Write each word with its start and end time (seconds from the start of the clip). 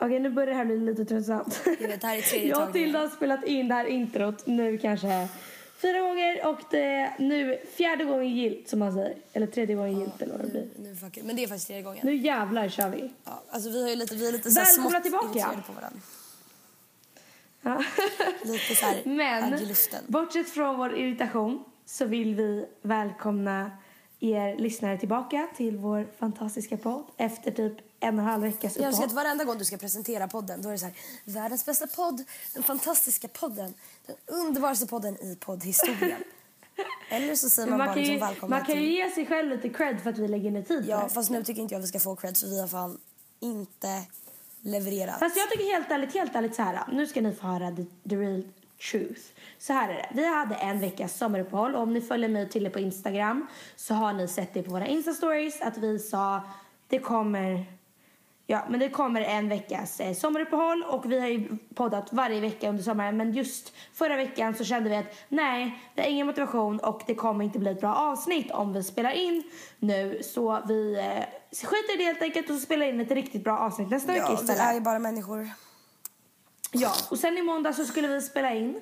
Okej, 0.00 0.20
nu 0.20 0.30
börjar 0.30 0.46
det 0.50 0.54
här 0.54 0.64
bli 0.64 0.76
lite 0.76 1.04
tröttsamt. 1.04 1.60
Jag 1.80 1.88
vet, 1.88 2.00
det 2.00 2.06
här 2.06 2.16
är 2.16 2.22
tredje 2.22 2.48
Jag 2.48 2.68
och. 2.68 2.72
Tilda 2.72 2.98
har 2.98 3.08
spelat 3.08 3.44
in 3.44 3.68
det 3.68 3.74
här 3.74 3.84
introt 3.84 4.46
nu 4.46 4.78
kanske 4.78 5.28
fyra 5.76 6.00
gånger 6.00 6.46
och 6.46 6.60
det 6.70 6.84
är 6.84 7.14
nu 7.18 7.58
fjärde 7.76 8.04
gången 8.04 8.28
gilt 8.36 8.68
som 8.68 8.78
man 8.78 8.92
säger. 8.92 9.16
Eller 9.32 9.46
tredje 9.46 9.76
gången 9.76 9.98
gilt 9.98 10.22
eller 10.22 10.32
vad 10.32 10.46
det 10.46 10.50
blir. 10.50 10.68
Nu, 10.76 10.96
nu. 11.02 11.22
Men 11.22 11.36
det 11.36 11.42
är 11.42 11.46
faktiskt 11.46 11.66
tredje 11.66 11.82
gången. 11.82 12.00
Nu 12.02 12.16
jävlar 12.16 12.68
kör 12.68 12.88
vi. 12.88 13.10
Ja, 13.24 13.42
alltså 13.50 13.70
vi 13.70 13.88
har 13.90 13.96
lite, 13.96 14.14
vi 14.14 14.28
är 14.28 14.32
lite 14.32 14.50
så 14.50 14.60
Välkomna 14.60 15.00
tillbaka. 15.00 15.62
på 15.66 15.72
varandra. 15.72 16.00
Ja. 17.62 17.84
Lite 18.42 18.74
så 18.74 18.86
här 18.86 19.02
Men 19.04 19.60
bortsett 20.06 20.50
från 20.50 20.76
vår 20.78 20.98
irritation 20.98 21.64
så 21.86 22.04
vill 22.04 22.34
vi 22.34 22.66
välkomna 22.82 23.70
er 24.20 24.56
lyssnare 24.56 24.98
tillbaka 24.98 25.48
till 25.56 25.76
vår 25.76 26.06
fantastiska 26.18 26.76
podd 26.76 27.04
efter 27.16 27.50
typ 27.50 27.89
en 28.00 28.18
och 28.18 28.24
en 28.24 28.30
halv 28.30 28.42
veckas 28.42 28.76
Jag 28.76 28.86
älskar 28.86 28.88
att 28.88 29.10
uppehåll. 29.10 29.24
varenda 29.24 29.44
gång 29.44 29.58
du 29.58 29.64
ska 29.64 29.76
presentera 29.76 30.28
podden 30.28 30.62
då 30.62 30.68
är 30.68 30.72
det 30.72 30.78
så 30.78 30.84
här 30.86 30.94
världens 31.24 31.66
bästa 31.66 31.86
podd, 31.86 32.24
den 32.54 32.62
fantastiska 32.62 33.28
podden, 33.28 33.74
den 34.06 34.16
underbaraste 34.26 34.86
podden 34.86 35.14
i 35.16 35.36
poddhistorien. 35.40 36.24
Eller 37.10 37.34
så 37.34 37.50
säger 37.50 37.68
man, 37.68 37.78
Man 37.78 37.86
bara 37.86 37.94
kan, 37.94 38.02
liksom 38.02 38.14
ju, 38.14 38.20
välkomna 38.20 38.56
man 38.56 38.66
kan 38.66 38.74
ju 38.74 38.80
till... 38.80 38.90
ge 38.90 39.10
sig 39.10 39.26
själv 39.26 39.50
lite 39.50 39.68
cred 39.68 40.00
för 40.02 40.10
att 40.10 40.18
vi 40.18 40.28
lägger 40.28 40.50
ner 40.50 40.62
tid 40.62 40.84
Ja, 40.88 41.08
fast 41.08 41.30
nu 41.30 41.44
tycker 41.44 41.62
inte 41.62 41.74
jag 41.74 41.80
vi 41.80 41.86
ska 41.86 42.00
få 42.00 42.16
cred 42.16 42.36
för 42.38 42.46
vi 42.46 42.60
har 42.60 42.68
fan 42.68 42.98
inte 43.40 44.02
levererat. 44.60 45.18
Fast 45.18 45.36
jag 45.36 45.50
tycker 45.50 45.64
helt 45.64 45.90
ärligt, 45.90 46.14
helt 46.14 46.34
ärligt 46.34 46.54
så 46.54 46.62
här. 46.62 46.80
Nu 46.92 47.06
ska 47.06 47.20
ni 47.20 47.32
få 47.32 47.46
höra 47.46 47.76
the, 47.76 47.84
the 48.08 48.16
real 48.16 48.42
truth. 48.90 49.20
Så 49.58 49.72
här 49.72 49.88
är 49.88 49.94
det. 49.94 50.08
Vi 50.14 50.26
hade 50.26 50.54
en 50.54 50.80
veckas 50.80 51.16
sommaruppehåll. 51.18 51.74
Och 51.74 51.82
om 51.82 51.92
ni 51.94 52.00
följer 52.00 52.28
mig 52.28 52.48
till 52.48 52.64
det 52.64 52.70
på 52.70 52.78
Instagram 52.78 53.46
så 53.76 53.94
har 53.94 54.12
ni 54.12 54.28
sett 54.28 54.54
det 54.54 54.62
på 54.62 54.70
våra 54.70 54.86
Insta-stories 54.86 55.62
att 55.62 55.76
vi 55.78 55.98
sa 55.98 56.42
det 56.88 56.98
kommer 56.98 57.66
Ja, 58.50 58.64
men 58.68 58.80
det 58.80 58.88
kommer 58.88 59.20
en 59.20 59.48
veckas 59.48 60.00
eh, 60.00 60.14
sommaruppehåll 60.14 60.82
och 60.82 61.12
vi 61.12 61.20
har 61.20 61.28
ju 61.28 61.56
poddat 61.74 62.12
varje 62.12 62.40
vecka 62.40 62.68
under 62.68 62.82
sommaren. 62.82 63.16
Men 63.16 63.32
just 63.32 63.72
förra 63.94 64.16
veckan 64.16 64.54
så 64.54 64.64
kände 64.64 64.90
vi 64.90 64.96
att 64.96 65.14
nej, 65.28 65.80
det 65.94 66.02
är 66.02 66.10
ingen 66.10 66.26
motivation 66.26 66.78
och 66.78 67.02
det 67.06 67.14
kommer 67.14 67.44
inte 67.44 67.58
bli 67.58 67.70
ett 67.70 67.80
bra 67.80 67.94
avsnitt 67.94 68.50
om 68.50 68.72
vi 68.72 68.82
spelar 68.82 69.10
in 69.10 69.42
nu. 69.78 70.20
Så 70.22 70.62
vi 70.68 70.94
eh, 70.98 71.24
skiter 71.68 71.94
i 71.94 71.96
det 71.96 72.04
helt 72.04 72.22
enkelt 72.22 72.50
och 72.50 72.56
så 72.56 72.60
spelar 72.60 72.86
in 72.86 73.00
ett 73.00 73.10
riktigt 73.10 73.44
bra 73.44 73.58
avsnitt 73.58 73.90
nästa 73.90 74.12
vecka 74.12 74.24
Ja, 74.24 74.30
vi 74.30 74.34
istället. 74.34 74.60
är 74.62 74.74
ju 74.74 74.80
bara 74.80 74.98
människor. 74.98 75.48
Ja, 76.72 76.92
och 77.10 77.18
sen 77.18 77.38
i 77.38 77.42
måndag 77.42 77.72
så 77.72 77.84
skulle 77.84 78.08
vi 78.08 78.20
spela 78.20 78.54
in. 78.54 78.80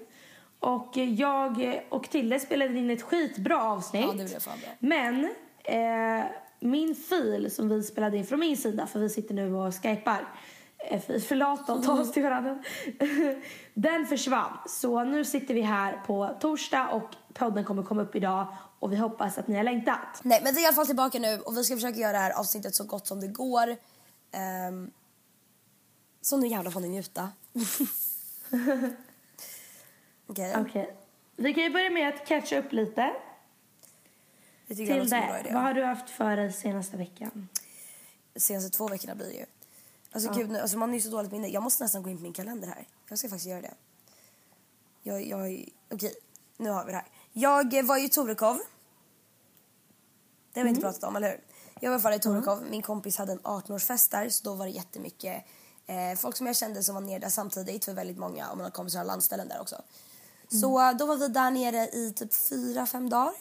Och 0.60 0.96
jag 0.96 1.80
och 1.88 2.10
Tille 2.10 2.40
spelade 2.40 2.78
in 2.78 2.90
ett 2.90 3.02
skitbra 3.02 3.62
avsnitt. 3.62 4.04
Ja, 4.06 4.12
det 4.12 4.24
blev 4.24 4.40
fan 4.40 4.58
bra. 4.60 4.70
Men 4.78 5.24
eh, 5.64 6.24
min 6.60 6.94
fil 6.94 7.50
som 7.50 7.68
vi 7.68 7.82
spelade 7.82 8.16
in 8.16 8.26
från 8.26 8.40
min 8.40 8.56
sida, 8.56 8.86
för 8.86 9.00
vi 9.00 9.08
sitter 9.08 9.34
nu 9.34 9.54
och 9.54 9.82
skypar, 9.82 10.28
eh, 10.78 11.00
för- 11.00 11.18
förlata 11.18 11.72
och 11.74 11.82
ta 11.82 12.00
oss 12.00 12.12
till 12.12 12.22
varandra. 12.22 12.58
Den 13.74 14.06
försvann. 14.06 14.58
Så 14.68 15.04
nu 15.04 15.24
sitter 15.24 15.54
vi 15.54 15.60
här 15.62 15.92
på 16.06 16.36
torsdag 16.40 16.88
och 16.88 17.10
podden 17.34 17.64
kommer 17.64 17.82
komma 17.82 18.02
upp 18.02 18.14
idag. 18.16 18.46
Och 18.80 18.92
vi 18.92 18.96
hoppas 18.96 19.38
att 19.38 19.48
ni 19.48 19.56
har 19.56 19.64
längtat. 19.64 20.20
Nej, 20.22 20.40
men 20.44 20.54
vi 20.54 20.60
är 20.60 20.64
i 20.64 20.66
alla 20.66 20.74
fall 20.74 20.86
tillbaka 20.86 21.18
nu 21.18 21.40
och 21.40 21.56
vi 21.56 21.64
ska 21.64 21.74
försöka 21.74 21.98
göra 21.98 22.12
det 22.12 22.18
här 22.18 22.38
avsnittet 22.40 22.74
så 22.74 22.84
gott 22.84 23.06
som 23.06 23.20
det 23.20 23.28
går. 23.28 23.68
Um, 24.70 24.90
så 26.20 26.36
nu 26.36 26.46
jävlar 26.46 26.70
får 26.70 26.80
ni 26.80 26.88
njuta. 26.88 27.30
Okej, 30.26 30.54
Okej. 30.58 30.96
Vi 31.36 31.54
kan 31.54 31.62
ju 31.62 31.70
börja 31.70 31.90
med 31.90 32.08
att 32.14 32.26
catcha 32.26 32.58
upp 32.58 32.72
lite. 32.72 33.10
Det 34.68 34.74
tycker 34.74 35.00
Till 35.00 35.10
det, 35.10 35.50
vad 35.52 35.62
har 35.62 35.74
du 35.74 35.84
haft 35.84 36.10
för 36.10 36.36
dig 36.36 36.52
senaste 36.52 36.96
veckan? 36.96 37.48
senaste 38.36 38.70
två 38.70 38.88
veckorna 38.88 39.14
blir 39.14 39.26
det 39.26 39.34
ju. 39.34 39.46
Alltså 40.12 40.32
gud, 40.32 40.50
nu, 40.50 40.58
alltså 40.58 40.78
man 40.78 40.88
har 40.88 40.94
ju 40.94 41.00
så 41.00 41.10
dåligt 41.10 41.32
minne. 41.32 41.48
Jag 41.48 41.62
måste 41.62 41.84
nästan 41.84 42.02
gå 42.02 42.10
in 42.10 42.16
på 42.16 42.22
min 42.22 42.32
kalender 42.32 42.68
här. 42.68 42.86
Jag 43.08 43.18
ska 43.18 43.28
faktiskt 43.28 43.48
göra 43.48 43.60
det. 43.60 43.74
Jag, 45.02 45.26
jag, 45.26 45.68
okej, 45.90 46.14
nu 46.56 46.70
har 46.70 46.84
vi 46.84 46.90
det 46.90 46.96
här. 46.96 47.06
Jag 47.32 47.82
var 47.82 47.98
ju 47.98 48.04
i 48.04 48.08
Torekov. 48.08 48.58
Det 50.52 50.60
har 50.60 50.64
vi 50.64 50.68
inte 50.68 50.80
pratat 50.80 51.04
om, 51.04 51.16
eller 51.16 51.28
hur? 51.28 51.40
Jag 51.80 51.98
var 51.98 52.12
i 52.12 52.18
Torekov. 52.18 52.66
Min 52.70 52.82
kompis 52.82 53.16
hade 53.16 53.32
en 53.32 53.40
18-årsfest 53.40 54.10
där, 54.10 54.28
så 54.28 54.44
då 54.44 54.54
var 54.54 54.66
det 54.66 54.72
jättemycket 54.72 55.44
eh, 55.86 56.18
folk 56.18 56.36
som 56.36 56.46
jag 56.46 56.56
kände 56.56 56.82
som 56.82 56.94
var 56.94 57.02
nere 57.02 57.18
där 57.18 57.28
samtidigt, 57.28 57.84
för 57.84 57.92
väldigt 57.92 58.18
många, 58.18 58.50
och 58.50 58.56
mina 58.56 58.70
kompisar 58.70 58.98
har 58.98 59.06
landställen 59.06 59.48
där 59.48 59.60
också. 59.60 59.82
Så 60.48 60.88
eh, 60.88 60.96
då 60.96 61.06
var 61.06 61.16
vi 61.16 61.28
där 61.28 61.50
nere 61.50 61.88
i 61.88 62.12
typ 62.16 62.34
fyra, 62.34 62.86
fem 62.86 63.10
dagar 63.10 63.34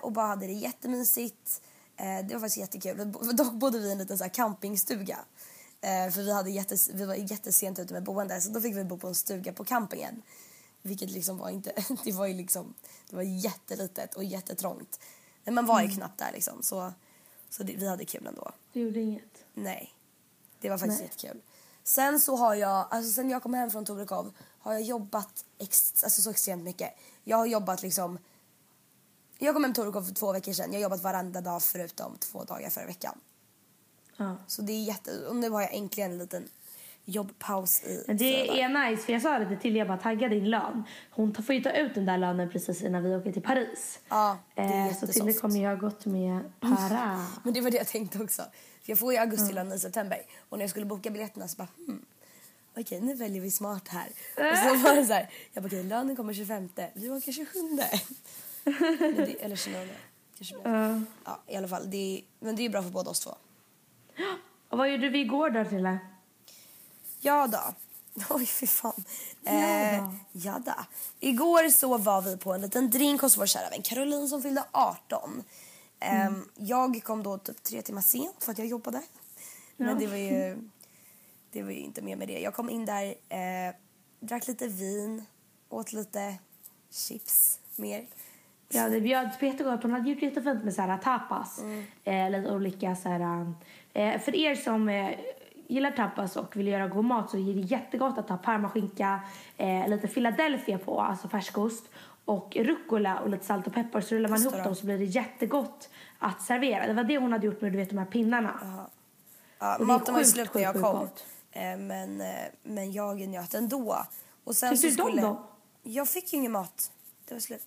och 0.00 0.12
bara 0.12 0.26
hade 0.26 0.46
det 0.46 0.52
jättemysigt. 0.52 1.62
Eh, 1.96 2.26
det 2.26 2.34
var 2.34 2.40
faktiskt 2.40 2.56
jättekul. 2.56 3.12
Dock 3.32 3.52
bodde 3.52 3.78
vi 3.78 3.88
i 3.88 3.92
en 3.92 3.98
liten 3.98 4.18
så 4.18 4.28
campingstuga. 4.28 5.18
Eh, 5.80 6.10
för 6.10 6.22
vi, 6.22 6.32
hade 6.32 6.50
jättes, 6.50 6.90
vi 6.94 7.04
var 7.04 7.14
jättesent 7.14 7.78
ute 7.78 7.92
med 7.92 8.02
boende 8.02 8.40
så 8.40 8.50
då 8.50 8.60
fick 8.60 8.76
vi 8.76 8.84
bo 8.84 8.98
på 8.98 9.08
en 9.08 9.14
stuga 9.14 9.52
på 9.52 9.64
campingen. 9.64 10.22
Vilket 10.82 11.10
liksom 11.10 11.38
var 11.38 11.50
inte, 11.50 11.72
det 12.04 12.12
var 12.12 12.26
ju 12.26 12.34
liksom, 12.34 12.74
det 13.10 13.16
var 13.16 13.22
jättelitet 13.22 14.14
och 14.14 14.24
jättetrångt. 14.24 15.00
Men 15.44 15.54
man 15.54 15.66
var 15.66 15.82
ju 15.82 15.88
knappt 15.88 16.18
där 16.18 16.32
liksom 16.32 16.62
så, 16.62 16.92
så 17.50 17.62
det, 17.62 17.76
vi 17.76 17.88
hade 17.88 18.04
kul 18.04 18.26
ändå. 18.26 18.52
Det 18.72 18.80
gjorde 18.80 19.00
inget. 19.00 19.44
Nej. 19.54 19.94
Det 20.60 20.70
var 20.70 20.78
faktiskt 20.78 21.00
Nej. 21.00 21.08
jättekul. 21.08 21.42
Sen 21.84 22.20
så 22.20 22.36
har 22.36 22.54
jag, 22.54 22.86
alltså 22.90 23.12
sen 23.12 23.30
jag 23.30 23.42
kom 23.42 23.54
hem 23.54 23.70
från 23.70 23.84
Torekov 23.84 24.32
har 24.58 24.72
jag 24.72 24.82
jobbat 24.82 25.44
ex, 25.58 26.04
alltså 26.04 26.22
så 26.22 26.30
extremt 26.30 26.64
mycket. 26.64 26.94
Jag 27.24 27.36
har 27.36 27.46
jobbat 27.46 27.82
liksom, 27.82 28.18
jag 29.46 29.54
kom 29.54 29.64
hem 29.64 29.74
till 29.74 29.82
Torekov 29.82 30.02
för 30.02 30.14
två 30.14 30.32
veckor 30.32 30.52
sedan. 30.52 30.72
Jag 30.72 30.78
har 30.78 30.82
jobbat 30.82 31.02
varenda 31.02 31.40
dag 31.40 31.62
förutom 31.62 32.18
två 32.18 32.44
dagar 32.44 32.70
förra 32.70 32.86
veckan. 32.86 33.18
Ja. 34.16 34.36
Så 34.46 34.62
det 34.62 34.72
är 34.72 34.82
jätte, 34.84 35.26
och 35.28 35.36
nu 35.36 35.50
har 35.50 35.60
jag 35.60 35.74
äntligen 35.74 36.12
en 36.12 36.18
liten 36.18 36.48
jobbpaus 37.04 37.82
i 37.84 38.04
Men 38.06 38.16
det 38.16 38.60
är 38.60 38.90
nice, 38.90 39.02
för 39.02 39.12
jag 39.12 39.22
sa 39.22 39.38
det 39.38 39.56
till 39.56 39.76
jag 39.76 39.88
bara 39.88 39.98
tagga 39.98 40.28
din 40.28 40.50
lön. 40.50 40.82
Hon 41.10 41.34
får 41.34 41.54
ju 41.54 41.62
ta 41.62 41.70
ut 41.70 41.94
den 41.94 42.06
där 42.06 42.18
lönen 42.18 42.50
precis 42.50 42.82
innan 42.82 43.02
vi 43.02 43.16
åker 43.16 43.32
till 43.32 43.42
Paris. 43.42 43.98
Ja, 44.08 44.38
det 44.54 44.60
är 44.60 44.66
eh, 44.66 44.84
så 44.84 44.88
jättesoft. 44.88 45.12
Tilde 45.12 45.32
kommer 45.32 45.66
ha 45.66 45.74
gått 45.74 46.06
med 46.06 46.40
para. 46.60 47.26
Men 47.42 47.54
det 47.54 47.60
var 47.60 47.70
det 47.70 47.76
jag 47.76 47.86
tänkte 47.86 48.22
också. 48.22 48.42
För 48.82 48.92
jag 48.92 48.98
får 48.98 49.12
ju 49.12 49.18
augustilön 49.18 49.72
i 49.72 49.78
september. 49.78 50.22
Och 50.48 50.58
när 50.58 50.62
jag 50.62 50.70
skulle 50.70 50.86
boka 50.86 51.10
biljetterna 51.10 51.48
så 51.48 51.56
bara 51.56 51.68
hmm. 51.86 52.04
Okej, 52.76 53.00
nu 53.00 53.14
väljer 53.14 53.42
vi 53.42 53.50
smart 53.50 53.88
här. 53.88 54.06
Och 54.34 54.58
så 54.58 54.88
var 54.88 54.96
det 54.96 55.06
så 55.06 55.12
här. 55.12 55.30
Jag 55.52 55.62
bara 55.62 55.66
okej, 55.66 55.84
lönen 55.84 56.16
kommer 56.16 56.34
25. 56.34 56.68
Vi 56.94 57.10
åker 57.10 57.32
27. 57.32 57.58
Det, 58.64 59.36
eller 59.44 59.56
29. 59.56 59.88
Kanske 60.36 60.54
blir. 60.58 60.72
Ja. 60.72 61.00
Ja, 61.24 61.40
i 61.46 61.56
alla 61.56 61.68
fall. 61.68 61.90
Det 61.90 61.96
är, 62.18 62.44
men 62.44 62.56
det 62.56 62.62
är 62.64 62.68
bra 62.70 62.82
för 62.82 62.90
båda 62.90 63.10
oss 63.10 63.20
två. 63.20 63.34
Och 64.68 64.78
vad 64.78 64.90
gjorde 64.92 65.08
vi 65.08 65.20
igår 65.20 65.50
då 65.50 65.64
Tille? 65.64 65.98
Ja 67.20 67.46
då. 67.46 67.74
Oj, 68.34 68.46
fy 68.46 68.66
fan. 68.66 69.04
Ja 69.42 69.52
Eh, 69.52 70.04
då. 70.04 70.14
ja 70.32 70.58
då. 70.66 70.74
Igår 71.20 71.68
så 71.68 71.98
var 71.98 72.22
vi 72.22 72.36
på 72.36 72.52
en 72.52 72.60
liten 72.60 72.90
drink 72.90 73.20
hos 73.20 73.36
vår 73.38 73.46
kära 73.46 73.70
vän 73.70 73.82
Caroline 73.82 74.28
som 74.28 74.42
fyllde 74.42 74.64
18. 74.72 75.42
Ehm, 76.00 76.26
Mm. 76.26 76.48
Jag 76.56 77.02
kom 77.04 77.22
då 77.22 77.38
typ 77.38 77.62
tre 77.62 77.82
timmar 77.82 78.02
sent 78.02 78.44
för 78.44 78.52
att 78.52 78.58
jag 78.58 78.66
jobbade. 78.66 79.02
Men 79.76 79.88
Ja. 79.88 79.94
det 79.94 80.06
var 80.06 80.16
ju 80.16 80.56
det 81.52 81.62
var 81.62 81.70
ju 81.70 81.78
inte 81.78 82.02
mer 82.02 82.16
med 82.16 82.28
det. 82.28 82.40
Jag 82.40 82.54
kom 82.54 82.70
in 82.70 82.84
där, 82.86 83.04
eh, 83.28 83.74
drack 84.20 84.46
lite 84.46 84.68
vin, 84.68 85.24
åt 85.68 85.92
lite 85.92 86.34
chips 86.90 87.58
mer. 87.76 88.06
Ja, 88.72 88.88
det 88.88 89.00
bjöds 89.00 89.38
på 89.38 89.44
jättegott. 89.44 89.82
Hon 89.82 89.92
hade 89.92 90.10
gjort 90.10 90.22
jättefint 90.22 90.64
med 90.64 90.74
så 90.74 90.82
här, 90.82 90.98
tapas. 90.98 91.58
Mm. 91.58 91.84
Eh, 92.04 92.40
lite 92.40 92.52
olika 92.52 92.96
så 92.96 93.08
här, 93.08 93.52
eh, 93.92 94.20
För 94.20 94.36
er 94.36 94.54
som 94.54 94.88
eh, 94.88 95.10
gillar 95.68 95.90
tapas 95.90 96.36
och 96.36 96.56
vill 96.56 96.68
göra 96.68 96.88
god 96.88 97.04
mat 97.04 97.30
så 97.30 97.36
är 97.36 97.54
det 97.54 97.60
jättegott 97.60 98.18
att 98.18 98.28
ha 98.28 98.36
parmaskinka, 98.36 99.20
eh, 99.56 99.88
lite 99.88 100.08
Philadelphia 100.08 100.78
på, 100.78 101.00
alltså 101.00 101.28
färskost 101.28 101.84
och 102.24 102.56
rucola 102.56 103.20
och 103.20 103.30
lite 103.30 103.44
salt 103.44 103.66
och 103.66 103.74
peppar. 103.74 104.00
Så 104.00 104.14
rullar 104.14 104.28
man 104.28 104.42
ihop 104.42 104.64
dem 104.64 104.74
så 104.74 104.86
blir 104.86 104.98
det 104.98 105.04
jättegott 105.04 105.88
att 106.18 106.42
servera. 106.42 106.86
Det 106.86 106.92
var 106.92 107.04
det 107.04 107.18
hon 107.18 107.32
hade 107.32 107.46
gjort 107.46 107.60
med 107.60 107.72
du 107.72 107.78
vet, 107.78 107.90
de 107.90 107.98
här 107.98 108.06
pinnarna. 108.06 108.88
Ja, 109.58 109.76
Och 109.76 109.86
maten 109.86 110.14
var 110.14 110.22
slut 110.22 110.54
när 110.54 110.62
jag 110.62 110.74
sjukt 110.74 110.84
kom. 110.84 111.08
Eh, 111.52 111.76
men, 111.76 112.20
eh, 112.20 112.26
men 112.62 112.92
jag 112.92 113.20
njöt 113.20 113.54
ändå. 113.54 114.06
Och 114.44 114.56
sen 114.56 114.70
Tyckte 114.70 114.90
så 114.90 114.96
du 114.96 115.02
om 115.02 115.08
skulle... 115.08 115.22
dem? 115.22 115.36
Jag 115.82 116.08
fick 116.08 116.32
ju 116.32 116.38
ingen 116.38 116.52
mat. 116.52 116.92
Det 117.28 117.34
var 117.34 117.40
slut. 117.40 117.66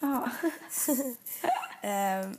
Ja. 0.00 0.30
Ehm, 1.82 2.36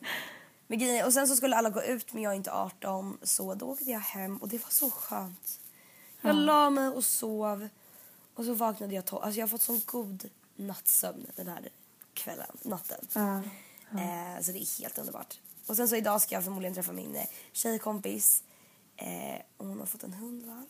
men 0.68 0.80
grejen 0.80 1.06
och 1.06 1.14
sen 1.14 1.28
så 1.28 1.36
skulle 1.36 1.56
alla 1.56 1.70
gå 1.70 1.84
ut 1.84 2.14
men 2.14 2.24
jag 2.24 2.32
är 2.32 2.38
inte 2.38 2.52
18 2.52 3.18
så 3.24 3.56
då 3.56 3.66
åkte 3.66 3.92
jag 3.92 4.00
hem 4.00 4.38
och 4.38 4.48
det 4.48 4.58
var 4.58 4.70
så 4.70 4.92
skönt. 4.92 5.60
Jag 6.22 6.36
la 6.36 6.70
mig 6.70 6.88
och 6.88 7.04
sov 7.04 7.70
och 8.36 8.46
så 8.46 8.54
vaknade 8.54 8.96
jag 8.96 9.06
tolv. 9.06 9.24
Alltså 9.24 9.40
jag 9.40 9.48
har 9.48 9.50
fått 9.50 9.62
sån 9.62 9.82
god 9.86 10.30
nattsömn 10.56 11.26
den 11.36 11.48
här 11.48 11.70
kvällen, 12.14 12.58
natten. 12.62 13.08
Ja. 13.14 13.38
Eh, 14.00 14.42
så 14.42 14.52
det 14.52 14.60
är 14.60 14.82
helt 14.82 14.98
underbart. 14.98 15.40
Och 15.68 15.76
sen 15.76 15.88
så 15.88 15.96
idag 15.96 16.22
ska 16.22 16.36
jag 16.36 16.44
förmodligen 16.44 16.74
träffa 16.74 16.92
min 16.92 17.16
eh, 17.16 17.26
tjejkompis 17.52 18.44
eh, 18.96 19.42
och 19.58 19.66
hon 19.66 19.80
har 19.80 19.86
fått 19.86 20.04
en 20.04 20.14
hundvalp. 20.14 20.70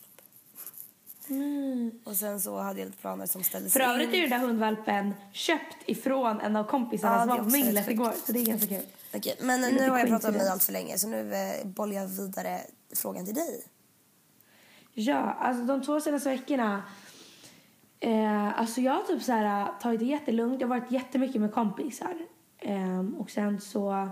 Och 2.03 2.15
sen 2.15 2.41
så 2.41 2.57
hade 2.57 2.79
jag 2.79 2.85
lite 2.85 2.97
planer 2.97 3.25
som 3.25 3.43
ställdes 3.43 3.73
För 3.73 3.79
övrigt 3.79 4.09
är 4.09 4.17
ju 4.17 4.21
den 4.27 4.39
där 4.39 4.47
hundvalpen 4.47 5.13
köpt 5.31 5.77
ifrån 5.85 6.41
en 6.41 6.55
av 6.55 6.63
kompisarna 6.63 7.15
Ja, 7.15 7.19
som 7.19 7.29
var 7.29 7.37
på 7.37 7.49
minglet 7.49 7.89
igår. 7.89 8.13
Så 8.25 8.31
det 8.31 8.39
är 8.39 8.45
ganska 8.45 8.67
kul. 8.67 8.85
Okej, 9.15 9.35
men 9.41 9.61
nu 9.61 9.89
har 9.89 9.99
jag 9.99 10.07
pratat 10.07 10.25
om 10.25 10.31
mig 10.33 10.39
coincidence. 10.39 10.51
allt 10.51 10.63
för 10.63 10.73
länge 10.73 10.97
så 10.97 11.07
nu 11.07 11.33
eh, 11.33 11.67
bollar 11.67 11.93
jag 11.93 12.07
vidare 12.07 12.59
frågan 12.95 13.25
till 13.25 13.35
dig. 13.35 13.63
Ja, 14.93 15.17
alltså 15.17 15.65
de 15.65 15.81
två 15.81 16.01
senaste 16.01 16.29
veckorna 16.29 16.83
eh, 17.99 18.59
alltså 18.59 18.81
jag 18.81 18.93
har 18.93 19.03
typ 19.03 19.23
så 19.23 19.31
här, 19.31 19.67
tagit 19.81 19.99
det 19.99 20.05
jättelugnt. 20.05 20.61
Jag 20.61 20.67
har 20.67 20.79
varit 20.79 20.91
jättemycket 20.91 21.41
med 21.41 21.53
kompisar. 21.53 22.17
Eh, 22.59 23.05
och 23.17 23.29
sen 23.29 23.61
så 23.61 24.09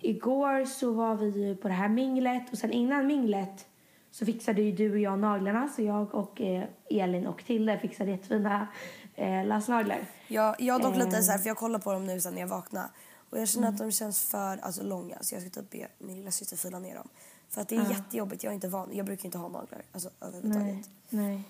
igår 0.00 0.64
så 0.64 0.92
var 0.92 1.14
vi 1.14 1.28
ju 1.28 1.56
på 1.56 1.68
det 1.68 1.74
här 1.74 1.88
minglet 1.88 2.52
och 2.52 2.58
sen 2.58 2.72
innan 2.72 3.06
minglet 3.06 3.66
så 4.12 4.26
fixade 4.26 4.62
ju 4.62 4.72
du 4.72 4.92
och 4.92 4.98
jag 4.98 5.18
naglarna 5.18 5.68
så 5.68 5.82
jag 5.82 6.14
och 6.14 6.40
eh, 6.40 6.64
Elin 6.90 7.26
och 7.26 7.44
Tilde 7.44 7.78
fixade 7.78 8.10
jättefina 8.10 8.68
eh, 9.14 9.46
lösnaglar. 9.46 9.98
Jag, 10.28 10.56
jag 10.58 10.74
har 10.74 10.80
dock 10.80 10.96
lite 10.96 11.16
Ehm. 11.16 11.22
så 11.22 11.30
här, 11.30 11.38
för 11.38 11.48
jag 11.48 11.56
kollar 11.56 11.78
på 11.78 11.92
dem 11.92 12.06
nu 12.06 12.20
sen 12.20 12.34
när 12.34 12.40
jag 12.40 12.48
vaknar 12.48 12.88
och 13.30 13.38
jag 13.38 13.48
känner 13.48 13.68
att 13.68 13.78
de 13.78 13.92
känns 13.92 14.30
för 14.30 14.58
alltså, 14.58 14.82
långa 14.82 15.16
så 15.20 15.34
jag 15.34 15.42
ska 15.42 15.50
typ 15.50 15.70
be 15.70 15.88
min 15.98 16.16
lilla 16.16 16.30
syster 16.30 16.56
fila 16.56 16.78
ner 16.78 16.94
dem. 16.94 17.08
För 17.48 17.60
att 17.60 17.68
det 17.68 17.76
är 17.76 17.90
jättejobbigt, 17.90 18.44
jag 18.44 18.50
är 18.50 18.54
inte 18.54 18.68
van, 18.68 18.90
jag 18.92 19.06
brukar 19.06 19.24
inte 19.24 19.38
ha 19.38 19.48
naglar 19.48 19.82
alltså 19.92 20.10
överhuvudtaget. 20.20 20.90
Nej, 21.08 21.24
nej. 21.26 21.42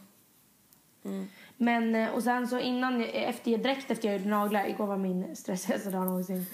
Mm. 1.05 1.26
Men 1.56 1.94
eh, 1.94 2.15
och 2.15 2.23
sen 2.23 2.49
så 2.49 2.58
innan, 2.58 3.05
efter, 3.05 3.58
direkt 3.58 3.91
efter 3.91 4.08
jag 4.08 4.19
gjorde 4.19 4.31
naglar, 4.31 4.67
igår 4.67 4.87
var 4.87 4.97
min 4.97 5.37
stressigaste 5.37 5.91
dag 5.91 6.06
någonsin. 6.06 6.47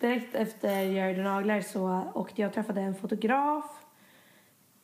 Direkt 0.00 0.34
efter 0.34 0.82
jag 0.82 1.10
gjorde 1.10 1.22
naglar 1.22 1.60
så 1.60 2.10
åkte 2.14 2.40
jag 2.40 2.48
och 2.48 2.54
träffade 2.54 2.80
en 2.80 2.94
fotograf 2.94 3.64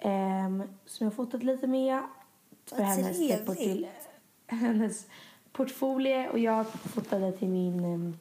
ehm, 0.03 0.63
som 0.87 1.05
jag 1.07 1.15
fotat 1.15 1.43
lite 1.43 1.67
med. 1.67 2.03
För 2.67 2.77
Vad 2.77 2.87
hennes, 2.87 3.17
trevligt. 3.17 3.49
portfölj- 3.49 3.89
hennes 4.47 5.07
portfolio 5.53 6.29
och 6.29 6.39
jag 6.39 6.67
fotade 6.73 7.33
till 7.33 7.49
min 7.49 7.85
em, 7.85 8.19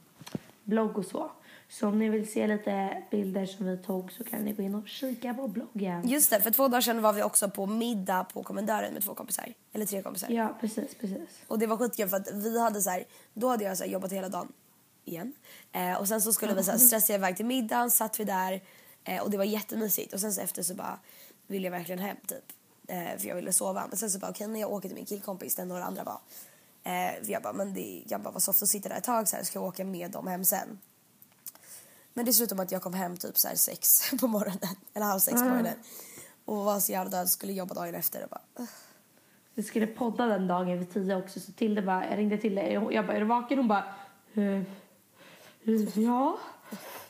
blogg 0.64 0.98
och 0.98 1.06
så. 1.06 1.32
Så 1.70 1.88
om 1.88 2.00
ni 2.00 2.10
vill 2.10 2.32
se 2.32 2.48
lite 2.48 3.04
bilder 3.12 3.46
som 3.46 3.66
vi 3.66 3.78
tog 3.78 4.12
så 4.12 4.24
kan 4.24 4.40
ni 4.40 4.54
gå 4.54 4.64
in 4.64 4.76
och 4.76 4.88
kika 4.88 5.34
på 5.34 5.48
bloggen. 5.48 6.08
Just 6.08 6.30
det, 6.30 6.42
för 6.42 6.52
två 6.52 6.68
dagar 6.68 6.82
sedan 6.82 7.02
var 7.02 7.14
vi 7.14 7.24
också 7.24 7.50
på 7.50 7.66
middag 7.66 8.24
på 8.24 8.44
kommendören 8.44 8.94
med 8.94 9.04
två 9.04 9.14
kompisar. 9.14 9.54
Eller 9.74 9.86
tre 9.86 10.02
kompisar. 10.02 10.30
Ja, 10.30 10.58
precis, 10.62 10.96
precis. 10.96 11.30
Och 11.48 11.60
det 11.60 11.68
var 11.68 11.78
skitkul 11.78 12.10
för 12.10 12.18
att 12.18 12.34
vi 12.34 12.60
hade 12.62 12.82
så 12.82 12.90
här, 12.90 13.04
då 13.34 13.48
hade 13.48 13.64
jag 13.64 13.78
så 13.78 13.84
här 13.84 13.92
jobbat 13.92 14.12
hela 14.12 14.30
dagen 14.30 14.52
igen. 15.06 15.34
Eh, 15.72 15.94
och 16.00 16.08
sen 16.08 16.22
så 16.22 16.34
skulle 16.34 16.54
vi 16.54 16.64
så 16.64 16.72
här 16.72 16.78
stressa 16.78 17.14
iväg 17.14 17.36
till 17.38 17.46
middagen, 17.46 17.92
satt 17.92 18.20
vi 18.20 18.24
där 18.24 18.62
eh, 19.04 19.22
och 19.24 19.32
det 19.32 19.38
var 19.38 19.46
jättemysigt. 19.46 20.14
Och 20.14 20.20
sen 20.20 20.34
så 20.34 20.42
efter 20.42 20.64
så 20.64 20.74
bara 20.76 21.00
ville 21.52 21.66
jag 21.68 21.72
verkligen 21.72 22.00
hem 22.00 22.18
typ. 22.28 22.44
Eh, 22.88 23.18
för 23.18 23.28
jag 23.28 23.36
ville 23.36 23.54
sova. 23.54 23.88
Men 23.88 23.98
sen 23.98 24.10
så 24.10 24.20
bara 24.20 24.32
okej 24.32 24.48
när 24.48 24.60
jag 24.60 24.72
åker 24.72 24.90
till 24.90 24.96
min 24.96 25.06
killkompis 25.06 25.56
där 25.56 25.66
några 25.66 25.84
andra 25.84 26.04
var. 26.04 26.20
Eh, 26.84 27.24
för 27.24 27.32
jag 27.32 27.44
bara 27.44 27.54
men 27.54 27.74
det, 27.74 28.04
jag 28.08 28.22
bara 28.22 28.32
vad 28.32 28.44
soft 28.44 28.64
att 28.64 28.70
sitta 28.70 28.90
där 28.90 28.96
ett 28.98 29.04
tag 29.04 29.28
så 29.28 29.36
här 29.36 29.44
ska 29.44 29.60
jag 29.60 29.66
åka 29.66 29.86
med 29.86 30.12
dem 30.12 30.28
hem 30.28 30.46
sen. 30.46 30.80
Men 32.14 32.26
det 32.26 32.34
slutade 32.34 32.56
med 32.56 32.64
att 32.66 32.72
jag 32.72 32.82
kom 32.82 32.94
hem 32.94 33.18
typ 33.18 33.38
så 33.38 33.48
här 33.48 33.56
sex 33.56 34.12
på 34.20 34.28
morgonen. 34.28 34.76
Eller 34.94 35.06
halv 35.06 35.20
sex 35.20 35.42
på 35.42 35.48
morgonen. 35.48 35.76
Och 36.46 36.58
var 36.58 36.80
så 36.80 36.92
jävla 36.92 37.10
död, 37.18 37.30
skulle 37.30 37.54
jobba 37.54 37.74
dagen 37.74 37.96
efter. 37.96 38.24
Och 38.24 38.30
bara, 38.30 38.42
"Ugh." 38.60 38.70
Vi 39.54 39.64
skulle 39.64 39.88
podda 39.88 40.26
den 40.26 40.48
dagen 40.48 40.80
vid 40.80 40.94
tio 40.94 41.16
också 41.16 41.40
så 41.40 41.52
Tilde 41.52 41.82
bara, 41.82 42.10
jag 42.10 42.18
ringde 42.18 42.38
till 42.38 42.56
dig 42.56 42.74
jag 42.74 43.08
bara 43.08 43.16
är 43.16 43.20
du 43.20 43.26
vaken? 43.26 43.58
Hon 43.58 43.68
bara 43.68 43.94
eh, 44.34 44.62
ja, 46.04 46.38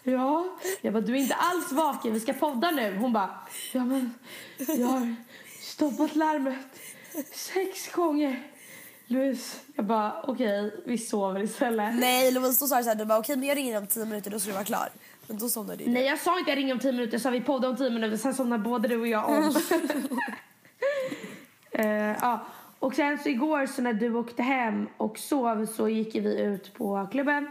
ja. 0.04 0.58
Jag 0.82 0.94
bara 0.94 1.02
du 1.02 1.14
är 1.14 1.18
inte 1.18 1.36
alls 1.36 1.72
vaken 1.72 2.14
vi 2.14 2.20
ska 2.20 2.34
podda 2.34 2.72
nu. 2.72 2.98
Hon 2.98 3.14
bara 3.14 3.30
ja 3.72 3.86
men 3.86 4.14
jag 4.58 4.88
har 4.88 5.16
stoppat 5.62 6.16
larmet 6.16 6.58
sex 7.34 7.92
gånger. 7.92 8.44
Louise, 9.08 9.58
jag 9.76 9.86
bara 9.86 10.22
okej 10.24 10.84
vi 10.86 10.98
sover 10.98 11.44
istället. 11.44 11.96
Nej 11.96 12.32
Louise 12.32 12.64
då 12.64 12.68
sa 12.68 12.78
du 12.78 12.84
såhär, 12.84 12.96
du 12.96 13.06
bara 13.06 13.20
okej 13.20 13.38
men 13.38 13.48
jag 13.48 13.58
ringer 13.58 13.78
om 13.78 13.88
tio 13.88 14.06
minuter 14.06 14.32
då 14.32 14.40
ska 14.40 14.50
du 14.50 14.54
vara 14.54 14.66
klar. 14.66 14.90
Men 15.28 15.38
då 15.38 15.50
somnade 15.50 15.84
du. 15.84 15.92
Nej 15.92 16.04
jag 16.04 16.20
sa 16.20 16.40
inte 16.40 16.52
jag 16.52 16.58
ringer 16.58 16.74
om 16.74 16.80
tio 16.80 16.92
minuter, 16.92 17.14
jag 17.14 17.22
sa 17.22 17.30
vi 17.30 17.42
poddar 17.42 17.70
om 17.70 17.78
tio 17.78 17.90
minuter 17.90 18.18
sen 18.18 18.34
somnar 18.34 18.58
både 18.58 18.88
du 18.88 19.00
och 19.00 19.08
jag 19.08 19.30
om. 19.30 19.56
Eh, 21.74 22.16
ja. 22.22 22.46
Och 22.80 22.96
sen 22.96 23.20
så 23.20 23.30
igår 23.30 23.66
så 23.66 23.82
när 23.82 23.94
du 23.94 24.16
åkte 24.16 24.44
hem 24.44 24.88
och 24.98 25.18
sov 25.18 25.66
så 25.66 25.90
gick 25.90 26.16
vi 26.16 26.42
ut 26.42 26.74
på 26.74 27.08
klubben. 27.12 27.48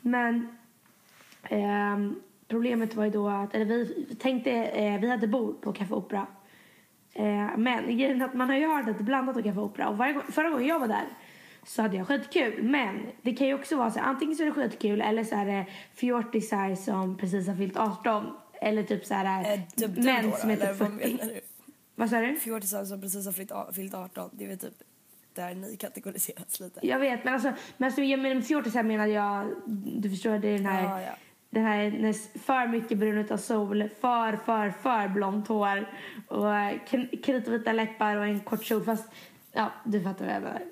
Men 0.00 0.57
ehm, 1.42 2.20
problemet 2.48 2.94
var 2.94 3.04
ju 3.04 3.10
då 3.10 3.28
att, 3.28 3.54
eller 3.54 3.64
vi 3.64 4.14
tänkte, 4.18 4.50
eh, 4.52 5.00
vi 5.00 5.10
hade 5.10 5.28
bord 5.28 5.60
på 5.60 5.72
Café 5.72 5.94
Opera. 5.94 6.26
Eh, 7.14 7.56
men 7.56 7.84
grejen 7.98 8.20
är 8.22 8.24
att 8.24 8.34
man 8.34 8.48
har 8.48 8.56
ju 8.56 8.66
hört 8.66 8.88
att 8.88 8.98
det 8.98 9.02
är 9.02 9.04
blandat 9.04 9.34
på 9.36 9.42
Café 9.42 9.60
Opera 9.60 9.88
och 9.88 9.96
varje 9.98 10.20
förra 10.20 10.50
gången 10.50 10.66
jag 10.66 10.80
var 10.80 10.88
där 10.88 11.04
så 11.66 11.82
hade 11.82 11.96
jag 11.96 12.06
skitkul. 12.06 12.62
Men 12.62 13.06
det 13.22 13.34
kan 13.34 13.46
ju 13.46 13.54
också 13.54 13.76
vara 13.76 13.90
så 13.90 13.98
här, 13.98 14.06
antingen 14.06 14.36
så 14.36 14.42
är 14.42 14.46
det 14.46 14.52
skitkul 14.52 15.00
eller 15.00 15.24
så 15.24 15.34
är 15.36 15.46
det 15.46 15.66
fjortisar 15.94 16.74
som 16.74 17.16
precis 17.18 17.48
har 17.48 17.54
fyllt 17.56 17.76
18. 17.76 18.26
Eller 18.60 18.82
typ 18.82 19.04
så 19.06 19.14
här 19.14 19.52
Eh, 19.54 19.60
dubb, 19.76 19.90
dubb 19.94 20.04
män 20.04 20.32
som 20.32 20.50
heter 20.50 20.66
vad 20.66 20.76
40. 20.76 20.90
menar 21.16 21.34
du? 21.34 21.40
Vad 21.94 22.10
sa 22.10 22.20
du? 22.20 22.36
Fjortisar 22.36 22.84
som 22.84 23.00
precis 23.00 23.26
har 23.26 23.32
fyllt, 23.32 23.52
a- 23.52 23.70
fyllt 23.72 23.94
18, 23.94 24.30
det 24.32 24.44
är 24.44 24.48
väl 24.48 24.58
typ 24.58 24.74
där 25.34 25.54
ni 25.54 25.76
kategoriseras 25.76 26.60
lite. 26.60 26.86
Jag 26.86 26.98
vet, 26.98 27.24
men 27.24 27.34
alltså, 27.34 27.52
men 27.76 27.86
alltså 27.86 28.02
jag 28.02 28.20
med 28.20 28.46
fjortisar 28.46 28.82
menar 28.82 29.06
jag, 29.06 29.46
du 29.96 30.10
förstår, 30.10 30.38
det 30.38 30.48
är 30.48 30.52
den 30.58 30.66
här, 30.66 30.82
Ja, 30.82 31.00
ja. 31.02 31.10
Den 31.50 31.64
här 31.64 31.90
när 31.90 32.38
för 32.38 32.66
mycket 32.66 32.98
brun 32.98 33.18
utav 33.18 33.36
sol, 33.36 33.88
för, 34.00 34.36
för, 34.36 34.70
för 34.70 35.08
blont 35.08 35.48
hår 35.48 35.88
och 36.28 36.54
eh, 36.54 36.78
kritvita 37.22 37.72
läppar 37.72 38.16
och 38.16 38.24
en 38.24 38.40
kort 38.40 38.64
kjol. 38.64 38.84
Fast, 38.84 39.08
ja, 39.52 39.72
du 39.84 40.02
fattar 40.02 40.24
vad 40.24 40.34
jag 40.34 40.42
menar. 40.42 40.62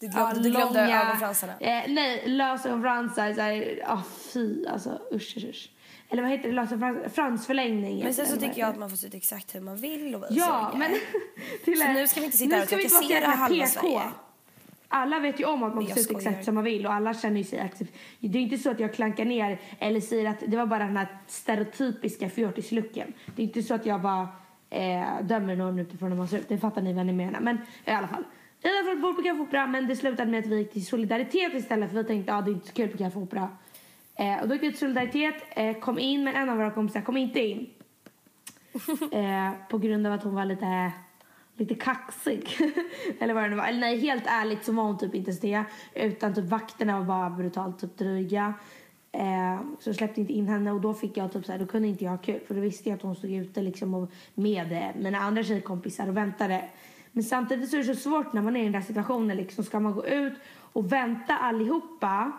Du, 0.00 0.08
glöm, 0.08 0.42
du 0.42 0.50
glömde 0.50 0.80
långa- 0.86 1.02
ögonfransarna. 1.02 1.52
Eh, 1.60 1.84
nej, 1.88 2.22
lösögonfransar. 2.26 3.32
Här, 3.32 3.82
ah, 3.86 4.02
fy, 4.32 4.66
alltså 4.66 5.00
usch, 5.12 5.36
usch, 5.36 5.44
usch. 5.44 5.70
Eller 6.10 6.22
vad 6.22 6.30
heter 6.30 6.48
det? 6.48 6.54
Lösögonfrans, 6.54 7.14
fransförlängning. 7.14 8.04
Men 8.04 8.14
sen 8.14 8.26
så 8.26 8.32
vad 8.32 8.40
tycker 8.40 8.60
jag 8.60 8.68
att 8.68 8.78
man 8.78 8.90
får 8.90 8.96
se 8.96 9.06
ut 9.06 9.14
exakt 9.14 9.54
hur 9.54 9.60
man 9.60 9.76
vill 9.76 10.14
och 10.14 10.24
Ja, 10.30 10.72
men... 10.76 10.90
till 11.64 11.80
Så 11.80 11.92
nu 11.92 12.08
ska 12.08 12.20
vi 12.20 12.26
inte 12.26 12.38
sitta 12.38 12.56
här 12.56 12.74
och 12.74 13.10
jävla 13.10 13.28
halva 13.28 13.66
PK. 13.66 13.80
Sverige. 13.80 14.00
Alla 14.88 15.18
vet 15.18 15.40
ju 15.40 15.44
om 15.44 15.62
att 15.62 15.74
man 15.74 15.86
får 15.86 15.98
ut 15.98 16.10
exakt 16.10 16.44
som 16.44 16.54
man 16.54 16.64
vill 16.64 16.86
och 16.86 16.92
alla 16.92 17.14
känner 17.14 17.36
ju 17.36 17.44
sig 17.44 17.60
accept. 17.60 17.92
Det 18.20 18.38
är 18.38 18.42
inte 18.42 18.58
så 18.58 18.70
att 18.70 18.80
jag 18.80 18.94
klankar 18.94 19.24
ner 19.24 19.60
eller 19.78 20.00
säger 20.00 20.30
att 20.30 20.42
det 20.46 20.56
var 20.56 20.66
bara 20.66 20.84
den 20.84 20.96
här 20.96 21.08
stereotypiska 21.26 22.30
fjortislooken. 22.30 23.12
Det 23.36 23.42
är 23.42 23.46
inte 23.46 23.62
så 23.62 23.74
att 23.74 23.86
jag 23.86 24.00
bara 24.00 24.28
eh, 24.70 25.04
dömer 25.22 25.56
någon 25.56 25.78
utifrån 25.78 26.10
hur 26.10 26.18
man 26.18 26.28
ser 26.28 26.38
ut. 26.38 26.48
Det 26.48 26.58
fattar 26.58 26.82
ni 26.82 26.92
vad 26.92 27.06
ni 27.06 27.12
menar. 27.12 27.40
Men 27.40 27.58
i 27.84 27.90
alla 27.90 28.08
fall. 28.08 28.24
I 28.62 28.68
alla 28.68 28.90
fall 28.90 29.02
bor 29.02 29.12
på 29.12 29.22
Café 29.22 29.40
Opera 29.40 29.66
men 29.66 29.86
det 29.86 29.96
slutade 29.96 30.30
med 30.30 30.40
att 30.40 30.46
vi 30.46 30.58
gick 30.58 30.72
till 30.72 30.86
Solidaritet 30.86 31.54
istället 31.54 31.90
för 31.90 31.96
vi 31.96 32.04
tänkte 32.04 32.32
att 32.34 32.38
ah, 32.38 32.44
det 32.44 32.50
är 32.50 32.52
inte 32.52 32.66
så 32.66 32.72
kul 32.72 32.88
på 32.88 32.98
Café 32.98 33.18
Opera. 33.18 33.48
Eh, 34.14 34.40
och 34.42 34.48
då 34.48 34.54
gick 34.54 34.62
vi 34.62 34.70
till 34.70 34.78
Solidaritet, 34.78 35.34
eh, 35.50 35.78
kom 35.78 35.98
in 35.98 36.24
men 36.24 36.34
en 36.34 36.50
av 36.50 36.56
våra 36.56 36.70
kompisar 36.70 37.00
kom 37.00 37.16
inte 37.16 37.40
in. 37.40 37.70
eh, 39.12 39.50
på 39.70 39.78
grund 39.78 40.06
av 40.06 40.12
att 40.12 40.22
hon 40.22 40.34
var 40.34 40.44
lite, 40.44 40.92
lite 41.60 41.74
kaxig. 41.74 42.48
Eller 43.18 43.34
vad 43.34 43.42
det 43.42 43.48
nu 43.48 43.56
var. 43.56 43.66
Eller 43.66 43.80
nej, 43.80 43.98
helt 43.98 44.24
ärligt 44.26 44.64
så 44.64 44.72
var 44.72 44.84
hon 44.84 44.98
typ 44.98 45.14
inte 45.14 45.30
ens 45.30 45.40
det. 45.40 45.64
Utan 45.94 46.34
typ 46.34 46.44
vakterna 46.44 46.98
var 46.98 47.06
bara 47.06 47.30
brutalt 47.30 47.80
typ 47.80 47.98
dryga. 47.98 48.54
Eh, 49.12 49.60
så 49.80 49.88
jag 49.88 49.96
släppte 49.96 50.20
inte 50.20 50.32
in 50.32 50.48
henne 50.48 50.72
och 50.72 50.80
då 50.80 50.94
fick 50.94 51.16
jag 51.16 51.32
typ 51.32 51.46
så 51.46 51.52
här, 51.52 51.58
då 51.58 51.66
kunde 51.66 51.88
inte 51.88 52.04
jag 52.04 52.10
ha 52.10 52.18
kul. 52.18 52.40
För 52.46 52.54
då 52.54 52.60
visste 52.60 52.88
jag 52.88 52.96
att 52.96 53.02
hon 53.02 53.16
stod 53.16 53.30
ute 53.30 53.62
liksom 53.62 53.94
och 53.94 54.10
med 54.34 54.72
eh, 54.72 55.02
mina 55.02 55.18
andra 55.18 55.42
tjejkompisar 55.42 56.08
och 56.08 56.16
väntade. 56.16 56.64
Men 57.12 57.24
samtidigt 57.24 57.70
så 57.70 57.76
är 57.76 57.78
det 57.78 57.94
så 57.94 58.00
svårt 58.00 58.32
när 58.32 58.42
man 58.42 58.56
är 58.56 58.60
i 58.60 58.62
den 58.62 58.72
där 58.72 58.80
situationen 58.80 59.36
liksom. 59.36 59.64
Ska 59.64 59.80
man 59.80 59.94
gå 59.94 60.06
ut 60.06 60.34
och 60.72 60.92
vänta 60.92 61.36
allihopa 61.36 62.32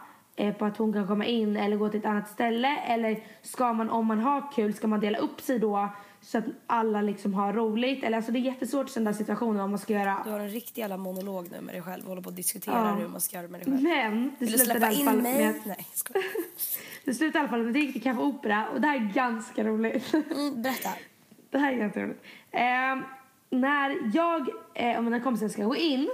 på 0.59 0.65
att 0.65 0.77
hon 0.77 0.93
kan 0.93 1.07
komma 1.07 1.25
in 1.25 1.57
eller 1.57 1.77
gå 1.77 1.89
till 1.89 1.99
ett 1.99 2.05
annat 2.05 2.29
ställe? 2.29 2.77
Eller 2.77 3.23
ska 3.41 3.73
man, 3.73 3.89
om 3.89 4.05
man 4.05 4.19
har 4.19 4.51
kul, 4.55 4.73
ska 4.73 4.87
man 4.87 4.99
dela 4.99 5.17
upp 5.17 5.41
sig 5.41 5.59
då 5.59 5.89
så 6.21 6.37
att 6.37 6.43
alla 6.67 7.01
liksom 7.01 7.33
har 7.33 7.53
roligt? 7.53 8.03
Eller 8.03 8.17
alltså 8.17 8.31
det 8.31 8.39
är 8.39 8.41
jättesvårt 8.41 8.89
i 8.89 8.91
sådana 8.91 9.13
situationer 9.13 9.59
vad 9.59 9.69
man 9.69 9.79
ska 9.79 9.93
göra. 9.93 10.21
Du 10.25 10.31
har 10.31 10.39
en 10.39 10.49
riktig 10.49 10.81
jävla 10.81 10.97
monolog 10.97 11.47
nu 11.51 11.61
med 11.61 11.75
dig 11.75 11.81
själv 11.81 12.03
och 12.03 12.09
håller 12.09 12.21
på 12.21 12.29
att 12.29 12.35
diskutera 12.35 12.75
Ja. 12.75 12.93
hur 12.95 13.07
man 13.07 13.21
ska 13.21 13.37
göra 13.37 13.47
med 13.47 13.59
dig 13.59 13.65
själv. 13.65 13.81
Men 13.83 14.31
det 14.39 14.47
slutade 14.47 14.79
i 14.79 14.83
alla 14.83 14.91
in 14.99 15.05
fall 15.05 15.15
med 15.21 15.23
mig? 15.23 15.45
att 15.47 15.65
Nej, 15.65 15.87
skojar. 15.93 16.25
det 17.05 17.13
slutade 17.13 17.37
i 17.37 17.39
alla 17.39 17.49
fall 17.49 17.59
med 17.59 17.69
att 17.69 17.75
jag 17.75 17.83
gick 17.83 17.93
till 17.93 18.03
Café 18.03 18.21
Opera 18.21 18.67
och 18.73 18.81
det 18.81 18.87
här 18.87 18.95
är 18.95 19.13
ganska 19.13 19.63
roligt. 19.63 20.13
Mm, 20.31 20.61
berätta. 20.61 20.89
Det 21.49 21.57
här 21.57 21.73
är 21.73 21.77
ganska 21.77 22.03
roligt. 22.03 22.23
Eh, 22.51 22.99
när 23.49 24.15
jag 24.15 24.47
eh, 24.73 24.97
och 24.97 25.03
mina 25.03 25.19
kompisar 25.19 25.47
ska 25.47 25.63
gå 25.63 25.75
in 25.75 26.09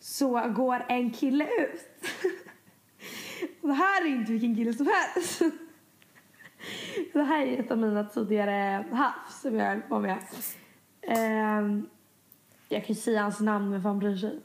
så 0.00 0.52
går 0.56 0.84
en 0.88 1.10
kille 1.10 1.44
ut. 1.44 1.80
Det 3.60 3.72
här 3.72 4.02
är 4.04 4.06
inte 4.08 4.32
vilken 4.32 4.56
kille 4.56 4.72
som 4.72 4.86
helst. 5.14 5.42
Det 7.12 7.22
här 7.22 7.46
är 7.46 7.60
ett 7.60 7.70
av 7.70 7.78
mina 7.78 8.04
tidigare 8.04 8.84
havs 8.92 9.40
som 9.42 9.56
jag 9.56 9.66
höll 9.66 9.80
på 9.80 9.98
med. 10.00 10.18
Eh, 11.02 11.80
jag 12.68 12.84
kan 12.86 12.94
ju 12.94 12.94
säga 12.94 13.22
hans 13.22 13.40
namn 13.40 13.70
men 13.70 13.82
fan 13.82 13.98
bryr 13.98 14.16
sig. 14.16 14.40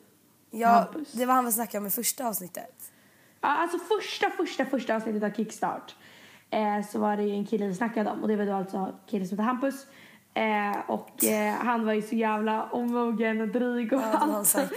Ja, 0.51 0.67
Hampus. 0.67 1.11
det 1.11 1.25
var 1.25 1.33
han 1.33 1.45
vi 1.45 1.51
snackade 1.51 1.77
om 1.81 1.87
i 1.87 1.89
första 1.89 2.27
avsnittet. 2.27 2.91
Ja, 3.41 3.47
alltså 3.47 3.77
första, 3.79 4.29
första, 4.29 4.65
första 4.65 4.95
avsnittet 4.95 5.23
av 5.23 5.29
Kickstart 5.35 5.95
eh, 6.49 6.85
så 6.91 6.99
var 6.99 7.17
det 7.17 7.23
ju 7.23 7.33
en 7.35 7.45
kille 7.45 7.67
vi 7.67 7.75
snackade 7.75 8.09
om 8.09 8.21
och 8.21 8.27
det 8.27 8.35
var 8.35 8.45
då 8.45 8.53
alltså 8.53 8.95
killen 9.07 9.27
som 9.27 9.37
heter 9.37 9.43
Hampus. 9.47 9.87
Eh, 10.33 10.89
och 10.89 11.23
eh, 11.23 11.53
han 11.53 11.85
var 11.85 11.93
ju 11.93 12.01
så 12.01 12.15
jävla 12.15 12.69
omogen 12.69 13.41
och 13.41 13.47
dryg 13.47 13.93
och 13.93 14.01
Ja, 14.01 14.05
det 14.05 14.31
var 14.31 14.37
allt. 14.37 14.47
psycho. 14.47 14.75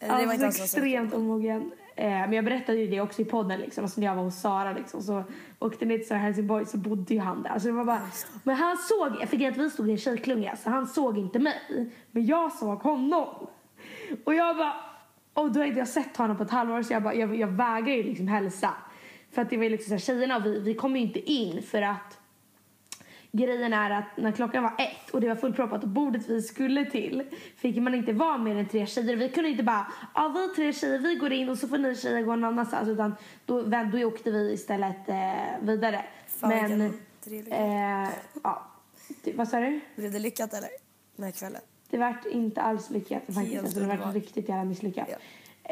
Eller 0.00 0.18
det 0.18 0.26
var 0.26 0.44
Alltså 0.44 0.62
extremt 0.62 1.14
omogen. 1.14 1.70
Eh, 1.96 2.06
men 2.06 2.32
jag 2.32 2.44
berättade 2.44 2.78
ju 2.78 2.86
det 2.86 3.00
också 3.00 3.22
i 3.22 3.24
podden 3.24 3.60
liksom. 3.60 3.84
Alltså 3.84 4.00
när 4.00 4.06
jag 4.06 4.14
var 4.14 4.22
hos 4.22 4.40
Sara 4.40 4.72
liksom. 4.72 5.02
Så 5.02 5.24
åkte 5.58 5.84
ner 5.84 5.98
till 5.98 6.16
Helsingborg 6.16 6.66
så 6.66 6.76
bodde 6.76 7.14
ju 7.14 7.20
han 7.20 7.42
där. 7.42 7.50
Alltså 7.50 7.68
det 7.68 7.74
var 7.74 7.84
bara, 7.84 8.00
men 8.42 8.56
han 8.56 8.76
såg, 8.76 9.16
jag 9.20 9.28
fick 9.28 9.42
att 9.42 9.56
vi 9.56 9.70
stod 9.70 9.88
i 9.88 9.92
en 9.92 9.98
tjejklunga 9.98 10.56
så 10.56 10.70
han 10.70 10.86
såg 10.86 11.18
inte 11.18 11.38
mig. 11.38 11.90
Men 12.10 12.26
jag 12.26 12.52
såg 12.52 12.78
honom. 12.78 13.46
Och 14.24 14.34
jag 14.34 14.56
bara, 14.56 14.74
och 15.34 15.52
då 15.52 15.60
hade 15.60 15.78
jag 15.78 15.88
sett 15.88 16.16
honom 16.16 16.36
på 16.36 16.42
ett 16.42 16.50
halvår 16.50 16.82
så 16.82 16.92
jag 16.92 17.02
bara, 17.02 17.14
jag, 17.14 17.36
jag 17.36 17.48
vägrar 17.48 17.94
ju 17.94 18.02
liksom 18.02 18.28
hälsa. 18.28 18.74
För 19.30 19.42
att 19.42 19.50
det 19.50 19.56
var 19.56 19.68
liksom 19.68 19.88
så 19.88 19.94
här, 20.12 20.18
tjejerna 20.18 20.36
och 20.36 20.46
vi, 20.46 20.60
vi 20.60 20.74
kom 20.74 20.96
ju 20.96 21.02
inte 21.02 21.32
in 21.32 21.62
för 21.62 21.82
att 21.82 22.18
grejen 23.32 23.72
är 23.72 23.90
att 23.90 24.16
när 24.16 24.32
klockan 24.32 24.62
var 24.62 24.72
ett 24.78 25.10
och 25.10 25.20
det 25.20 25.28
var 25.28 25.36
fullproppat 25.36 25.82
och 25.82 25.88
bordet 25.88 26.28
vi 26.28 26.42
skulle 26.42 26.84
till 26.84 27.22
fick 27.56 27.76
man 27.76 27.94
inte 27.94 28.12
vara 28.12 28.38
mer 28.38 28.56
än 28.56 28.68
tre 28.68 28.86
tjejer. 28.86 29.16
Vi 29.16 29.28
kunde 29.28 29.50
inte 29.50 29.62
bara, 29.62 29.92
ja 30.14 30.28
vi 30.28 30.54
tre 30.56 30.72
tjejer 30.72 30.98
vi 30.98 31.14
går 31.14 31.32
in 31.32 31.48
och 31.48 31.58
så 31.58 31.68
får 31.68 31.78
ni 31.78 31.96
tjejer 31.96 32.22
gå 32.22 32.36
någon 32.36 32.44
annanstans 32.44 32.88
utan 32.88 33.14
då, 33.46 33.62
då 33.62 33.98
åkte 34.06 34.30
vi 34.30 34.52
istället 34.52 35.08
eh, 35.08 35.16
vidare. 35.60 36.04
Fan, 36.26 36.50
Men, 36.50 36.80
eh, 37.50 38.08
ja. 38.42 38.66
Det, 39.24 39.32
vad 39.32 39.48
sa 39.48 39.60
du? 39.60 39.80
Blev 39.96 40.12
det 40.12 40.18
lyckat 40.18 40.54
eller? 40.54 40.70
Den 41.16 41.24
här 41.24 41.32
kvällen? 41.32 41.60
Det 41.90 41.98
vart 41.98 42.26
inte 42.26 42.62
alls 42.62 42.90
lyckat 42.90 43.22
faktiskt. 43.34 43.58
Alltså, 43.58 43.80
det 43.80 43.86
vart 43.86 44.14
riktigt 44.14 44.48
jävla 44.48 44.64
misslyckat. 44.64 45.08
Ja. 45.10 45.16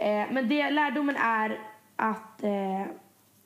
Eh, 0.03 0.33
men 0.33 0.49
det, 0.49 0.71
lärdomen 0.71 1.17
är 1.17 1.59
att 1.97 2.43
eh, 2.43 2.87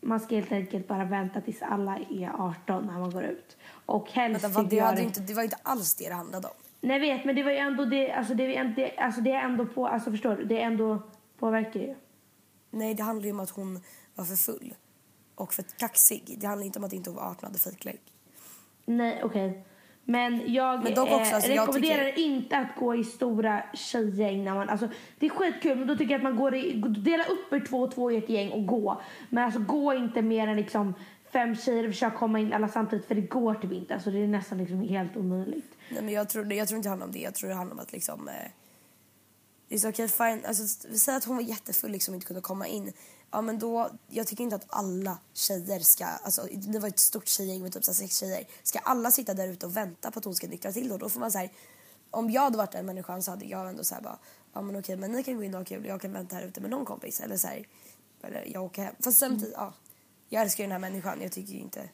man 0.04 0.20
ska 0.20 0.34
helt 0.34 0.52
enkelt 0.52 0.88
bara 0.88 1.04
vänta 1.04 1.40
tills 1.40 1.62
alla 1.62 1.98
är 2.10 2.32
18 2.38 2.86
när 2.86 2.98
man 2.98 3.10
går 3.10 3.24
ut. 3.24 3.56
Och 3.86 4.10
helst 4.10 4.44
Vänta, 4.44 4.60
vad, 4.60 4.70
det, 4.70 4.78
hade 4.78 5.02
inte, 5.02 5.20
det 5.20 5.34
var 5.34 5.42
inte 5.42 5.58
alls 5.62 5.94
det 5.94 6.08
det 6.08 6.14
handlade 6.14 6.48
om. 6.48 6.54
Nej, 6.80 7.00
vet, 7.00 7.24
men 7.24 7.36
det 7.36 7.42
var 7.42 7.50
ju 7.50 7.56
ändå 7.56 7.84
det, 7.84 8.12
alltså 8.12 8.34
det, 8.34 8.56
är 8.56 8.60
ändå- 8.60 8.90
alltså 8.98 9.20
det 9.20 9.30
är 9.32 9.42
ändå 9.44 9.66
på, 9.66 9.86
alltså 9.86 10.10
förstår 10.10 10.36
du, 10.36 10.44
det 10.44 10.60
är 10.62 10.66
ändå 10.66 11.02
påverkar 11.38 11.80
ju. 11.80 11.94
Nej, 12.70 12.94
det 12.94 13.02
handlar 13.02 13.24
ju 13.26 13.32
om 13.32 13.40
att 13.40 13.50
hon 13.50 13.80
var 14.14 14.24
för 14.24 14.36
full 14.36 14.74
och 15.34 15.54
för 15.54 15.62
kaxig. 15.62 16.36
Det 16.38 16.46
handlar 16.46 16.66
inte 16.66 16.78
om 16.78 16.84
att 16.84 16.92
inte 16.92 17.10
hon 17.10 17.16
var 17.16 17.22
18 17.22 17.36
och 17.36 17.42
hade 17.42 17.58
fejklägg. 17.58 18.00
Nej, 18.84 19.20
okej. 19.24 19.64
Men 20.04 20.52
jag 20.52 20.84
Men 20.84 20.98
också, 20.98 21.14
eh, 21.14 21.34
alltså, 21.34 21.50
jag 21.50 21.62
rekommenderar 21.62 22.18
inte 22.18 22.56
att 22.58 22.76
gå 22.76 22.94
i 22.94 23.04
stora 23.04 23.62
tjejgäng 23.74 24.44
när 24.44 24.54
man, 24.54 24.68
alltså 24.68 24.88
det 25.18 25.26
är 25.26 25.30
skitkul 25.30 25.78
men 25.78 25.86
då 25.86 25.96
tycker 25.96 26.10
jag 26.10 26.18
att 26.18 26.22
man 26.22 26.36
går 26.36 26.54
i, 26.54 26.82
dela 26.98 27.24
upp 27.24 27.52
er 27.52 27.66
två 27.68 27.80
och 27.80 27.94
två 27.94 28.10
i 28.10 28.16
ett 28.16 28.28
gäng 28.28 28.50
och 28.50 28.66
gå. 28.66 29.02
Men 29.30 29.44
alltså 29.44 29.60
gå 29.60 29.94
inte 29.94 30.22
mer 30.22 30.48
än 30.48 30.56
liksom 30.56 30.94
fem 31.32 31.56
tjejer 31.56 31.84
och 31.84 31.90
försök 31.94 32.14
komma 32.14 32.40
in 32.40 32.52
alla 32.52 32.68
samtidigt 32.68 33.06
för 33.06 33.14
det 33.14 33.20
går 33.20 33.54
typ 33.54 33.72
inte. 33.72 33.94
Alltså 33.94 34.10
det 34.10 34.18
är 34.18 34.26
nästan 34.26 34.58
liksom 34.58 34.80
helt 34.80 35.16
omöjligt. 35.16 35.76
Nej, 35.88 36.02
men 36.02 36.14
jag 36.14 36.28
tror, 36.28 36.52
jag 36.52 36.68
tror 36.68 36.76
inte 36.76 36.86
det 36.86 36.90
handlar 36.90 37.06
om 37.06 37.12
det. 37.12 37.18
Jag 37.18 37.34
tror 37.34 37.48
det 37.48 37.56
handlar 37.56 37.74
om 37.74 37.80
att 37.80 37.92
liksom... 37.92 38.28
Eh, 38.28 38.34
det 39.68 39.74
är 39.74 39.78
så 39.78 39.88
okej, 39.88 40.08
fine. 40.08 40.40
Alltså, 40.46 40.62
säg 40.96 41.16
att 41.16 41.24
hon 41.24 41.36
var 41.36 41.42
jättefull 41.42 41.90
liksom 41.90 42.12
och 42.12 42.16
inte 42.16 42.26
kunde 42.26 42.42
komma 42.42 42.66
in. 42.66 42.92
Ja, 43.34 43.40
men 43.40 43.58
då... 43.58 43.90
Jag 44.08 44.26
tycker 44.26 44.44
inte 44.44 44.56
att 44.56 44.66
alla 44.68 45.18
tjejer 45.32 45.78
ska... 45.78 46.04
Alltså, 46.04 46.48
det 46.52 46.78
var 46.78 46.88
ett 46.88 46.98
stort 46.98 47.28
tjejgäng 47.28 47.62
med 47.62 47.72
typ 47.72 47.84
så 47.84 47.94
sex 47.94 48.18
tjejer. 48.18 48.44
Ska 48.62 48.78
alla 48.78 49.10
sitta 49.10 49.34
där 49.34 49.48
ute 49.48 49.66
och 49.66 49.76
vänta 49.76 50.10
på 50.10 50.18
att 50.18 50.24
hon 50.24 50.34
ska 50.34 50.46
nyktra 50.46 50.72
till 50.72 50.88
då? 50.88 50.96
Då 50.98 51.08
får 51.08 51.20
man 51.20 51.32
så 51.32 51.38
här... 51.38 51.50
Om 52.10 52.30
jag 52.30 52.42
hade 52.42 52.58
varit 52.58 52.72
den 52.72 52.86
människan 52.86 53.22
så 53.22 53.30
hade 53.30 53.44
jag 53.44 53.68
ändå 53.68 53.84
så 53.84 53.94
här 53.94 54.02
bara... 54.02 54.18
Ja, 54.52 54.60
men 54.62 54.76
okej, 54.76 54.96
men 54.96 55.12
ni 55.12 55.22
kan 55.22 55.36
gå 55.36 55.42
in 55.42 55.54
och 55.54 55.60
ha 55.60 55.64
kul. 55.64 55.86
Jag 55.86 56.00
kan 56.00 56.12
vänta 56.12 56.36
här 56.36 56.42
ute 56.42 56.60
med 56.60 56.70
någon 56.70 56.84
kompis. 56.84 57.20
Eller 57.20 57.36
så 57.36 57.46
här... 57.46 57.66
Eller 58.22 58.44
jag 58.52 58.64
åker 58.64 58.82
hem. 58.82 58.94
Fast 59.00 59.18
samtidigt, 59.18 59.54
ja. 59.56 59.72
Jag 60.28 60.42
älskar 60.42 60.64
ju 60.64 60.68
den 60.68 60.72
här 60.72 60.90
människan. 60.90 61.18
Jag 61.22 61.32
tycker 61.32 61.52
ju 61.52 61.60
inte... 61.60 61.88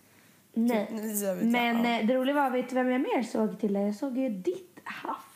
Nej. 0.52 0.88
Jag, 1.23 1.44
Men 1.44 1.85
ja. 1.85 2.00
eh, 2.00 2.06
det 2.06 2.14
roliga 2.14 2.35
var, 2.35 2.50
vet 2.50 2.68
du 2.68 2.75
vem 2.75 2.90
jag 2.90 3.00
mer 3.00 3.23
såg 3.23 3.61
till? 3.61 3.75
Jag 3.75 3.97
såg 3.97 4.18
ju 4.18 4.28
ditt 4.28 4.78
haff. 4.85 5.29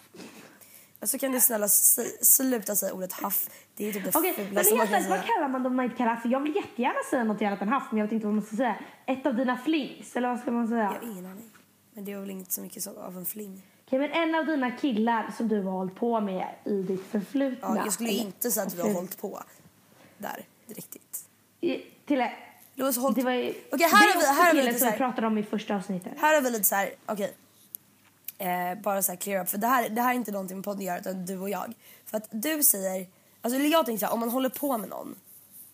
Så 1.07 1.19
kan 1.19 1.33
du 1.33 1.41
snälla 1.41 1.69
sluta 2.23 2.77
säga 2.77 2.93
ordet 2.93 3.13
haff. 3.13 3.49
Det 3.77 3.89
är 3.89 3.93
typ 3.93 4.05
det 4.05 4.11
men 4.15 4.45
fulaste 4.65 4.75
man 4.77 4.87
kan 4.87 4.95
ärligt, 4.95 5.11
vad 5.11 5.19
säga. 5.21 5.33
kallar 5.35 5.49
man 5.49 5.63
dem 5.63 5.77
man 5.77 5.85
inte 5.85 5.97
kallar 5.97 6.17
För 6.17 6.29
jag 6.29 6.41
vill 6.41 6.55
jättegärna 6.57 6.99
säga 7.11 7.25
något 7.25 7.43
annat 7.43 7.63
än 7.63 7.69
haff, 7.69 7.83
men 7.91 7.99
jag 7.99 8.05
vet 8.07 8.13
inte 8.13 8.27
vad 8.27 8.35
man 8.35 8.45
ska 8.45 8.57
säga. 8.57 8.77
Ett 9.07 9.27
av 9.27 9.35
dina 9.37 9.57
flings, 9.59 10.17
eller 10.17 10.29
vad 10.29 10.41
ska 10.41 10.51
man 10.51 10.69
säga? 10.69 10.83
Jag 11.01 11.07
har 11.07 11.13
ingen 11.13 11.27
aning. 11.27 11.51
Men 11.93 12.05
det 12.05 12.13
är 12.13 12.19
väl 12.21 12.31
inte 12.31 12.53
så 12.53 12.61
mycket 12.61 12.83
så 12.83 13.01
av 13.01 13.17
en 13.19 13.27
fling. 13.27 13.63
Okej, 13.87 13.99
men 13.99 14.13
en 14.13 14.35
av 14.35 14.47
dina 14.47 14.71
killar 14.71 15.31
som 15.37 15.49
du 15.49 15.63
har 15.63 15.73
hållit 15.73 15.95
på 15.95 16.21
med 16.21 16.47
i 16.65 16.83
ditt 16.83 17.07
förflutna. 17.11 17.69
Ja, 17.69 17.77
jag 17.85 17.93
skulle 17.93 18.11
inte 18.11 18.51
säga 18.51 18.67
att 18.67 18.75
vi 18.75 18.83
har 18.83 18.93
hållit 18.93 19.19
på 19.19 19.43
där 20.19 20.45
riktigt. 20.67 21.25
I- 21.61 21.83
Till 22.07 22.19
hållit... 23.01 23.17
Det 23.17 23.23
var 23.23 23.31
ju... 23.33 23.55
Okej, 23.73 23.89
här 23.93 24.07
det 24.07 24.13
har 24.15 24.21
vi- 24.21 24.27
här 24.27 24.35
har 24.35 24.45
vi 24.45 24.51
killen 24.51 24.67
lite 24.67 24.79
så 24.79 24.85
här- 24.87 24.97
pratade 24.97 25.27
om 25.27 25.39
i 25.39 25.43
första 25.43 25.77
avsnittet. 25.77 26.13
Här 26.19 26.35
har 26.35 26.41
vi 26.43 26.51
lite 26.51 26.65
så 26.65 26.75
här, 26.75 26.91
okej. 27.07 27.35
Eh, 28.39 28.83
bara 28.83 29.03
så 29.03 29.13
här 29.13 29.17
clear 29.17 29.43
up. 29.43 29.49
För 29.49 29.59
det 29.59 29.67
här, 29.67 29.89
det 29.89 30.01
här 30.01 30.11
är 30.11 30.15
inte 30.15 30.33
någonting 30.33 30.57
med 30.57 30.65
podden 30.65 30.87
göra 30.87 30.99
utan 30.99 31.27
du 31.27 31.39
och 31.39 31.51
jag. 31.51 31.75
För 32.05 32.17
att 32.17 32.29
du 32.31 32.63
säger, 32.63 33.07
alltså 33.41 33.59
jag 33.59 33.87
tänker 33.87 34.01
så 34.01 34.07
här, 34.07 34.13
om 34.13 34.21
man 34.21 34.31
håller 34.31 34.49
på 34.49 34.79
med 34.79 34.89
någon. 34.89 35.15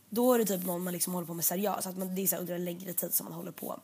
Då 0.09 0.35
är 0.35 0.39
det 0.39 0.45
typ 0.45 0.67
någon 0.67 0.85
man 0.85 0.93
liksom 0.93 1.15
håller 1.15 1.27
på 1.27 1.35
med 1.35 1.45
seriöst. 1.45 1.87
Att 1.87 1.99
man, 1.99 2.15
det 2.15 2.23
är 2.23 2.27
så 2.27 2.37
här 2.37 2.41
under 2.41 2.55
en 2.55 2.65
längre 2.65 2.93
tid 2.93 3.15
som 3.15 3.25
man 3.25 3.33
håller 3.33 3.53
på. 3.53 3.81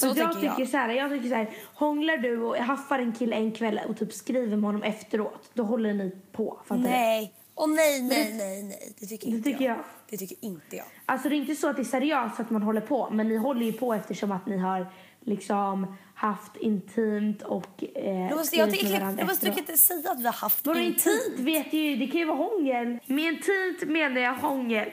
Så 0.00 0.06
jag 0.06 0.16
tänker 0.16 0.44
jag. 0.44 0.56
tycker 0.56 0.70
så 0.70 0.76
här, 0.76 0.88
jag 0.88 1.10
tycker 1.10 1.28
så 1.28 1.34
här, 1.34 1.50
hånglar 1.74 2.16
du 2.16 2.42
och 2.42 2.56
haffar 2.56 2.98
en 2.98 3.12
kille 3.12 3.36
en 3.36 3.52
kväll 3.52 3.80
och 3.88 3.96
typ 3.96 4.12
skriver 4.12 4.56
med 4.56 4.64
honom 4.64 4.82
efteråt, 4.82 5.50
då 5.54 5.62
håller 5.62 5.94
ni 5.94 6.16
på. 6.32 6.58
Fattar? 6.66 6.82
Nej. 6.82 7.34
Åh 7.54 7.68
nej, 7.68 8.02
nej, 8.02 8.34
nej, 8.34 8.62
nej. 8.62 8.92
Det 9.00 9.06
tycker 9.06 9.30
Det 9.30 9.36
inte 9.36 9.50
tycker 9.50 9.64
jag. 9.64 9.78
Det 10.08 10.16
tycker 10.16 10.36
inte 10.40 10.76
jag. 10.76 10.86
Alltså 11.06 11.28
det 11.28 11.34
är 11.34 11.36
inte 11.36 11.54
så 11.54 11.68
att 11.68 11.76
det 11.76 11.82
är 11.82 11.84
seriöst 11.84 12.40
att 12.40 12.50
man 12.50 12.62
håller 12.62 12.80
på, 12.80 13.10
men 13.10 13.28
ni 13.28 13.36
håller 13.36 13.66
ju 13.66 13.72
på 13.72 13.94
eftersom 13.94 14.32
att 14.32 14.46
ni 14.46 14.58
har 14.58 14.86
liksom 15.20 15.96
haft 16.14 16.56
intimt 16.56 17.42
och 17.42 17.84
eh, 17.94 18.20
Jag 18.20 18.30
måste, 18.36 18.46
skrivit 18.46 18.58
jag, 18.58 18.68
med 18.70 18.78
tycker, 18.78 19.00
varandra 19.00 19.22
jag 19.22 19.32
efteråt. 19.32 19.58
inte 19.58 19.76
säga 19.76 20.10
att 20.10 20.20
vi 20.20 20.24
har 20.24 20.32
haft 20.32 20.66
Vadå 20.66 20.80
intimt. 20.80 21.06
intimt 21.06 21.40
vet 21.46 21.72
ju, 21.72 21.96
det 21.96 22.06
kan 22.06 22.20
ju 22.20 22.24
vara 22.26 22.36
hångel. 22.36 22.98
Med 23.06 23.24
intimt 23.34 23.90
menar 23.90 24.20
jag 24.20 24.34
hångel. 24.34 24.88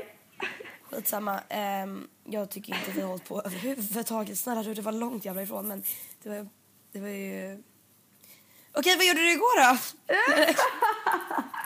Skitsamma. 0.83 1.39
Um, 1.83 2.07
jag 2.23 2.49
tycker 2.49 2.75
inte 2.75 2.91
vi 2.91 3.01
har 3.01 3.07
hållit 3.07 3.27
på 3.27 3.41
överhuvudtaget. 3.41 4.37
Snälla 4.37 4.63
du, 4.63 4.73
det 4.73 4.81
var 4.81 4.91
långt 4.91 5.25
jävla 5.25 5.41
ifrån 5.41 5.67
men 5.67 5.83
det 6.23 6.29
var, 6.29 6.47
det 6.91 6.99
var 6.99 7.07
ju... 7.07 7.63
Okej, 8.73 8.95
vad 8.97 9.05
gjorde 9.05 9.19
du 9.19 9.31
igår 9.31 9.71
då? 9.71 9.77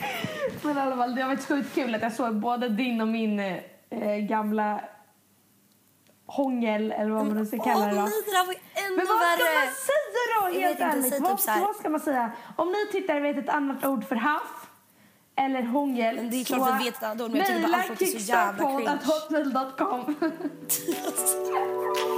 Men 0.62 0.76
i 0.76 0.80
alla 0.80 0.96
fall, 0.96 1.14
det 1.14 1.22
har 1.22 1.28
varit 1.28 1.48
sjukt 1.48 1.74
kul 1.74 1.94
att 1.94 2.02
jag 2.02 2.12
såg 2.12 2.34
både 2.34 2.68
din 2.68 3.00
och 3.00 3.08
min 3.08 3.38
eh, 3.40 4.16
gamla 4.28 4.80
hångel, 6.26 6.92
eller 6.92 7.10
vad 7.10 7.26
man 7.26 7.36
nu 7.36 7.46
ska 7.46 7.58
kalla 7.58 7.84
Åh 7.84 7.90
det 7.90 7.94
då. 7.96 8.02
nej, 8.02 8.10
det 8.26 8.32
var 8.32 8.54
ännu 8.86 8.96
Men 8.96 9.06
vad 9.06 9.18
ska 9.18 9.44
man 9.44 9.72
säga 9.88 10.34
då, 10.40 10.60
helt 10.60 10.80
ärligt? 10.80 11.20
Vad, 11.20 11.38
typ 11.38 11.48
här- 11.48 11.60
vad 11.60 11.76
ska 11.76 11.88
man 11.88 12.00
säga? 12.00 12.32
Om 12.56 12.68
ni 12.72 12.86
tittare 12.92 13.20
vet 13.20 13.38
ett 13.38 13.48
annat 13.48 13.84
ord 13.84 14.04
för 14.08 14.16
haff 14.16 14.66
eller 15.36 15.62
hångel 15.62 16.16
Men 16.16 16.30
det 16.30 16.36
är 16.36 16.44
klart 16.44 16.80
vi 16.80 16.84
vet 16.84 16.96
ett 16.96 17.02
annat 17.02 17.20
ord, 17.20 17.30
men 17.30 17.38
jag 17.38 17.46
tycker 17.46 17.60
bara 17.60 17.68
mejla 17.68 17.82
allt 17.90 18.00
låter 18.00 18.06
så 18.06 18.18
jävla 18.18 18.64
cringe. 18.66 18.98
kickstart.hotmail.com 19.00 20.14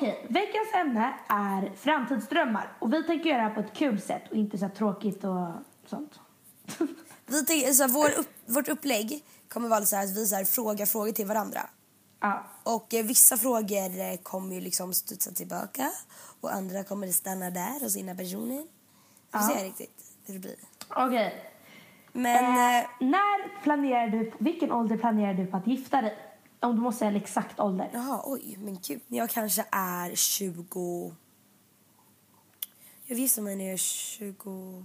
Okej, 0.00 0.26
veckans 0.28 0.74
ämne 0.74 1.14
är 1.28 1.72
framtidsdrömmar. 1.76 2.72
Och 2.78 2.92
vi 2.92 3.02
tänker 3.04 3.30
göra 3.30 3.42
det 3.42 3.48
här 3.48 3.54
på 3.54 3.60
ett 3.60 3.72
kul 3.72 4.00
sätt 4.00 4.22
och 4.30 4.36
inte 4.36 4.58
så 4.58 4.68
tråkigt 4.68 5.24
och 5.24 5.46
sånt. 5.86 6.20
Vi 7.26 7.44
tänker, 7.46 7.72
så 7.72 7.82
här, 7.82 7.90
vår 7.90 8.18
upp, 8.18 8.28
vårt 8.46 8.68
upplägg 8.68 9.24
kommer 9.48 9.68
vara 9.68 9.84
så 9.84 9.96
att 9.96 10.16
vi 10.16 10.26
så 10.26 10.34
här, 10.36 10.44
frågar 10.44 10.86
frågor 10.86 11.12
till 11.12 11.26
varandra. 11.26 11.60
ja. 12.20 12.44
Och 12.62 12.94
eh, 12.94 13.04
vissa 13.04 13.36
frågor 13.36 14.00
eh, 14.00 14.16
kommer 14.22 14.54
ju 14.54 14.60
liksom 14.60 14.94
studsa 14.94 15.30
tillbaka 15.30 15.90
och 16.40 16.52
andra 16.54 16.84
kommer 16.84 17.06
stanna 17.06 17.50
där 17.50 17.80
hos 17.80 17.92
sina 17.92 18.14
personer. 18.14 18.56
Vi 18.56 19.38
får 19.38 19.40
Ja. 19.40 19.48
se 19.58 19.64
riktigt 19.64 20.02
hur 20.26 20.34
det 20.34 20.40
blir. 20.40 20.56
Okej. 20.88 21.44
Men... 22.12 22.44
Eh, 22.44 22.78
Eh, 22.80 22.86
när 23.00 23.62
planerar 23.62 24.08
du, 24.08 24.32
vilken 24.38 24.72
ålder 24.72 24.96
planerar 24.96 25.34
du 25.34 25.46
på 25.46 25.56
att 25.56 25.66
gifta 25.66 26.02
dig? 26.02 26.16
Om 26.60 26.76
du 26.76 26.82
måste 26.82 26.98
säga 26.98 27.10
en 27.10 27.16
exakt 27.16 27.60
ålder. 27.60 27.90
Jaha, 27.92 28.22
oj, 28.24 28.56
men 28.58 28.78
gud. 28.82 29.00
Jag 29.08 29.30
kanske 29.30 29.64
är 29.70 30.14
20... 30.14 31.14
Jag 33.04 33.18
gissar 33.18 33.42
mig 33.42 33.56
när 33.56 33.64
jag 33.64 33.72
är 33.72 33.76
26. 33.76 34.84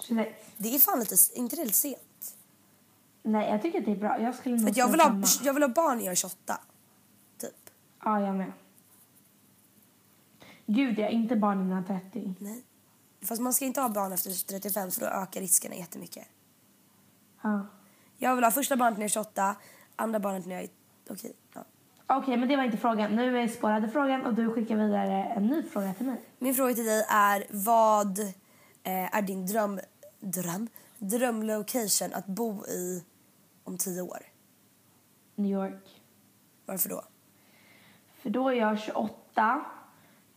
26. 0.00 0.30
Det 0.56 0.74
är 0.74 0.78
fan 0.78 0.98
lite, 1.00 1.14
inte 1.34 1.56
det 1.56 1.64
lite 1.64 1.76
sent? 1.76 2.36
Nej, 3.22 3.50
jag 3.50 3.62
tycker 3.62 3.78
att 3.78 3.84
det 3.84 3.92
är 3.92 3.96
bra. 3.96 4.20
Jag 4.20 4.34
skulle 4.34 4.56
nog 4.56 4.78
jag, 4.78 4.88
vill 4.90 5.00
ha, 5.00 5.06
samma. 5.06 5.26
jag 5.42 5.54
vill 5.54 5.62
ha 5.62 5.68
barn 5.68 5.98
när 5.98 6.04
jag 6.04 6.12
är 6.12 6.16
28. 6.16 6.60
Typ. 7.38 7.70
Ja, 8.04 8.20
jag 8.20 8.36
med. 8.36 8.52
Gud, 10.66 10.98
jag 10.98 11.08
är 11.08 11.12
inte 11.12 11.36
barn 11.36 11.60
innan 11.60 11.86
30. 11.86 12.34
Nej. 12.38 12.64
Fast 13.22 13.40
man 13.42 13.54
ska 13.54 13.64
inte 13.64 13.80
ha 13.80 13.88
barn 13.88 14.12
efter 14.12 14.46
35 14.48 14.90
för 14.90 15.00
då 15.00 15.06
ökar 15.06 15.40
riskerna 15.40 15.74
jättemycket. 15.74 16.28
Ja. 17.42 17.66
Jag 18.22 18.34
vill 18.34 18.44
ha 18.44 18.50
första 18.50 18.76
barnet 18.76 18.98
när 18.98 19.02
jag 19.02 19.08
är 19.08 19.12
28, 19.12 19.56
andra 19.96 20.20
barnet 20.20 20.46
när 20.46 20.54
jag 20.54 20.64
är... 20.64 20.70
Okej, 21.10 21.32
ja. 21.54 21.64
Okej, 22.06 22.36
men 22.36 22.48
det 22.48 22.56
var 22.56 22.64
inte 22.64 22.76
frågan. 22.76 23.16
Nu 23.16 23.38
är 23.38 23.48
spårade 23.48 23.88
frågan 23.88 24.26
och 24.26 24.34
du 24.34 24.52
skickar 24.52 24.76
vidare 24.76 25.24
en 25.24 25.46
ny 25.46 25.62
fråga 25.62 25.94
till 25.94 26.06
mig. 26.06 26.20
Min 26.38 26.54
fråga 26.54 26.74
till 26.74 26.84
dig 26.84 27.04
är 27.08 27.44
vad 27.50 28.18
eh, 28.18 29.16
är 29.16 29.22
din 29.22 29.46
dröm, 29.46 29.80
dröm, 30.20 30.68
drömlocation 30.98 32.12
att 32.12 32.26
bo 32.26 32.66
i 32.66 33.04
om 33.64 33.78
tio 33.78 34.02
år? 34.02 34.22
New 35.34 35.52
York. 35.52 36.02
Varför 36.66 36.88
då? 36.88 37.02
För 38.22 38.30
då 38.30 38.48
är 38.48 38.54
jag 38.54 38.78
28 38.78 39.64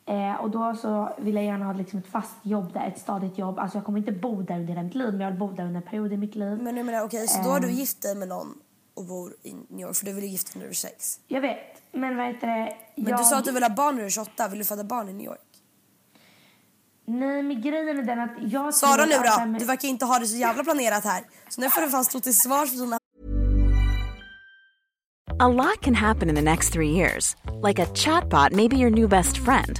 eh, 0.06 0.36
och 0.42 0.50
då 0.52 0.76
så 0.76 1.10
vill 1.18 1.36
jag 1.36 1.44
gärna 1.46 1.66
ha 1.66 1.74
liksom 1.74 2.00
ett 2.00 2.08
fast 2.08 2.34
jobb 2.44 2.74
där, 2.74 2.88
ett 2.88 3.00
stadigt 3.00 3.38
jobb. 3.38 3.60
Alltså 3.60 3.78
jag 3.78 3.86
kommer 3.86 4.00
inte 4.00 4.12
bo 4.12 4.42
där 4.42 4.56
under 4.56 4.68
hela 4.74 4.84
mitt 4.84 4.96
liv 4.96 5.12
men 5.12 5.20
jag 5.22 5.30
vill 5.30 5.40
bo 5.40 5.52
där 5.52 5.64
under 5.66 5.82
en 5.82 5.88
period 5.88 6.14
i 6.14 6.18
mitt 6.18 6.36
liv. 6.36 6.58
Men 6.62 6.78
jag 6.78 6.86
menar, 6.86 7.04
okej, 7.06 7.28
så 7.28 7.42
då 7.44 7.50
har 7.50 7.60
du 7.60 7.68
Ehm. 7.68 7.74
gift 7.74 8.02
dig 8.02 8.16
med 8.16 8.28
någon 8.28 8.54
och 8.96 9.06
bor 9.06 9.34
i 9.44 9.54
New 9.54 9.80
York 9.88 9.96
för 9.96 10.06
du 10.06 10.14
vill 10.14 10.24
ju 10.24 10.30
gifta 10.30 10.52
dig 10.54 10.60
när 10.60 10.66
du 10.66 10.70
är 10.70 10.74
6. 10.76 11.20
Jag 11.28 11.42
vet, 11.42 11.82
men 11.92 12.18
vad 12.18 12.26
heter 12.28 12.48
det? 12.48 12.76
Men 12.96 13.08
jag... 13.10 13.20
du 13.20 13.24
sa 13.24 13.38
att 13.38 13.46
du 13.46 13.52
vill 13.52 13.64
ha 13.64 13.70
barn 13.70 13.96
när 13.96 14.02
du 14.02 14.06
är 14.06 14.10
28. 14.10 14.48
Vill 14.48 14.60
du 14.60 14.66
föda 14.66 14.84
barn 14.84 15.10
i 15.10 15.14
New 15.14 15.26
York? 15.26 15.40
Nej 17.06 17.44
men 17.44 17.62
grejen 17.62 18.00
är 18.00 18.04
den 18.04 18.20
att 18.20 18.32
jag 18.52 18.74
Svara 18.74 18.96
tror 18.96 19.06
nu 19.06 19.14
då! 19.46 19.46
med- 19.52 19.62
Du 19.62 19.66
verkar 19.66 19.88
inte 19.88 20.06
ha 20.06 20.20
det 20.20 20.26
så 20.28 20.38
jävla 20.38 20.64
planerat 20.64 21.04
här. 21.04 21.24
Så 21.50 21.62
nu 21.62 21.70
får 21.70 21.82
du 21.82 21.90
fan 21.90 22.06
stå 22.06 22.20
till 22.20 22.38
svars 22.40 22.70
för 22.70 22.78
dina 22.78 22.98
A 25.40 25.48
lot 25.48 25.82
can 25.82 25.96
happen 25.96 26.30
in 26.30 26.36
the 26.36 26.42
next 26.42 26.74
three 26.74 26.90
years. 26.92 27.36
Like 27.68 27.84
a 27.84 27.86
chatbot 27.96 28.52
may 28.52 28.68
be 28.70 28.76
your 28.76 28.90
new 28.92 29.10
best 29.10 29.38
friend. 29.38 29.80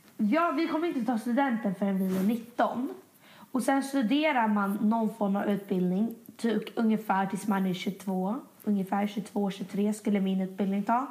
Ja, 0.29 0.51
vi 0.51 0.67
kommer 0.67 0.87
inte 0.87 1.05
ta 1.05 1.17
studenten 1.17 1.75
förrän 1.75 1.97
vi 1.97 2.17
är 2.17 2.23
19. 2.23 2.89
Och 3.51 3.63
sen 3.63 3.83
studerar 3.83 4.47
man 4.47 4.77
någon 4.81 5.15
form 5.15 5.35
av 5.35 5.45
utbildning 5.45 6.15
typ 6.37 6.63
ungefär 6.75 7.25
tills 7.25 7.47
man 7.47 7.65
är 7.65 7.73
22. 7.73 8.35
Ungefär 8.63 9.07
22-23 9.07 9.93
skulle 9.93 10.19
min 10.19 10.41
utbildning 10.41 10.83
ta. 10.83 11.07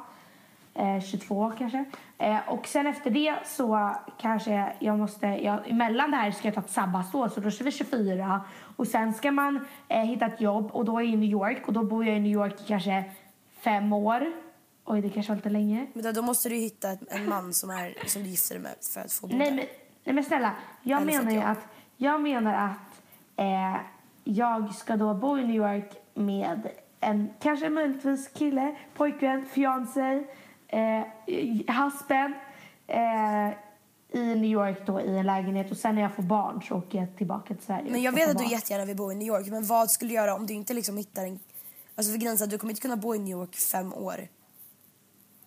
Eh, 0.73 1.01
22 1.01 1.51
kanske. 1.57 1.85
Eh, 2.17 2.37
och 2.47 2.67
sen 2.67 2.87
efter 2.87 3.09
det 3.09 3.35
så 3.45 3.95
kanske 4.17 4.73
jag 4.79 4.99
måste, 4.99 5.27
jag, 5.27 5.69
emellan 5.69 6.11
det 6.11 6.17
här 6.17 6.31
ska 6.31 6.47
jag 6.47 6.55
ta 6.55 6.61
ett 6.61 6.69
sabbatsår 6.69 7.27
så 7.27 7.39
då 7.39 7.51
kör 7.51 7.65
vi 7.65 7.71
24. 7.71 8.41
Och 8.75 8.87
sen 8.87 9.13
ska 9.13 9.31
man 9.31 9.65
eh, 9.87 10.01
hitta 10.01 10.25
ett 10.25 10.41
jobb 10.41 10.69
och 10.71 10.85
då 10.85 10.97
är 10.97 11.03
jag 11.03 11.13
i 11.13 11.17
New 11.17 11.29
York 11.29 11.67
och 11.67 11.73
då 11.73 11.83
bor 11.83 12.05
jag 12.05 12.17
i 12.17 12.19
New 12.19 12.31
York 12.31 12.61
i 12.61 12.63
kanske 12.67 13.03
fem 13.61 13.93
år. 13.93 14.50
Oj, 14.85 15.01
det 15.01 15.09
kanske 15.09 15.31
var 15.31 15.35
lite 15.35 15.49
länge. 15.49 15.87
Men 15.93 16.03
då, 16.03 16.11
då 16.11 16.21
måste 16.21 16.49
du 16.49 16.55
hitta 16.55 16.91
ett, 16.91 16.99
en 17.07 17.29
man 17.29 17.53
som, 17.53 17.69
är, 17.69 17.97
som 18.07 18.23
du 18.23 18.29
gifter 18.29 18.55
dig 18.55 18.63
med 18.63 18.75
för 18.93 19.01
att 19.01 19.13
få 19.13 19.27
bo 19.27 19.35
Nej 19.37 19.49
där. 19.49 19.55
men, 19.55 19.65
nej 20.03 20.15
men 20.15 20.23
snälla, 20.23 20.55
jag 20.83 21.01
Eller 21.01 21.11
menar 21.11 21.27
att 21.27 21.33
ju 21.33 21.37
jag- 21.39 21.49
att, 21.51 21.59
jag 21.97 22.21
menar 22.21 22.53
att 22.53 23.01
eh, 23.39 23.81
jag 24.23 24.75
ska 24.75 24.95
då 24.97 25.13
bo 25.13 25.37
i 25.37 25.41
New 25.43 25.55
York 25.55 25.91
med 26.13 26.67
en 26.99 27.29
kanske 27.39 27.69
möjligtvis 27.69 28.27
kille, 28.27 28.75
pojkvän, 28.95 29.45
fiancé, 29.45 30.23
eh, 30.67 31.03
husband 31.83 32.33
eh, 32.87 33.49
i 34.13 34.35
New 34.35 34.45
York 34.51 34.85
då 34.85 35.01
i 35.01 35.17
en 35.17 35.25
lägenhet 35.25 35.71
och 35.71 35.77
sen 35.77 35.95
när 35.95 36.01
jag 36.01 36.11
får 36.15 36.23
barn 36.23 36.61
så 36.61 36.75
åker 36.75 36.99
jag 36.99 37.17
tillbaka 37.17 37.53
till 37.53 37.63
Sverige. 37.65 37.91
Men 37.91 38.01
jag 38.01 38.11
vet 38.11 38.29
att 38.29 38.37
du 38.37 38.43
barn. 38.43 38.51
jättegärna 38.51 38.85
vill 38.85 38.95
bo 38.97 39.11
i 39.11 39.15
New 39.15 39.27
York. 39.27 39.47
Men 39.47 39.65
vad 39.65 39.91
skulle 39.91 40.09
du 40.11 40.15
göra 40.15 40.35
om 40.35 40.45
du 40.45 40.53
inte 40.53 40.73
liksom 40.73 40.97
hittar 40.97 41.25
en... 41.25 41.39
Alltså 41.95 42.19
för 42.19 42.43
att 42.43 42.49
du 42.49 42.57
kommer 42.57 42.71
inte 42.71 42.81
kunna 42.81 42.95
bo 42.97 43.15
i 43.15 43.19
New 43.19 43.37
York 43.37 43.55
fem 43.55 43.93
år. 43.93 44.27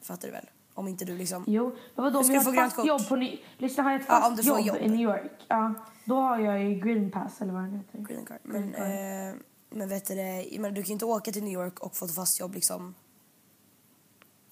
Fattar 0.05 0.29
du 0.29 0.33
väl? 0.33 0.51
Om 0.75 0.89
inte 0.89 1.05
du 1.05 1.17
liksom... 1.19 1.45
Jo, 1.47 1.65
men 1.95 2.05
vadå 2.05 2.19
om 2.19 2.25
jag 2.31 2.41
har 2.41 2.53
ett 2.67 2.73
fast 2.73 2.87
jobb 2.87 3.09
på 3.09 3.17
Ny- 3.17 3.39
Lyssna, 3.59 3.83
har 3.83 3.91
jag 3.93 4.01
ett 4.01 4.07
Ja, 4.09 4.15
fast 4.15 4.31
om 4.31 4.37
du 4.37 4.43
får 4.43 4.59
jobb, 4.61 4.67
jobb. 4.67 4.87
i 4.87 4.89
New 4.89 5.01
York, 5.01 5.33
ja, 5.49 5.75
då 6.05 6.15
har 6.21 6.39
jag 6.39 6.63
ju 6.65 6.75
green 6.81 7.11
pass 7.11 7.41
eller 7.41 7.53
vad 7.53 7.63
det 7.65 7.77
heter. 7.77 7.99
Green 7.99 8.25
card. 8.27 8.39
Men, 8.43 8.75
eh, 8.75 9.35
men 9.71 9.89
vet 9.89 10.07
du 10.07 10.15
det, 10.15 10.43
du 10.51 10.59
kan 10.75 10.83
ju 10.83 10.93
inte 10.93 11.05
åka 11.05 11.33
till 11.33 11.45
New 11.45 11.53
York 11.53 11.81
och 11.81 11.97
få 11.97 12.05
ett 12.05 12.15
fast 12.15 12.41
jobb 12.41 12.55
liksom. 12.55 12.95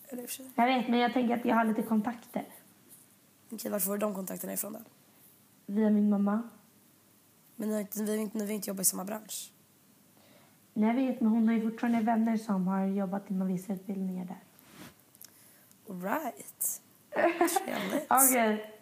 Eller 0.09 0.23
för 0.23 0.29
sig. 0.33 0.51
Jag 0.55 0.67
vet, 0.67 0.88
men 0.88 0.99
jag 0.99 1.12
tänker 1.12 1.37
att 1.37 1.45
jag 1.45 1.55
har 1.57 1.65
lite 1.65 1.83
kontakter 1.83 2.45
Okej, 3.51 3.71
varför 3.71 3.87
får 3.87 3.93
du 3.93 3.99
de 3.99 4.15
kontakterna 4.15 4.53
ifrån 4.53 4.73
då? 4.73 4.79
via 5.67 5.91
min 5.91 6.11
mamma. 6.11 6.43
Men 7.57 7.69
ni, 7.69 7.75
har 7.75 7.81
inte- 7.81 8.03
vill 8.03 8.21
inte, 8.21 8.38
ni 8.38 8.45
vill 8.47 8.55
inte 8.57 8.71
jobba 8.71 8.83
i 8.83 8.85
samma 8.85 9.05
bransch? 9.05 9.53
Nej, 10.75 10.88
jag 10.88 10.95
vet, 11.12 11.21
men 11.21 11.31
hon 11.31 11.49
har 11.49 11.55
ju 11.55 11.71
fortfarande 11.71 12.01
vänner 12.01 12.37
som 12.37 12.67
har 12.67 12.87
jobbat 12.87 13.31
inom 13.31 13.49
vissa 13.49 13.73
utbildningar 13.73 14.25
där. 14.25 14.38
Alright. 15.88 16.81
Trevligt. 17.64 18.07
Okej, 18.09 18.73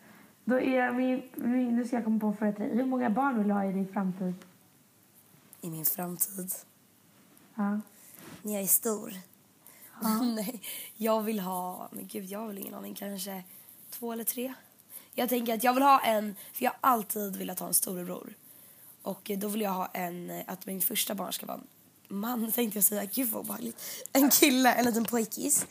då 0.44 0.60
är 0.60 0.92
min, 0.92 1.22
min, 1.34 1.76
nu 1.76 1.84
ska 1.84 1.96
jag 1.96 2.04
komma 2.04 2.20
på 2.20 2.26
en 2.26 2.36
fråga 2.36 2.52
till 2.52 2.64
dig. 2.64 2.76
Hur 2.76 2.84
många 2.84 3.10
barn 3.10 3.38
vill 3.38 3.48
du 3.48 3.54
ha 3.54 3.64
i 3.64 3.72
din 3.72 3.88
framtid? 3.92 4.34
I 5.60 5.70
min 5.70 5.84
framtid. 5.84 6.52
Ja. 7.54 7.80
När 8.42 8.52
jag 8.52 8.62
är 8.62 8.66
stor. 8.66 9.12
Nej, 10.36 10.62
jag 10.96 11.22
vill 11.22 11.40
ha... 11.40 11.88
Men 11.92 12.06
gud, 12.06 12.24
jag 12.24 12.38
har 12.38 12.46
väl 12.46 12.58
ingen 12.58 12.74
aning. 12.74 12.94
Kanske 12.94 13.44
två 13.90 14.12
eller 14.12 14.24
tre. 14.24 14.54
Jag 15.14 15.28
tänker 15.28 15.54
att 15.54 15.64
jag 15.64 15.74
vill 15.74 15.82
ha 15.82 16.00
en... 16.00 16.34
För 16.52 16.64
jag 16.64 16.70
har 16.70 16.90
alltid 16.90 17.36
velat 17.36 17.60
ha 17.60 17.66
en 17.66 17.74
storebror. 17.74 18.34
Och 19.02 19.30
då 19.38 19.48
vill 19.48 19.60
jag 19.60 19.70
ha 19.70 19.86
en... 19.86 20.42
Att 20.46 20.66
min 20.66 20.80
första 20.80 21.14
barn 21.14 21.32
ska 21.32 21.46
vara 21.46 21.60
man, 22.10 22.52
tänkte 22.52 22.78
jag 22.78 22.84
säga. 22.84 23.04
Gud 23.04 23.28
vad 23.28 23.40
obehagligt. 23.40 23.82
En 24.12 24.30
kille, 24.30 24.72
en 24.72 24.84
liten 24.84 25.04
pojkis. 25.04 25.66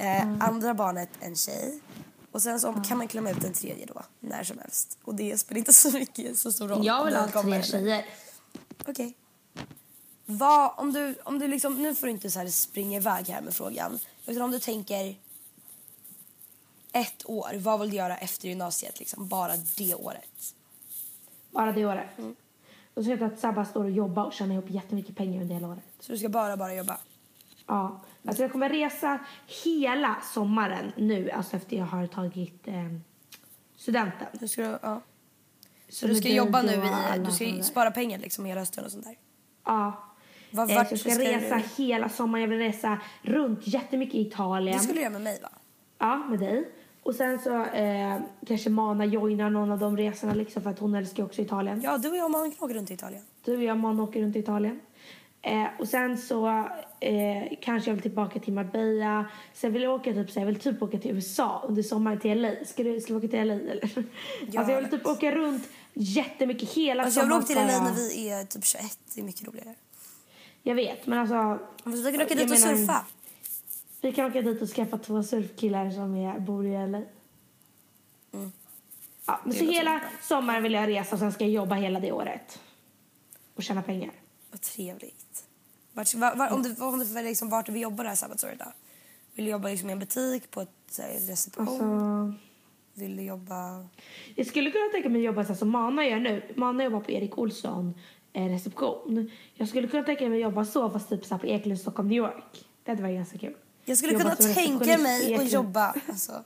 Eh, 0.00 0.28
Andra 0.40 0.74
barnet 0.74 1.08
en 1.20 1.36
tjej. 1.36 1.80
Och 2.32 2.42
sen 2.42 2.60
så 2.60 2.72
kan 2.72 2.98
man 2.98 3.08
klämma 3.08 3.30
ut 3.30 3.44
en 3.44 3.52
tredje 3.52 3.86
då, 3.86 4.02
när 4.20 4.44
som 4.44 4.58
helst. 4.58 4.98
Och 5.04 5.14
det 5.14 5.38
spelar 5.38 5.58
inte 5.58 5.72
så 5.72 5.90
mycket, 5.90 6.38
så 6.38 6.52
stor 6.52 6.68
roll. 6.68 6.86
Jag 6.86 7.04
vill 7.04 7.14
ha 7.16 7.42
tre 7.42 7.62
tjejer. 7.62 8.04
Okej. 8.86 9.14
Vad, 10.26 10.72
om 10.76 10.92
du, 10.92 11.14
om 11.24 11.38
du 11.38 11.48
liksom, 11.48 11.82
nu 11.82 11.94
får 11.94 12.06
du 12.06 12.10
inte 12.10 12.30
så 12.30 12.38
här 12.38 12.48
springa 12.48 12.96
iväg 12.96 13.28
här 13.28 13.40
med 13.40 13.54
frågan. 13.54 13.98
Utan 14.26 14.42
om 14.42 14.50
du 14.50 14.58
tänker 14.58 15.16
ett 16.92 17.22
år, 17.24 17.54
vad 17.58 17.80
vill 17.80 17.90
du 17.90 17.96
göra 17.96 18.16
efter 18.16 18.48
gymnasiet? 18.48 18.98
Liksom, 18.98 19.28
bara 19.28 19.56
det 19.56 19.94
året. 19.94 20.54
Bara 21.50 21.72
det 21.72 21.86
året. 21.86 22.06
Då 22.94 23.02
ska 23.02 23.10
jag 23.10 23.18
ta 23.20 23.26
ett 23.26 23.38
sabbatsår 23.38 23.84
och 23.84 23.90
jobba 23.90 24.24
och 24.24 24.32
tjäna 24.32 24.52
ihop 24.54 24.70
jättemycket 24.70 25.16
pengar 25.16 25.42
under 25.42 25.54
hela 25.54 25.68
året. 25.68 25.84
Så 26.00 26.12
du 26.12 26.18
ska 26.18 26.28
bara, 26.28 26.56
bara 26.56 26.74
jobba? 26.74 26.96
Ja. 27.66 28.00
Alltså 28.28 28.42
jag 28.42 28.52
kommer 28.52 28.68
resa 28.68 29.18
hela 29.64 30.16
sommaren 30.34 30.92
nu, 30.96 31.30
alltså 31.30 31.56
efter 31.56 31.76
jag 31.76 31.84
har 31.84 32.06
tagit 32.06 32.68
eh, 32.68 32.74
studenten. 33.76 34.26
Du 34.32 34.48
ska, 34.48 34.62
ja. 34.62 35.00
Så 35.88 35.94
Så 35.94 36.06
du 36.06 36.14
ska 36.14 36.28
jobba 36.28 36.58
och 36.58 36.64
nu 36.66 36.72
i, 36.72 37.18
du 37.24 37.30
ska 37.30 37.62
spara 37.62 37.90
pengar 37.90 38.18
liksom 38.18 38.44
hela 38.44 38.60
hösten 38.60 38.84
och 38.84 38.90
sånt 38.90 39.04
där. 39.04 39.16
Ja. 39.64 40.04
Vad, 40.50 40.70
Eh, 40.70 40.76
vart 40.76 40.88
så 40.88 40.92
jag 40.92 41.00
ska, 41.00 41.10
ska 41.10 41.20
resa 41.22 41.56
du- 41.76 41.84
hela 41.84 42.08
sommaren. 42.08 42.42
Jag 42.42 42.48
vill 42.48 42.58
resa 42.58 42.98
runt 43.22 43.66
jättemycket 43.66 44.14
i 44.14 44.20
Italien. 44.20 44.76
Det 44.78 44.82
skulle 44.82 44.98
du 44.98 45.02
göra 45.02 45.12
med 45.12 45.22
mig 45.22 45.40
va? 45.42 45.48
Ja, 45.98 46.16
med 46.16 46.38
dig. 46.38 46.68
Och 47.04 47.14
sen 47.14 47.38
så 47.38 47.64
eh, 47.64 48.16
kanske 48.46 48.70
Mana 48.70 49.04
joinar 49.04 49.50
någon 49.50 49.70
av 49.72 49.78
de 49.78 49.96
resorna 49.96 50.34
liksom 50.34 50.62
för 50.62 50.70
att 50.70 50.78
hon 50.78 50.94
älskar 50.94 51.24
också 51.24 51.42
Italien. 51.42 51.80
Ja, 51.84 51.98
du 51.98 52.08
och 52.10 52.16
jag 52.16 52.30
man 52.30 52.50
kan 52.50 52.64
åka 52.64 52.74
runt 52.74 52.90
i 52.90 52.94
Italien. 52.94 53.22
Du 53.44 53.56
och 53.56 53.62
jag 53.62 53.76
Mana 53.78 54.02
åker 54.02 54.22
runt 54.22 54.36
i 54.36 54.38
Italien. 54.38 54.80
Eh, 55.42 55.66
och 55.78 55.88
sen 55.88 56.18
så 56.18 56.48
eh, 57.00 57.42
kanske 57.62 57.90
jag 57.90 57.94
vill 57.94 58.02
tillbaka 58.02 58.40
till 58.40 58.52
Marbella. 58.52 59.26
Sen 59.54 59.72
vill 59.72 59.82
jag 59.82 59.94
åka 59.94 60.12
typ, 60.12 60.30
så 60.30 60.40
jag 60.40 60.46
vill 60.46 60.60
typ 60.60 60.82
åka 60.82 60.98
till 60.98 61.10
USA 61.10 61.64
under 61.68 61.82
sommaren 61.82 62.20
till 62.20 62.42
LA. 62.42 62.50
Ska 62.66 62.82
du, 62.82 63.00
ska 63.00 63.12
vi 63.12 63.18
åka 63.18 63.28
till 63.28 63.48
LA 63.48 63.54
eller? 63.54 63.82
alltså 64.56 64.72
jag 64.72 64.80
vill 64.80 64.90
typ 64.90 65.06
åka 65.06 65.30
runt 65.30 65.68
jättemycket 65.94 66.68
hela 66.72 67.02
Alltså 67.04 67.20
jag 67.20 67.24
vill 67.24 67.46
sommaren. 67.46 67.68
åka 67.68 67.74
till 67.74 67.84
LA 67.84 67.90
när 67.90 68.08
vi 68.08 68.30
är 68.30 68.44
typ 68.44 68.64
21, 68.64 68.84
det 69.14 69.20
är 69.20 69.24
mycket 69.24 69.48
roligare. 69.48 69.74
Jag 70.62 70.74
vet, 70.74 71.06
men 71.06 71.18
alltså. 71.18 71.58
Men 71.84 72.02
vi 72.02 72.12
kan 72.12 72.22
åka 72.22 72.34
dit 72.34 72.44
och 72.44 72.50
menar, 72.50 72.76
surfa. 72.76 73.04
Vi 74.04 74.12
kan 74.12 74.26
åka 74.26 74.42
dit 74.42 74.62
och 74.62 74.68
skaffa 74.68 74.98
två 74.98 75.22
surfkillar 75.22 75.90
som 75.90 76.16
är, 76.16 76.38
bor 76.38 76.66
i 76.66 76.86
LA. 76.86 77.02
Ja, 79.26 79.40
men 79.44 79.52
så 79.52 79.64
hela 79.64 80.00
sommaren 80.22 80.62
vill 80.62 80.72
jag 80.72 80.88
resa 80.88 81.14
och 81.14 81.18
sen 81.18 81.32
ska 81.32 81.44
jag 81.44 81.52
jobba 81.52 81.74
hela 81.74 82.00
det 82.00 82.12
året. 82.12 82.60
Och 83.54 83.62
tjäna 83.62 83.82
pengar. 83.82 84.10
Vad 84.50 84.60
trevligt. 84.60 85.44
Vart, 85.92 86.14
var, 86.14 86.36
var, 86.36 86.52
om, 86.52 86.62
du, 86.62 86.84
om 86.84 86.98
du 86.98 87.22
liksom, 87.22 87.50
vart 87.50 87.66
du 87.66 87.72
vill 87.72 87.82
jobba 87.82 88.02
det 88.02 88.08
här 88.08 88.16
sabbatsåret 88.16 88.58
då? 88.58 88.64
Vill 89.34 89.44
du 89.44 89.50
jobba 89.50 89.68
liksom 89.68 89.88
i 89.88 89.92
en 89.92 89.98
butik, 89.98 90.50
på 90.50 90.60
ett 90.60 90.98
här, 90.98 91.08
reception? 91.08 91.68
Alltså, 91.68 92.34
Vill 92.94 93.16
du 93.16 93.22
jobba... 93.22 93.86
jag 94.34 94.46
skulle 94.46 94.70
kunna 94.70 94.88
tänka 94.92 95.08
mig 95.08 95.20
att 95.20 95.24
jobba 95.24 95.44
så 95.44 95.48
här 95.48 95.58
som 95.58 95.70
Mana 95.70 96.06
gör 96.06 96.20
nu. 96.20 96.52
Mana 96.56 96.84
jobbar 96.84 97.00
på 97.00 97.10
Erik 97.10 97.38
Olsson 97.38 97.94
eh, 98.32 98.48
reception. 98.48 99.30
Jag 99.54 99.68
skulle 99.68 99.88
kunna 99.88 100.02
tänka 100.02 100.28
mig 100.28 100.38
att 100.38 100.50
jobba 100.50 100.64
så 100.64 100.90
fast 100.90 101.08
typ 101.08 101.24
så 101.24 101.34
här 101.34 101.38
på 101.38 101.46
Eklund, 101.46 101.80
Stockholm, 101.80 102.08
New 102.08 102.18
York. 102.18 102.64
Det 102.84 102.90
hade 102.90 103.02
varit 103.02 103.16
ganska 103.16 103.38
kul. 103.38 103.54
Jag 103.84 103.98
skulle 103.98 104.18
kunna 104.18 104.36
tänka 104.36 104.98
mig 104.98 105.34
att 105.34 105.52
jobba. 105.52 105.94
Alltså, 106.08 106.44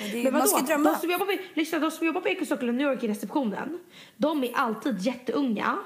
men 0.00 0.10
det, 0.10 0.22
Men 0.24 0.32
man 0.32 0.48
ska 0.48 0.60
drömma. 0.60 0.92
De 0.92 0.98
som 1.00 1.10
jobbar 1.10 1.26
på, 1.26 1.32
lyssna, 1.54 1.78
de 1.78 1.90
som 1.90 2.06
jobbar 2.06 2.34
på 2.38 2.44
Stockholm, 2.44 2.76
New 2.76 2.86
York 2.86 3.02
i 3.02 3.08
receptionen. 3.08 3.78
De 4.16 4.44
är 4.44 4.50
alltid 4.54 4.98
jätteunga. 4.98 5.78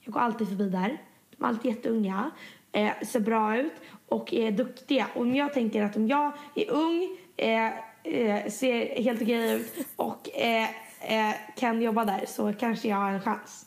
Jag 0.00 0.12
går 0.14 0.20
alltid 0.20 0.48
förbi 0.48 0.68
där. 0.68 1.02
De 1.36 1.44
är 1.44 1.48
alltid 1.48 1.70
jätteunga. 1.70 2.30
eh, 2.72 2.92
ser 3.06 3.20
bra 3.20 3.56
ut 3.56 3.72
och 4.08 4.34
är 4.34 4.50
duktiga. 4.50 5.06
Om 5.14 5.34
jag 5.34 5.54
tänker 5.54 5.82
att 5.82 5.96
om 5.96 6.08
jag 6.08 6.32
är 6.54 6.70
ung, 6.70 7.18
eh, 7.36 7.66
eh, 8.02 8.50
ser 8.50 9.02
helt 9.02 9.22
okej 9.22 9.52
ut 9.52 9.86
och 9.96 10.30
eh, 10.38 10.68
eh, 11.00 11.34
kan 11.56 11.82
jobba 11.82 12.04
där 12.04 12.24
så 12.28 12.52
kanske 12.52 12.88
jag 12.88 12.96
har 12.96 13.10
en 13.10 13.20
chans. 13.20 13.66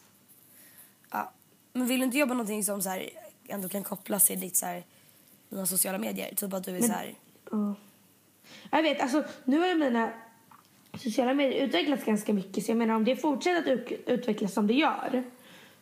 Ja. 1.11 1.31
Men 1.73 1.87
vill 1.87 1.99
du 1.99 2.05
inte 2.05 2.17
jobba 2.17 2.33
någonting 2.33 2.63
som 2.63 2.81
så 2.81 2.89
här, 2.89 3.09
ändå 3.47 3.69
kan 3.69 3.83
kopplas 3.83 4.25
till 4.25 4.39
ditt 4.39 4.55
så 4.55 4.65
här, 4.65 4.83
dina 5.49 5.65
sociala 5.65 5.97
medier? 5.97 6.35
Typ 6.35 6.53
att 6.53 6.63
du 6.63 6.75
är 6.75 6.81
så 6.81 6.91
här... 6.91 7.13
Ja. 7.51 7.75
Jag 8.71 8.83
vet, 8.83 9.01
alltså 9.01 9.23
nu 9.43 9.59
har 9.59 9.67
ju 9.67 9.75
mina 9.75 10.09
sociala 10.97 11.33
medier 11.33 11.65
utvecklats 11.65 12.03
ganska 12.03 12.33
mycket. 12.33 12.65
Så 12.65 12.71
jag 12.71 12.77
menar 12.77 12.95
om 12.95 13.05
det 13.05 13.15
fortsätter 13.15 13.73
att 13.73 13.79
ut- 13.91 14.03
utvecklas 14.05 14.53
som 14.53 14.67
det 14.67 14.73
gör 14.73 15.23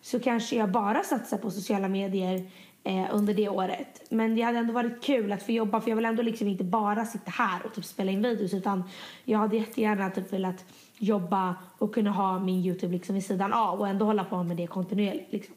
så 0.01 0.19
kanske 0.19 0.55
jag 0.55 0.71
bara 0.71 1.03
satsar 1.03 1.37
på 1.37 1.51
sociala 1.51 1.87
medier 1.87 2.51
eh, 2.83 3.05
under 3.11 3.33
det 3.33 3.49
året. 3.49 4.01
Men 4.09 4.35
det 4.35 4.41
hade 4.41 4.57
ändå 4.57 4.73
varit 4.73 5.03
kul 5.03 5.31
att 5.31 5.43
få 5.43 5.51
jobba 5.51 5.81
för 5.81 5.89
jag 5.89 5.95
vill 5.95 6.05
ändå 6.05 6.21
liksom 6.23 6.47
inte 6.47 6.63
bara 6.63 7.05
sitta 7.05 7.31
här 7.31 7.65
och 7.65 7.73
typ 7.73 7.85
spela 7.85 8.11
in 8.11 8.21
videos 8.21 8.53
utan 8.53 8.83
jag 9.23 9.39
hade 9.39 9.57
jättegärna 9.57 10.09
typ 10.09 10.33
velat 10.33 10.65
jobba 10.97 11.55
och 11.77 11.93
kunna 11.93 12.11
ha 12.11 12.39
min 12.39 12.65
Youtube 12.65 12.93
liksom 12.93 13.15
vid 13.15 13.25
sidan 13.25 13.53
av 13.53 13.79
och 13.79 13.87
ändå 13.87 14.05
hålla 14.05 14.23
på 14.23 14.43
med 14.43 14.57
det 14.57 14.67
kontinuerligt 14.67 15.31
liksom. 15.31 15.55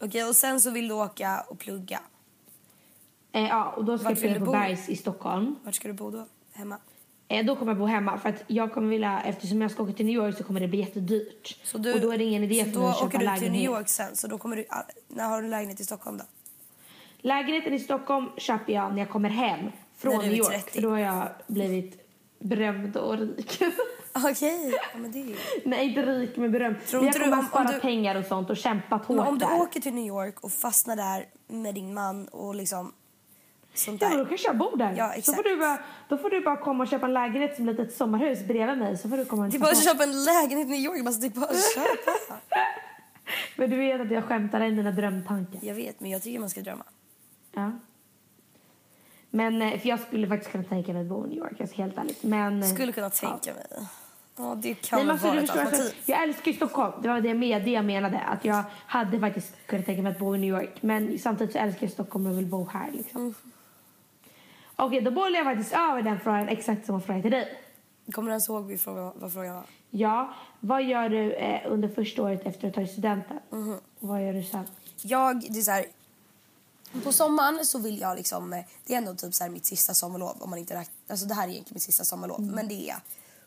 Okej, 0.00 0.24
och 0.24 0.36
sen 0.36 0.60
så 0.60 0.70
vill 0.70 0.88
du 0.88 0.94
åka 0.94 1.44
och 1.48 1.58
plugga. 1.58 2.00
Eh, 3.32 3.42
ja, 3.48 3.72
och 3.76 3.84
då 3.84 3.98
ska 3.98 4.08
jag 4.08 4.18
du 4.18 4.38
på 4.38 4.44
bo? 4.44 4.52
Bergs 4.52 4.88
i 4.88 4.96
Stockholm. 4.96 5.56
Vart 5.64 5.74
ska 5.74 5.88
du 5.88 5.94
bo 5.94 6.10
då? 6.10 6.26
Hemma? 6.52 6.78
Eh, 7.28 7.46
då 7.46 7.56
kommer 7.56 7.72
jag 7.72 7.78
bo 7.78 7.86
hemma 7.86 8.18
för 8.18 8.28
att 8.28 8.44
jag 8.46 8.72
kommer 8.72 8.88
vilja, 8.88 9.20
eftersom 9.20 9.62
jag 9.62 9.70
ska 9.70 9.82
åka 9.82 9.92
till 9.92 10.06
New 10.06 10.14
York 10.14 10.36
så 10.36 10.44
kommer 10.44 10.60
det 10.60 10.68
bli 10.68 10.78
jättedyrt. 10.80 11.58
Så 11.64 11.78
du, 11.78 11.94
och 11.94 12.00
då 12.00 12.10
är 12.12 12.18
det 12.18 12.24
ingen 12.24 12.44
idé 12.44 12.64
så 12.64 12.70
för 12.70 12.72
då 12.74 12.80
mig 12.80 12.88
att 12.90 12.94
köpa 12.94 13.06
åker 13.06 13.18
du 13.18 13.24
lägenhet. 13.24 13.42
till 13.42 13.52
New 13.52 13.62
York 13.70 13.88
sen, 13.88 14.16
så 14.16 14.26
då 14.28 14.38
kommer 14.38 14.56
du... 14.56 14.64
ah, 14.70 14.82
När 15.08 15.24
har 15.28 15.42
du 15.42 15.48
lägenhet 15.48 15.80
i 15.80 15.84
Stockholm 15.84 16.16
då? 16.18 16.24
Lägenheten 17.18 17.74
i 17.74 17.78
Stockholm 17.78 18.26
köper 18.36 18.72
jag 18.72 18.92
när 18.92 18.98
jag 18.98 19.10
kommer 19.10 19.28
hem 19.30 19.60
från 19.96 20.18
du 20.18 20.26
New 20.26 20.34
York. 20.36 20.48
30. 20.64 20.70
För 20.70 20.82
då 20.82 20.90
har 20.90 20.98
jag 20.98 21.28
blivit 21.46 22.08
berömd 22.38 22.96
och 22.96 23.18
rik. 23.18 23.62
Okej, 24.30 24.70
ja, 24.92 24.98
men 24.98 25.12
det 25.12 25.18
är 25.20 25.24
ju... 25.24 25.36
Nej, 25.64 25.88
inte 25.88 26.02
rik 26.02 26.36
men 26.36 26.52
berömd. 26.52 26.76
Tror 26.86 27.04
jag 27.04 27.14
du 27.14 27.18
kommer 27.20 27.32
om- 27.32 27.38
ha 27.38 27.48
sparat 27.48 27.66
om 27.68 27.74
du- 27.74 27.80
pengar 27.80 28.14
och 28.14 28.24
sånt 28.24 28.50
och 28.50 28.56
kämpat 28.56 29.04
hårt 29.04 29.16
Men 29.16 29.26
om 29.26 29.38
du 29.38 29.46
där. 29.46 29.60
åker 29.60 29.80
till 29.80 29.94
New 29.94 30.06
York 30.06 30.40
och 30.40 30.52
fastnar 30.52 30.96
där 30.96 31.26
med 31.48 31.74
din 31.74 31.94
man 31.94 32.28
och 32.28 32.54
liksom 32.54 32.92
sånt 33.78 34.02
Ja, 34.02 34.08
där. 34.08 34.16
men 34.16 34.24
då 34.24 34.28
kanske 34.28 34.48
jag 34.48 34.56
bor 34.56 34.76
där. 34.76 34.94
Ja, 34.96 35.08
så 35.12 35.18
exakt. 35.18 35.36
får 35.36 35.42
du 35.42 35.56
bara, 35.56 35.78
då 36.08 36.18
får 36.18 36.30
du 36.30 36.40
bara 36.40 36.56
komma 36.56 36.84
och 36.84 36.90
köpa 36.90 37.06
en 37.06 37.14
lägenhet 37.14 37.56
som 37.56 37.68
ett 37.68 37.78
litet 37.78 37.94
sommarhus 37.94 38.44
bredvid 38.44 38.78
mig. 38.78 38.96
Så 38.98 39.08
får 39.08 39.16
du 39.16 39.24
komma 39.24 39.44
och 39.44 39.50
Det 39.50 39.56
är 39.56 39.60
bara 39.60 39.70
att 39.70 39.84
köpa 39.84 40.02
en 40.02 40.24
lägenhet 40.24 40.66
i 40.66 40.70
New 40.70 40.80
York. 40.80 41.04
Bara, 41.04 41.14
det 41.14 41.26
är 41.26 41.30
bara 41.30 41.44
att 41.50 41.74
köpa. 41.74 42.36
Men 43.56 43.70
du 43.70 43.76
vet 43.76 44.00
att 44.00 44.10
jag 44.10 44.24
skämtar 44.24 44.60
i 44.64 44.70
mina 44.72 44.90
drömtankar. 44.90 45.58
Jag 45.62 45.74
vet, 45.74 46.00
men 46.00 46.10
jag 46.10 46.22
tycker 46.22 46.38
man 46.38 46.50
ska 46.50 46.60
drömma. 46.60 46.84
Ja. 47.54 47.72
Men, 49.30 49.62
eh, 49.62 49.80
för 49.80 49.88
jag 49.88 50.00
skulle 50.00 50.28
faktiskt 50.28 50.52
kunna 50.52 50.64
tänka 50.64 50.92
mig 50.92 51.02
att 51.02 51.08
bo 51.08 51.26
i 51.26 51.28
New 51.28 51.38
York, 51.38 51.60
alltså 51.60 51.76
helt 51.76 51.98
ärligt. 51.98 52.22
Men, 52.22 52.62
eh, 52.62 52.68
Skulle 52.68 52.92
kunna 52.92 53.10
ja. 53.22 53.28
tänka 53.28 53.54
mig. 53.54 53.66
Ja, 54.36 54.54
det 54.62 54.68
Nej, 54.68 54.78
kan 54.82 54.98
men 54.98 55.06
väl 55.06 55.10
alltså, 55.12 55.26
vara 55.26 55.36
du 55.36 55.42
ett 55.44 55.50
alltså, 55.50 55.64
alternativ. 55.64 56.02
jag 56.06 56.22
älskar 56.22 56.52
Stockholm. 56.52 56.92
Det 57.02 57.08
var 57.08 57.20
det 57.20 57.34
med 57.34 57.64
det 57.64 57.70
jag 57.70 57.84
menade. 57.84 58.18
Att 58.20 58.44
jag 58.44 58.62
hade 58.86 59.20
faktiskt 59.20 59.66
kunnat 59.66 59.86
tänka 59.86 60.02
mig 60.02 60.12
att 60.12 60.18
bo 60.18 60.34
i 60.34 60.38
New 60.38 60.50
York. 60.50 60.82
Men 60.82 61.18
samtidigt 61.18 61.52
så 61.52 61.58
älskar 61.58 61.86
jag 61.86 61.92
Stockholm 61.92 62.26
och 62.26 62.38
vill 62.38 62.46
bo 62.46 62.68
här. 62.72 62.90
Liksom. 62.92 63.20
Mm. 63.20 63.34
Okej, 64.80 65.00
då 65.00 65.10
bollar 65.10 65.36
jag 65.36 65.44
faktiskt 65.44 65.72
över 65.72 66.02
den 66.02 66.20
frågan 66.20 66.48
exakt 66.48 66.86
som 66.86 67.02
frågan 67.02 67.22
till 67.22 67.30
dig. 67.30 67.60
Kommer 68.12 68.28
du 68.28 68.32
ens 68.32 68.48
ihåg 68.48 68.70
vad 68.70 68.80
frågan, 68.80 69.12
vad 69.16 69.32
frågan 69.32 69.54
var? 69.54 69.66
Ja, 69.90 70.34
vad 70.60 70.82
gör 70.82 71.08
du 71.08 71.32
eh, 71.34 71.72
under 71.72 71.88
första 71.88 72.22
året 72.22 72.40
efter 72.46 72.68
att 72.68 72.74
ha 72.74 72.82
tagit 72.82 72.90
studenten? 72.92 73.38
Mhm. 73.50 73.78
Och 74.00 74.08
vad 74.08 74.26
gör 74.26 74.32
du 74.32 74.42
sen? 74.42 74.66
Jag, 75.02 75.52
det 75.52 75.58
är 75.58 75.62
så 75.62 75.70
här, 75.70 75.86
på 77.04 77.12
sommaren 77.12 77.66
så 77.66 77.78
vill 77.78 78.00
jag 78.00 78.16
liksom, 78.16 78.52
eh, 78.52 78.64
det 78.86 78.94
är 78.94 78.98
ändå 78.98 79.14
typ 79.14 79.34
så 79.34 79.44
här 79.44 79.50
mitt 79.50 79.66
sista 79.66 79.94
sommarlov 79.94 80.36
om 80.40 80.50
man 80.50 80.58
inte 80.58 80.74
räknar, 80.74 80.94
alltså 81.08 81.26
det 81.26 81.34
här 81.34 81.44
är 81.44 81.52
egentligen 81.52 81.74
mitt 81.74 81.82
sista 81.82 82.04
sommarlov 82.04 82.40
men 82.40 82.68
det 82.68 82.90
är 82.90 82.96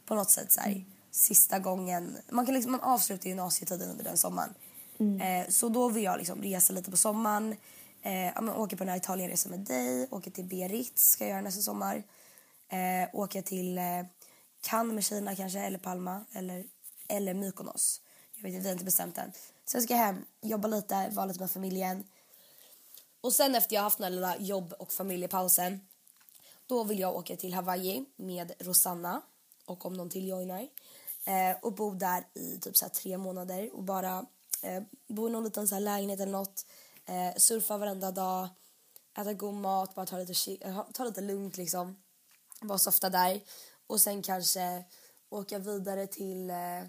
på 0.06 0.16
något 0.16 0.30
sätt 0.30 0.52
så 0.52 0.62
här, 0.62 0.84
sista 1.12 1.60
gången, 1.60 2.18
man 2.30 2.46
kan 2.46 2.56
liksom, 2.56 2.72
man 2.72 2.82
avslutar 2.82 3.30
gymnasietiden 3.30 3.90
under 3.90 4.04
den 4.04 4.18
sommaren. 4.18 4.54
Eh, 5.00 5.50
så 5.50 5.70
då 5.70 5.90
vill 5.90 6.04
jag 6.04 6.18
liksom 6.18 6.42
resa 6.42 6.74
lite 6.74 6.92
på 6.92 6.98
sommaren, 6.98 7.56
eh, 8.02 8.26
ja, 8.26 8.42
men 8.42 8.56
åka 8.56 8.78
på 8.78 8.84
den 8.84 8.90
här 8.90 8.98
Italienresan 8.98 9.52
med 9.52 9.60
dig, 9.60 10.08
åka 10.12 10.32
till 10.32 10.46
Biarritz 10.46 11.12
ska 11.12 11.24
jag 11.24 11.32
göra 11.32 11.42
nästa 11.42 11.62
sommar. 11.62 12.04
Eh, 12.70 13.10
åka 13.14 13.42
till 13.42 13.78
eh, 13.78 13.84
Cannes 14.62 14.94
med 14.94 15.04
Kina 15.04 15.36
kanske, 15.36 15.60
eller 15.60 15.80
Palma, 15.80 16.26
eller, 16.34 16.66
eller 17.08 17.34
Mykonos. 17.34 18.02
Jag 18.36 18.44
vet 18.44 18.54
inte, 18.54 18.62
vi 18.62 18.68
har 18.68 18.74
inte 18.74 18.86
bestämt 18.86 19.18
än. 19.18 19.32
Sen 19.66 19.82
ska 19.82 19.94
jag 19.94 20.00
hem, 20.00 20.26
jobba 20.42 20.68
lite, 20.68 21.10
vara 21.12 21.26
lite 21.26 21.40
med 21.40 21.52
familjen. 21.52 22.04
Och 23.22 23.34
sen 23.34 23.56
efter 23.56 23.76
jag 23.76 23.84
haft 23.84 23.98
den 23.98 24.04
här 24.04 24.12
lilla 24.12 24.38
jobb 24.38 24.74
och 24.80 24.94
familjepausen 24.94 25.80
då 26.72 26.84
vill 26.84 27.00
jag 27.00 27.16
åka 27.16 27.36
till 27.36 27.54
Hawaii 27.54 28.06
med 28.16 28.52
Rosanna 28.60 29.22
och 29.66 29.86
om 29.86 29.94
någon 29.94 30.10
till 30.10 30.28
joinar. 30.28 30.68
Eh, 31.26 31.58
och 31.62 31.74
bo 31.74 31.94
där 31.94 32.28
i 32.34 32.60
typ 32.60 32.78
så 32.78 32.86
här 32.86 32.90
tre 32.90 33.18
månader 33.18 33.76
och 33.76 33.84
bara 33.84 34.26
eh, 34.62 34.84
bo 35.08 35.28
i 35.28 35.32
någon 35.32 35.44
liten 35.44 35.68
så 35.68 35.76
här 35.76 35.82
lägenhet 35.82 36.20
eller 36.20 36.32
något. 36.32 36.66
Eh, 37.12 37.36
surfa 37.38 37.78
varenda 37.78 38.12
dag, 38.12 38.50
äta 39.18 39.34
god 39.34 39.54
mat, 39.54 39.96
bara 39.96 40.06
ta 40.06 40.18
lite, 40.18 40.58
eh, 40.62 40.90
ta 40.94 41.04
lite 41.04 41.22
lugnt 41.22 41.58
liksom. 41.58 42.04
Vara 42.62 42.78
softa 42.80 43.10
där. 43.10 43.42
Och 43.88 44.02
sen 44.02 44.22
kanske 44.22 44.84
åka 45.30 45.60
vidare 45.60 46.08
till 46.08 46.50
eh, 46.50 46.84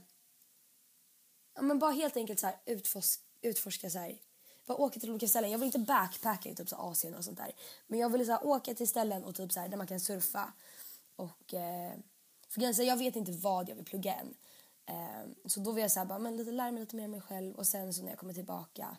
ja, 1.54 1.62
men 1.62 1.78
bara 1.78 1.90
helt 1.90 2.16
enkelt 2.16 2.40
så 2.40 2.46
här 2.46 2.56
utforska, 2.66 3.22
utforska 3.42 3.90
så 3.90 3.98
här. 3.98 4.18
Bara 4.66 4.78
åka 4.78 5.00
till 5.00 5.10
olika 5.10 5.28
ställen. 5.28 5.50
Jag 5.50 5.58
vill 5.58 5.66
inte 5.66 5.78
backpacka 5.78 6.48
i 6.48 6.54
typ 6.54 6.68
så 6.68 6.76
Asien 6.76 7.14
och 7.14 7.24
sånt 7.24 7.38
där. 7.38 7.52
Men 7.86 7.98
jag 7.98 8.10
vill 8.10 8.26
så 8.26 8.32
här, 8.32 8.46
åka 8.46 8.74
till 8.74 8.88
ställen 8.88 9.24
och 9.24 9.34
typ 9.34 9.52
så 9.52 9.60
här, 9.60 9.68
där 9.68 9.76
man 9.76 9.86
kan 9.86 10.00
surfa. 10.00 10.52
Och 11.16 11.54
eh, 11.54 11.92
för 12.48 12.82
jag 12.82 12.96
vet 12.96 13.16
inte 13.16 13.32
vad 13.32 13.68
jag 13.68 13.76
vill 13.76 13.84
plugga 13.84 14.14
än. 14.14 14.34
Eh, 14.86 15.30
så 15.46 15.60
då 15.60 15.72
vill 15.72 15.82
jag 15.82 15.92
så 15.92 15.98
här, 15.98 16.06
bara, 16.06 16.18
men 16.18 16.36
lite, 16.36 16.50
lära 16.50 16.70
mig 16.70 16.80
lite 16.80 16.96
mer 16.96 17.04
om 17.04 17.10
mig 17.10 17.20
själv 17.20 17.54
och 17.54 17.66
sen 17.66 17.94
så 17.94 18.02
när 18.02 18.10
jag 18.10 18.18
kommer 18.18 18.34
tillbaka 18.34 18.96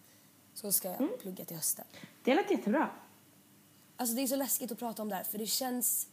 så 0.54 0.72
ska 0.72 0.88
jag 0.88 1.20
plugga 1.20 1.46
till 1.46 1.56
hösten. 1.56 1.86
Det 2.24 2.36
lät 2.36 2.52
jättebra. 2.52 2.90
Alltså 3.98 4.16
det 4.16 4.22
är 4.22 4.28
så 4.28 4.36
läskigt 4.36 4.72
att 4.72 4.80
prata 4.80 5.02
om 5.02 5.10
det 5.10 5.16
här 5.16 5.24
för 5.24 5.38
det 5.38 5.46
känns 5.46 6.08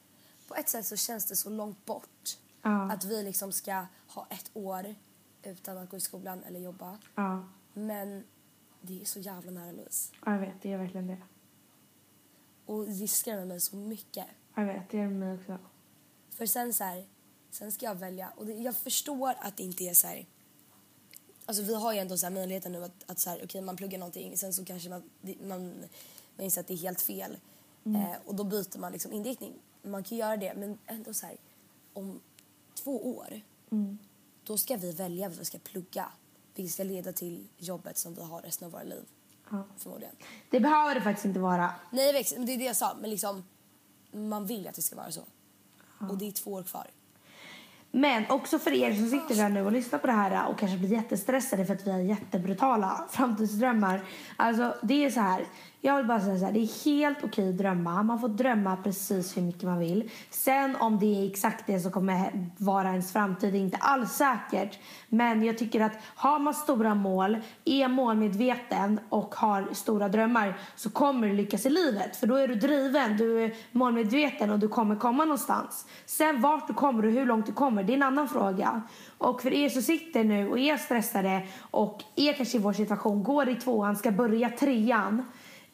på 0.48 0.54
ett 0.54 0.68
sätt 0.68 0.86
så 0.86 0.96
känns 0.96 1.26
det 1.26 1.36
så 1.36 1.50
långt 1.50 1.84
bort. 1.86 2.38
Ja. 2.62 2.92
Att 2.92 3.04
vi 3.04 3.22
liksom 3.22 3.52
ska 3.52 3.86
ha 4.06 4.26
ett 4.30 4.50
år 4.54 4.94
utan 5.42 5.78
att 5.78 5.90
gå 5.90 5.96
i 5.96 6.00
skolan 6.00 6.42
eller 6.42 6.60
jobba. 6.60 6.98
Ja, 7.14 7.48
Men 7.72 8.24
det 8.80 9.00
är 9.00 9.04
så 9.04 9.18
jävla 9.20 9.50
nära 9.50 9.72
Louise. 9.72 10.12
ja, 10.24 10.32
jag 10.32 10.40
vet. 10.40 10.62
Det 10.62 10.72
är 10.72 10.78
verkligen 10.78 11.06
det. 11.06 11.22
Och 12.66 12.86
det 12.88 13.08
skrämmer 13.08 13.44
mig 13.44 13.60
så 13.60 13.76
mycket. 13.76 14.26
Jag 14.54 14.64
vet, 14.66 14.90
det 14.90 14.98
gör 14.98 15.08
mig 15.08 15.38
också. 15.38 15.58
För 16.30 16.46
sen 16.46 16.74
så 16.74 16.84
här, 16.84 17.06
sen 17.50 17.72
ska 17.72 17.86
jag 17.86 17.94
välja. 17.94 18.32
Och 18.36 18.46
det, 18.46 18.52
jag 18.52 18.76
förstår 18.76 19.34
att 19.40 19.56
det 19.56 19.62
inte 19.62 19.84
är 19.84 19.94
så 19.94 20.06
här. 20.06 20.26
Alltså 21.46 21.62
vi 21.62 21.74
har 21.74 21.92
ju 21.92 21.98
ändå 21.98 22.16
så 22.16 22.26
här 22.26 22.30
möjligheten 22.30 22.72
nu 22.72 22.84
att, 22.84 23.04
att 23.06 23.18
så 23.18 23.30
här, 23.30 23.40
okej 23.44 23.60
man 23.60 23.76
pluggar 23.76 23.98
någonting 23.98 24.36
sen 24.36 24.52
så 24.52 24.64
kanske 24.64 24.88
man, 24.88 25.02
man, 25.42 25.84
man 26.36 26.44
inser 26.44 26.60
att 26.60 26.66
det 26.66 26.74
är 26.74 26.78
helt 26.78 27.00
fel. 27.00 27.36
Eh, 27.84 28.16
och 28.24 28.34
då 28.34 28.44
byter 28.44 28.78
man 28.78 28.92
liksom 28.92 29.12
inriktning. 29.12 29.52
Man 29.82 30.04
kan 30.04 30.18
göra 30.18 30.36
det 30.36 30.54
men 30.54 30.78
ändå 30.86 31.14
så 31.14 31.26
här 31.26 31.36
om 31.92 32.20
två 32.74 33.16
år 33.16 33.40
då 34.44 34.58
ska 34.58 34.76
vi 34.76 34.92
välja 34.92 35.28
vad 35.28 35.38
vi 35.38 35.44
ska 35.44 35.58
plugga. 35.58 36.12
Vilket 36.54 36.72
ska 36.72 36.84
leda 36.84 37.12
till 37.12 37.48
jobbet 37.58 37.98
som 37.98 38.14
vi 38.14 38.22
har 38.22 38.42
resten 38.42 38.66
av 38.66 38.72
våra 38.72 38.82
liv. 38.82 39.04
Ja. 39.50 39.64
Förmodligen. 39.76 40.14
Det 40.50 40.60
behöver 40.60 40.94
det 40.94 41.00
faktiskt 41.00 41.24
inte 41.24 41.40
vara. 41.40 41.74
Nej, 41.92 42.12
det 42.12 42.52
är 42.52 42.58
det 42.58 42.64
jag 42.64 42.76
sa. 42.76 42.96
Men 43.00 43.10
liksom, 43.10 43.44
man 44.12 44.46
vill 44.46 44.68
att 44.68 44.74
det 44.74 44.82
ska 44.82 44.96
vara 44.96 45.12
så. 45.12 45.22
Och 46.10 46.18
det 46.18 46.28
är 46.28 46.32
två 46.32 46.52
år 46.52 46.62
kvar. 46.62 46.90
Men 47.90 48.24
också 48.28 48.58
för 48.58 48.72
er 48.72 48.94
som 48.94 49.06
sitter 49.06 49.34
där 49.34 49.48
nu 49.48 49.62
och 49.62 49.72
lyssnar 49.72 49.98
på 49.98 50.06
det 50.06 50.12
här 50.12 50.48
och 50.48 50.58
kanske 50.58 50.78
blir 50.78 50.92
jättestressade 50.92 51.66
för 51.66 51.74
att 51.74 51.86
vi 51.86 51.90
har 51.90 51.98
jättebrutala 51.98 53.04
framtidsdrömmar. 53.10 54.00
Alltså 54.36 54.74
det 54.82 55.04
är 55.04 55.10
så 55.10 55.20
här. 55.20 55.44
Jag 55.82 55.96
vill 55.96 56.06
bara 56.06 56.20
säga 56.20 56.38
så 56.38 56.44
här, 56.44 56.52
det 56.52 56.60
är 56.60 56.84
helt 56.84 57.24
okej 57.24 57.48
att 57.48 57.58
drömma. 57.58 58.02
Man 58.02 58.20
får 58.20 58.28
drömma 58.28 58.76
precis 58.76 59.36
hur 59.36 59.42
mycket 59.42 59.62
man 59.62 59.78
vill. 59.78 60.10
Sen 60.30 60.76
om 60.76 60.98
det 60.98 61.06
är 61.06 61.30
exakt 61.30 61.66
det 61.66 61.80
som 61.80 61.92
kommer 61.92 62.48
vara 62.56 62.90
ens 62.90 63.12
framtid 63.12 63.54
är 63.54 63.58
inte 63.58 63.76
alls 63.76 64.12
säkert. 64.12 64.78
Men 65.08 65.42
jag 65.42 65.58
tycker 65.58 65.80
att 65.80 65.92
har 66.14 66.38
man 66.38 66.54
stora 66.54 66.94
mål, 66.94 67.38
är 67.64 67.88
målmedveten 67.88 69.00
och 69.08 69.34
har 69.34 69.68
stora 69.72 70.08
drömmar 70.08 70.58
så 70.76 70.90
kommer 70.90 71.28
du 71.28 71.34
lyckas 71.34 71.66
i 71.66 71.70
livet. 71.70 72.16
För 72.16 72.26
då 72.26 72.34
är 72.34 72.48
du 72.48 72.54
driven, 72.54 73.16
du 73.16 73.44
är 73.44 73.54
målmedveten 73.72 74.50
och 74.50 74.58
du 74.58 74.68
kommer 74.68 74.96
komma 74.96 75.24
någonstans. 75.24 75.86
Sen 76.06 76.40
vart 76.40 76.66
du 76.66 76.74
kommer 76.74 77.06
och 77.06 77.12
hur 77.12 77.26
långt 77.26 77.46
du 77.46 77.52
kommer, 77.52 77.84
det 77.84 77.92
är 77.92 77.96
en 77.96 78.02
annan 78.02 78.28
fråga. 78.28 78.82
Och 79.18 79.42
för 79.42 79.52
er 79.52 79.68
som 79.68 79.82
sitter 79.82 80.24
nu 80.24 80.48
och 80.50 80.58
är 80.58 80.76
stressade 80.76 81.42
och 81.70 82.02
är 82.16 82.32
kanske 82.32 82.56
i 82.56 82.60
vår 82.60 82.72
situation, 82.72 83.22
går 83.22 83.48
i 83.48 83.54
tvåan, 83.54 83.96
ska 83.96 84.10
börja 84.10 84.50
trean. 84.50 85.22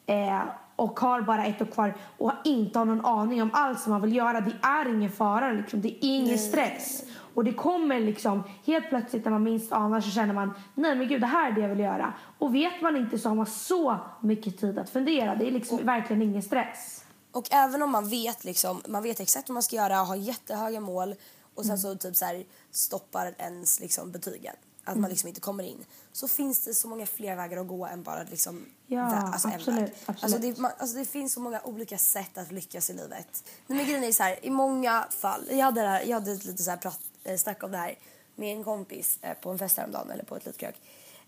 Eh, 0.07 0.43
och 0.77 1.01
har 1.01 1.23
bara 1.23 1.47
ett 1.47 1.63
år 1.63 1.67
kvar 1.67 1.97
och 2.19 2.33
inte 2.45 2.79
har 2.79 2.87
någon 2.87 3.05
aning 3.05 3.43
om 3.43 3.51
allt 3.53 3.81
som 3.81 3.93
man 3.93 4.03
vill 4.03 4.17
göra. 4.17 4.41
Det 4.41 4.55
är 4.63 4.89
ingen 4.89 5.11
fara, 5.11 5.53
liksom. 5.53 5.81
det 5.81 5.89
är 5.89 5.99
ingen 6.01 6.39
stress. 6.39 7.03
Och 7.35 7.45
det 7.45 7.53
kommer 7.53 8.01
liksom 8.01 8.43
helt 8.67 8.89
plötsligt 8.89 9.25
när 9.25 9.33
man 9.33 9.43
minst 9.43 9.73
anar 9.73 10.01
så 10.01 10.11
känner 10.11 10.35
man 10.35 10.55
nej 10.75 10.95
men 10.95 11.09
gud 11.09 11.21
det 11.21 11.27
här 11.27 11.51
är 11.51 11.55
det 11.55 11.61
jag 11.61 11.69
vill 11.69 11.81
göra. 11.81 12.13
Och 12.39 12.55
vet 12.55 12.83
man 12.83 12.97
inte 12.97 13.19
så 13.19 13.29
har 13.29 13.37
man 13.37 13.47
så 13.47 13.99
mycket 14.21 14.61
tid 14.61 14.79
att 14.79 14.91
fundera. 14.91 15.35
Det 15.35 15.49
är 15.49 15.51
liksom 15.51 15.87
verkligen 15.87 16.23
ingen 16.23 16.43
stress. 16.43 17.05
Och 17.33 17.53
även 17.53 17.83
om 17.83 17.91
man 17.91 18.09
vet 18.09 18.45
liksom, 18.45 18.83
man 18.89 19.03
vet 19.03 19.21
exakt 19.21 19.49
vad 19.49 19.55
man 19.55 19.63
ska 19.63 19.77
göra 19.77 20.01
och 20.01 20.07
har 20.07 20.17
jättehöga 20.17 20.81
mål 20.81 21.15
och 21.55 21.65
sen 21.65 21.79
så 21.79 21.95
typ 21.95 22.17
så 22.17 22.25
här 22.25 22.45
stoppar 22.71 23.35
ens 23.39 23.81
liksom 23.81 24.13
betygen. 24.13 24.55
Att 24.89 24.97
man 24.99 25.11
liksom 25.11 25.29
inte 25.29 25.41
kommer 25.41 25.65
in. 25.65 25.85
Så 26.13 26.29
finns 26.29 26.65
det 26.65 26.75
så 26.75 26.89
många 26.89 27.07
fler 27.07 27.37
vägar 27.37 27.57
att 27.57 27.69
gå 27.69 27.87
än 27.87 28.03
bara 28.03 28.23
liksom 28.23 28.67
Ja, 28.87 28.99
vä- 28.99 29.33
alltså, 29.33 29.49
en 29.49 29.55
absolut, 29.55 29.79
väg. 29.81 29.95
absolut. 30.07 30.23
Alltså 30.25 30.39
det, 30.39 30.59
man, 30.59 30.71
alltså 30.79 30.97
det 30.99 31.05
finns 31.05 31.33
så 31.33 31.41
många 31.41 31.61
olika 31.65 31.99
sätt 31.99 32.39
att 32.39 32.53
lyckas 32.53 32.91
i 32.91 32.93
livet. 32.93 33.45
Men 33.67 33.77
grejen 33.87 34.05
är 34.05 34.13
så 34.13 34.23
här, 34.23 34.45
i 34.47 34.51
många 34.51 35.07
fall, 35.11 35.49
jag 35.51 35.65
hade, 35.65 35.81
här, 35.81 36.03
jag 36.03 36.15
hade 36.15 36.33
ett 36.33 36.45
lite 36.45 36.63
så 36.63 36.71
här 36.71 36.77
prat, 36.77 37.01
eh, 37.25 37.37
snack 37.37 37.63
om 37.63 37.71
det 37.71 37.79
här 37.79 37.99
med 38.35 38.57
en 38.57 38.65
kompis 38.65 39.19
eh, 39.23 39.35
på 39.35 39.51
en 39.51 39.59
fest 39.59 39.77
häromdagen 39.77 40.11
eller 40.11 40.25
på 40.25 40.37
ett 40.37 40.45
litet 40.47 40.61
krök. 40.61 40.81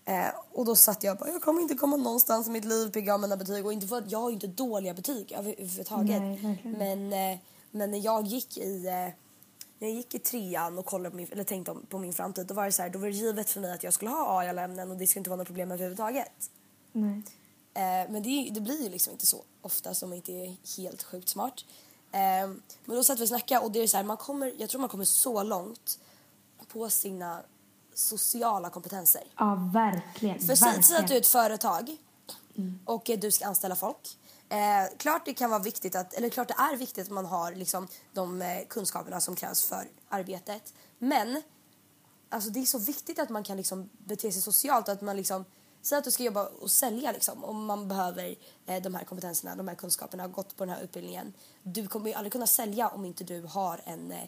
Eh, 0.04 0.26
och 0.52 0.64
då 0.64 0.76
satt 0.76 1.02
jag 1.02 1.12
och 1.12 1.18
bara, 1.18 1.30
jag 1.30 1.42
kommer 1.42 1.60
inte 1.62 1.74
komma 1.74 1.96
någonstans 1.96 2.46
i 2.46 2.50
mitt 2.50 2.64
liv 2.64 2.90
pigga 2.90 3.14
av 3.14 3.20
mina 3.20 3.36
betyg 3.36 3.66
och 3.66 3.72
inte 3.72 3.86
för 3.86 3.98
att 3.98 4.10
jag 4.12 4.18
har 4.18 4.28
ju 4.28 4.34
inte 4.34 4.46
dåliga 4.46 4.94
betyg 4.94 5.32
över- 5.32 5.52
överhuvudtaget. 5.58 6.20
Nej, 6.22 6.36
verkligen. 6.36 6.78
men, 7.08 7.32
eh, 7.32 7.38
men 7.70 7.90
när 7.90 7.98
jag 7.98 8.26
gick 8.26 8.58
i 8.58 8.86
eh, 8.86 9.08
när 9.78 9.88
jag 9.88 9.96
gick 9.96 10.14
i 10.14 10.18
trean 10.18 10.78
och 10.78 10.86
kollade 10.86 11.10
på 11.10 11.16
min, 11.16 11.28
eller 11.32 11.44
tänkte 11.44 11.74
på 11.88 11.98
min 11.98 12.12
framtid 12.12 12.46
då 12.46 12.54
var 12.54 12.64
det 12.64 12.72
så 12.72 12.82
här, 12.82 12.90
då 12.90 12.98
var 12.98 13.06
det 13.06 13.12
givet 13.14 13.50
för 13.50 13.60
mig 13.60 13.72
att 13.72 13.82
jag 13.82 13.94
skulle 13.94 14.10
ha 14.10 14.38
A 14.38 14.44
i 14.44 14.48
alla 14.48 14.62
ämnen 14.62 14.90
och 14.90 14.96
det 14.96 15.06
skulle 15.06 15.20
inte 15.20 15.30
vara 15.30 15.38
något 15.38 15.46
problem 15.46 15.70
överhuvudtaget. 15.70 16.50
Nej. 16.92 17.22
Eh, 17.74 18.10
men 18.10 18.22
det, 18.22 18.50
det 18.50 18.60
blir 18.60 18.82
ju 18.82 18.88
liksom 18.88 19.12
inte 19.12 19.26
så 19.26 19.44
ofta 19.62 19.94
som 19.94 20.12
inte 20.12 20.32
är 20.32 20.56
helt 20.76 21.02
sjukt 21.02 21.28
smart. 21.28 21.64
Eh, 22.12 22.18
men 22.84 22.96
då 22.96 23.04
satt 23.04 23.20
vi 23.20 23.24
och 23.24 23.28
snackade 23.28 23.64
och 23.64 23.72
det 23.72 23.80
är 23.82 23.86
så 23.86 23.96
här, 23.96 24.04
man 24.04 24.16
kommer, 24.16 24.52
jag 24.58 24.70
tror 24.70 24.80
man 24.80 24.90
kommer 24.90 25.04
så 25.04 25.42
långt 25.42 25.98
på 26.68 26.90
sina 26.90 27.42
sociala 27.94 28.70
kompetenser. 28.70 29.22
Ja, 29.36 29.70
verkligen. 29.72 30.38
För 30.38 30.54
säg, 30.54 30.56
säg 30.56 30.72
att 30.72 30.86
du 30.88 30.94
är 30.94 31.00
verkligen. 31.00 31.20
ett 31.20 31.26
företag 31.26 31.96
och 32.84 33.10
eh, 33.10 33.18
du 33.18 33.30
ska 33.30 33.46
anställa 33.46 33.76
folk. 33.76 34.17
Eh, 34.48 34.96
klart 34.96 35.24
det 35.24 35.34
kan 35.34 35.50
vara 35.50 35.62
viktigt 35.62 35.94
att, 35.94 36.14
eller 36.14 36.28
klart 36.28 36.48
det 36.48 36.54
är 36.58 36.76
viktigt 36.76 37.06
att 37.06 37.12
man 37.12 37.26
har 37.26 37.52
liksom 37.54 37.88
de 38.12 38.42
eh, 38.42 38.66
kunskaperna 38.68 39.20
som 39.20 39.36
krävs 39.36 39.64
för 39.64 39.88
arbetet. 40.08 40.74
Men 40.98 41.42
alltså 42.28 42.50
det 42.50 42.60
är 42.60 42.64
så 42.64 42.78
viktigt 42.78 43.18
att 43.18 43.28
man 43.28 43.44
kan 43.44 43.56
liksom 43.56 43.90
bete 43.98 44.32
sig 44.32 44.42
socialt 44.42 44.88
att 44.88 45.00
man 45.00 45.16
liksom 45.16 45.44
Säg 45.82 45.98
att 45.98 46.04
du 46.04 46.10
ska 46.10 46.22
jobba 46.22 46.46
och 46.46 46.70
sälja 46.70 47.12
liksom 47.12 47.44
och 47.44 47.54
man 47.54 47.88
behöver 47.88 48.34
eh, 48.66 48.82
de 48.82 48.94
här 48.94 49.04
kompetenserna, 49.04 49.56
de 49.56 49.68
här 49.68 49.74
kunskaperna, 49.74 50.28
gått 50.28 50.56
på 50.56 50.64
den 50.64 50.74
här 50.74 50.82
utbildningen. 50.82 51.32
Du 51.62 51.86
kommer 51.86 52.10
ju 52.10 52.14
aldrig 52.14 52.32
kunna 52.32 52.46
sälja 52.46 52.88
om 52.88 53.04
inte 53.04 53.24
du 53.24 53.42
har 53.42 53.80
en 53.84 54.12
eh, 54.12 54.18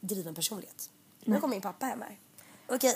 driven 0.00 0.34
personlighet. 0.34 0.90
Nu 1.24 1.40
kommer 1.40 1.54
min 1.54 1.62
pappa 1.62 1.86
hem 1.86 2.00
här. 2.00 2.18
Okej, 2.66 2.94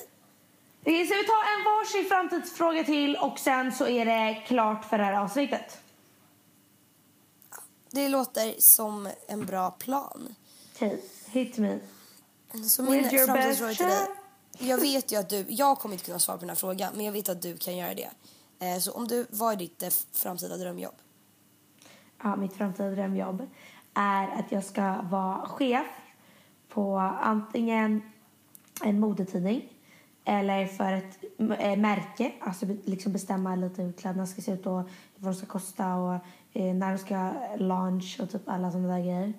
Okej, 0.81 1.07
Ska 1.07 1.17
vi 1.17 1.25
ta 1.25 1.45
en 1.57 1.65
varsin 1.65 2.09
framtidsfråga 2.09 2.85
till 2.85 3.17
och 3.17 3.39
sen 3.39 3.73
så 3.73 3.87
är 3.87 4.05
det 4.05 4.43
klart 4.47 4.85
för 4.85 4.99
det 4.99 5.05
här 5.05 5.13
avsnittet. 5.13 5.79
Det 7.95 8.09
låter 8.09 8.55
som 8.59 9.09
en 9.29 9.47
bra 9.47 9.71
plan. 9.71 10.35
Okej, 10.75 11.03
hit 11.27 11.59
me. 11.59 11.79
Så 12.69 12.83
min 12.83 13.11
framtidsfråga 13.11 13.75
till 13.75 13.87
dig. 13.87 14.07
Jag 14.59 14.79
vet 14.79 15.13
ju 15.13 15.17
att 15.17 15.29
du, 15.29 15.45
jag 15.49 15.79
kommer 15.79 15.95
inte 15.95 16.05
kunna 16.05 16.19
svara 16.19 16.39
på 16.39 16.41
den 16.41 16.49
här 16.49 16.57
frågan 16.57 16.93
men 16.97 17.05
jag 17.05 17.13
vet 17.13 17.29
att 17.29 17.43
du 17.43 17.57
kan 17.57 17.77
göra 17.77 17.95
det. 17.95 18.11
Eh, 18.59 18.79
så 18.79 18.93
om 18.93 19.09
du, 19.09 19.27
vad 19.31 19.53
är 19.53 19.57
ditt 19.57 19.83
eh, 19.83 19.89
framtida 20.13 20.57
drömjobb? 20.57 20.95
Ja, 22.23 22.37
mitt 22.37 22.53
framtida 22.53 22.91
drömjobb 22.91 23.47
är 23.95 24.29
att 24.29 24.53
jag 24.53 24.65
ska 24.65 25.03
vara 25.03 25.49
chef 25.49 25.87
på 26.69 26.99
antingen 27.23 28.03
en 28.83 29.01
modetidning 29.01 29.69
eller 30.25 30.67
för 30.67 30.93
ett 30.93 31.25
äh, 31.61 31.77
märke. 31.77 32.33
Alltså 32.41 32.67
liksom 32.85 33.13
bestämma 33.13 33.57
lite 33.57 33.83
hur 33.83 33.93
kläderna 33.93 34.27
ska 34.27 34.43
se 34.43 34.53
ut 34.53 34.67
och 34.67 34.83
vad 35.17 35.33
de 35.33 35.35
ska 35.35 35.47
kosta 35.47 35.95
och 35.95 36.21
eh, 36.55 36.75
när 36.75 36.93
de 36.93 36.99
ska 36.99 37.33
launch 37.57 38.19
och 38.21 38.31
typ 38.31 38.49
alla 38.49 38.71
sådana 38.71 38.89
där 38.89 39.01
grejer. 39.01 39.33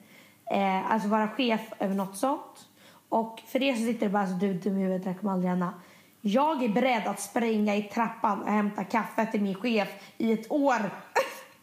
Eh, 0.51 0.91
alltså 0.91 1.07
vara 1.07 1.27
chef 1.27 1.61
över 1.79 1.95
något 1.95 2.17
sånt. 2.17 2.67
Och 3.09 3.41
för 3.47 3.59
det 3.59 3.75
så 3.75 3.83
sitter 3.83 4.05
det 4.05 4.11
bara 4.11 4.27
så 4.27 4.33
du 4.33 4.53
dum 4.53 4.77
i 4.77 4.81
huvudet, 4.81 5.03
det 5.03 5.13
kommer 5.13 5.33
aldrig 5.33 5.49
hända. 5.49 5.73
Jag 6.21 6.63
är 6.63 6.69
beredd 6.69 7.07
att 7.07 7.19
springa 7.19 7.75
i 7.75 7.83
trappan 7.83 8.41
och 8.41 8.49
hämta 8.49 8.83
kaffe 8.83 9.25
till 9.25 9.41
min 9.41 9.55
chef 9.55 9.89
i 10.17 10.31
ett 10.33 10.51
år. 10.51 10.91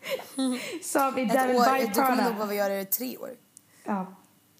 Som 0.83 1.19
i 1.19 1.23
Ett 1.23 1.33
Devil 1.33 1.57
år, 1.57 1.79
by 1.79 1.87
du 1.87 1.93
kommer 1.93 2.25
nog 2.25 2.35
behöva 2.35 2.55
göra 2.55 2.75
det 2.75 2.81
i 2.81 2.85
tre 2.85 3.17
år. 3.17 3.31
Ja, 3.85 4.07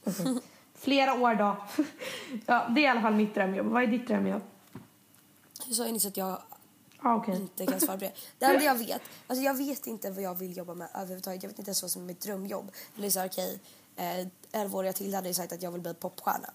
okej. 0.05 0.41
Flera 0.75 1.15
år 1.15 1.35
då. 1.35 1.57
ja, 2.47 2.67
det 2.69 2.81
är 2.81 2.85
i 2.85 2.87
alla 2.87 3.01
fall 3.01 3.15
mitt 3.15 3.35
drömjobb. 3.35 3.67
Vad 3.67 3.83
är 3.83 3.87
ditt 3.87 4.09
drömjobb? 4.09 4.43
Jag 5.67 5.77
sa 5.77 5.87
ju 5.87 5.93
nyss 5.93 6.07
att 6.07 6.17
jag 6.17 6.39
Ah, 7.03 7.17
okej. 7.17 7.37
inte 7.37 7.67
kan 7.67 7.81
svara 7.81 7.99
på 7.99 8.05
det. 8.05 8.13
Det 8.39 8.45
enda 8.45 8.65
jag 8.65 8.75
vet, 8.75 9.03
alltså 9.27 9.45
jag 9.45 9.55
vet 9.55 9.87
inte 9.87 10.11
vad 10.11 10.23
jag 10.23 10.35
vill 10.35 10.57
jobba 10.57 10.75
med 10.75 10.89
överhuvudtaget. 10.95 11.43
Jag 11.43 11.51
vet 11.51 11.59
inte 11.59 11.69
ens 11.69 11.83
vad 11.83 11.91
som 11.91 12.03
är 12.03 12.07
mitt 12.07 12.21
drömjobb. 12.21 12.71
Eller 12.97 13.11
så 13.11 13.21
här, 13.21 13.29
okej, 13.29 13.61
eh, 13.97 14.27
11-åriga 14.53 14.93
till 14.93 15.15
hade 15.15 15.29
jag 15.29 15.37
sagt 15.37 15.53
att 15.53 15.63
jag 15.63 15.71
vill 15.71 15.81
bli 15.81 15.95
popstjärna. 15.95 16.51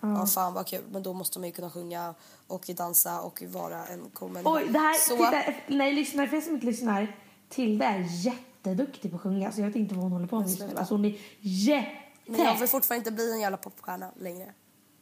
Ja. 0.00 0.26
fan 0.26 0.54
vad 0.54 0.66
kul, 0.66 0.82
men 0.90 1.02
då 1.02 1.12
måste 1.12 1.38
man 1.38 1.48
ju 1.48 1.52
kunna 1.52 1.70
sjunga 1.70 2.14
och 2.46 2.70
dansa 2.76 3.20
och 3.20 3.42
vara 3.46 3.86
en 3.86 4.10
cool 4.10 4.30
människa. 4.30 4.50
Oj, 4.54 4.66
det 4.68 4.78
här, 4.78 4.94
Så, 4.94 5.16
titta, 5.16 5.42
nej, 5.68 5.92
lyssnar, 5.92 6.26
för 6.26 6.36
er 6.36 6.40
som 6.40 6.54
inte 6.54 6.66
lyssnar. 6.66 7.16
Tilde 7.48 7.84
är 7.84 8.24
jätteduktig 8.24 9.10
på 9.10 9.16
att 9.16 9.22
sjunga. 9.22 9.52
Så 9.52 9.60
jag 9.60 9.66
vet 9.66 9.76
inte 9.76 9.94
vad 9.94 10.02
hon 10.02 10.12
håller 10.12 10.26
på 10.26 10.40
med 10.40 10.48
just 10.48 10.60
nu. 10.60 10.76
Alltså 10.76 10.94
hon 10.94 11.04
är 11.04 11.18
jätte... 11.40 11.90
men 12.26 12.40
jag 12.40 12.58
vill 12.58 12.68
fortfarande 12.68 12.98
inte 12.98 13.10
bli 13.10 13.32
en 13.32 13.40
jävla 13.40 13.56
popstjärna 13.56 14.10
längre. 14.20 14.52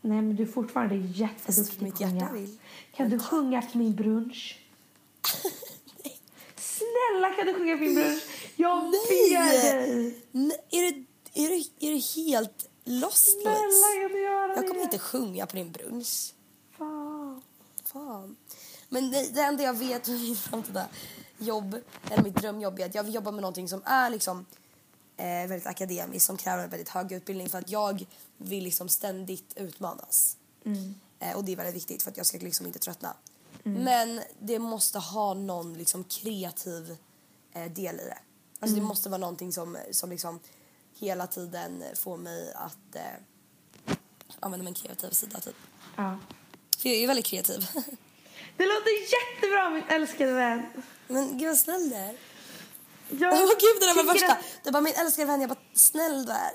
Nej, 0.00 0.22
men 0.22 0.36
du 0.36 0.42
är 0.42 0.46
fortfarande 0.46 0.96
jätteduktig 0.96 1.82
mitt 1.82 1.98
på 1.98 2.04
att 2.04 2.10
sjunga. 2.10 2.20
hjärta 2.20 2.34
vill. 2.34 2.58
Kan 2.94 3.10
du 3.10 3.18
sjunga 3.18 3.62
på 3.62 3.78
min 3.78 3.94
brunch? 3.94 4.60
Snälla, 6.56 7.30
kan 7.36 7.46
du 7.46 7.54
sjunga 7.54 7.76
min 7.76 7.94
brunch? 7.94 8.22
Jag 8.56 8.84
ber 8.84 9.62
dig! 9.62 10.20
Nej, 10.30 10.58
är 10.70 10.82
du, 10.82 11.06
är 11.34 11.48
du, 11.48 11.86
är 11.86 11.92
du 11.92 11.98
helt 12.22 12.68
lost 12.84 13.40
Snälla, 13.42 14.02
kan 14.02 14.12
du 14.12 14.22
göra 14.22 14.48
Jag 14.56 14.56
kommer 14.68 14.74
det? 14.74 14.82
inte 14.82 14.98
sjunga 14.98 15.46
på 15.46 15.56
din 15.56 15.72
brunch. 15.72 16.34
Fan. 16.78 17.42
Fan. 17.84 18.36
Men 18.88 19.10
det, 19.10 19.34
det 19.34 19.40
enda 19.40 19.62
jag 19.62 19.74
vet 19.78 20.08
med 20.08 20.20
mitt 20.20 20.38
framtida 20.38 20.86
jobb, 21.38 21.76
eller 22.10 22.22
mitt 22.22 22.34
drömjobb, 22.36 22.78
är 22.80 22.86
att 22.86 22.94
jag 22.94 23.04
vill 23.04 23.14
jobba 23.14 23.30
med 23.30 23.42
någonting 23.42 23.68
som 23.68 23.82
är 23.84 24.10
liksom 24.10 24.46
eh, 25.16 25.24
väldigt 25.26 25.66
akademiskt, 25.66 26.26
som 26.26 26.36
kräver 26.36 26.64
en 26.64 26.70
väldigt 26.70 26.88
hög 26.88 27.12
utbildning 27.12 27.48
för 27.48 27.58
att 27.58 27.70
jag 27.70 28.06
vill 28.36 28.64
liksom 28.64 28.88
ständigt 28.88 29.52
utmanas. 29.56 30.36
Eh, 31.18 31.36
och 31.36 31.44
det 31.44 31.52
är 31.52 31.56
väldigt 31.56 31.74
viktigt 31.76 32.02
för 32.02 32.10
att 32.10 32.16
jag 32.16 32.26
ska 32.26 32.38
liksom 32.38 32.66
inte 32.66 32.78
tröttna. 32.78 33.16
Men 33.64 34.20
det 34.40 34.58
måste 34.58 34.98
ha 34.98 35.34
någon 35.34 35.74
liksom 35.78 36.04
kreativ 36.04 36.96
eh, 37.52 37.72
del 37.72 37.94
i 37.94 38.04
det. 38.04 38.18
Alltså 38.60 38.76
det 38.76 38.82
måste 38.82 39.08
vara 39.08 39.18
någonting 39.18 39.52
som, 39.52 39.76
som 39.90 40.10
liksom 40.10 40.40
hela 40.98 41.26
tiden 41.26 41.82
får 41.94 42.16
mig 42.16 42.52
att 42.54 42.94
eh, 42.96 43.96
använda 44.40 44.64
min 44.64 44.74
kreativa 44.74 45.12
sida 45.12 45.40
typ. 45.40 45.56
Ja. 45.96 46.18
För 46.78 46.88
jag 46.88 46.96
är 46.96 47.00
ju 47.00 47.06
väldigt 47.06 47.26
kreativ. 47.26 47.66
Det 48.56 48.66
låter 48.66 48.90
jättebra, 49.12 49.70
min 49.70 49.82
älskade 49.88 50.32
vän. 50.32 50.62
Men 51.08 51.38
gud 51.38 51.48
vad 51.48 51.58
snäll 51.58 51.90
du 51.90 51.96
är. 51.96 52.16
Jag 53.10 53.34
Åh 53.34 53.40
gud 53.48 53.76
det 53.80 53.86
där 53.86 53.94
var 54.04 54.12
värsta. 54.14 54.32
att- 54.32 54.44
Du 54.64 54.70
bara 54.70 54.80
min 54.80 54.94
älskade 54.94 55.26
vän, 55.26 55.40
jag 55.40 55.50
bara 55.50 55.58
snäll 55.74 56.26
du 56.26 56.32
är. 56.32 56.52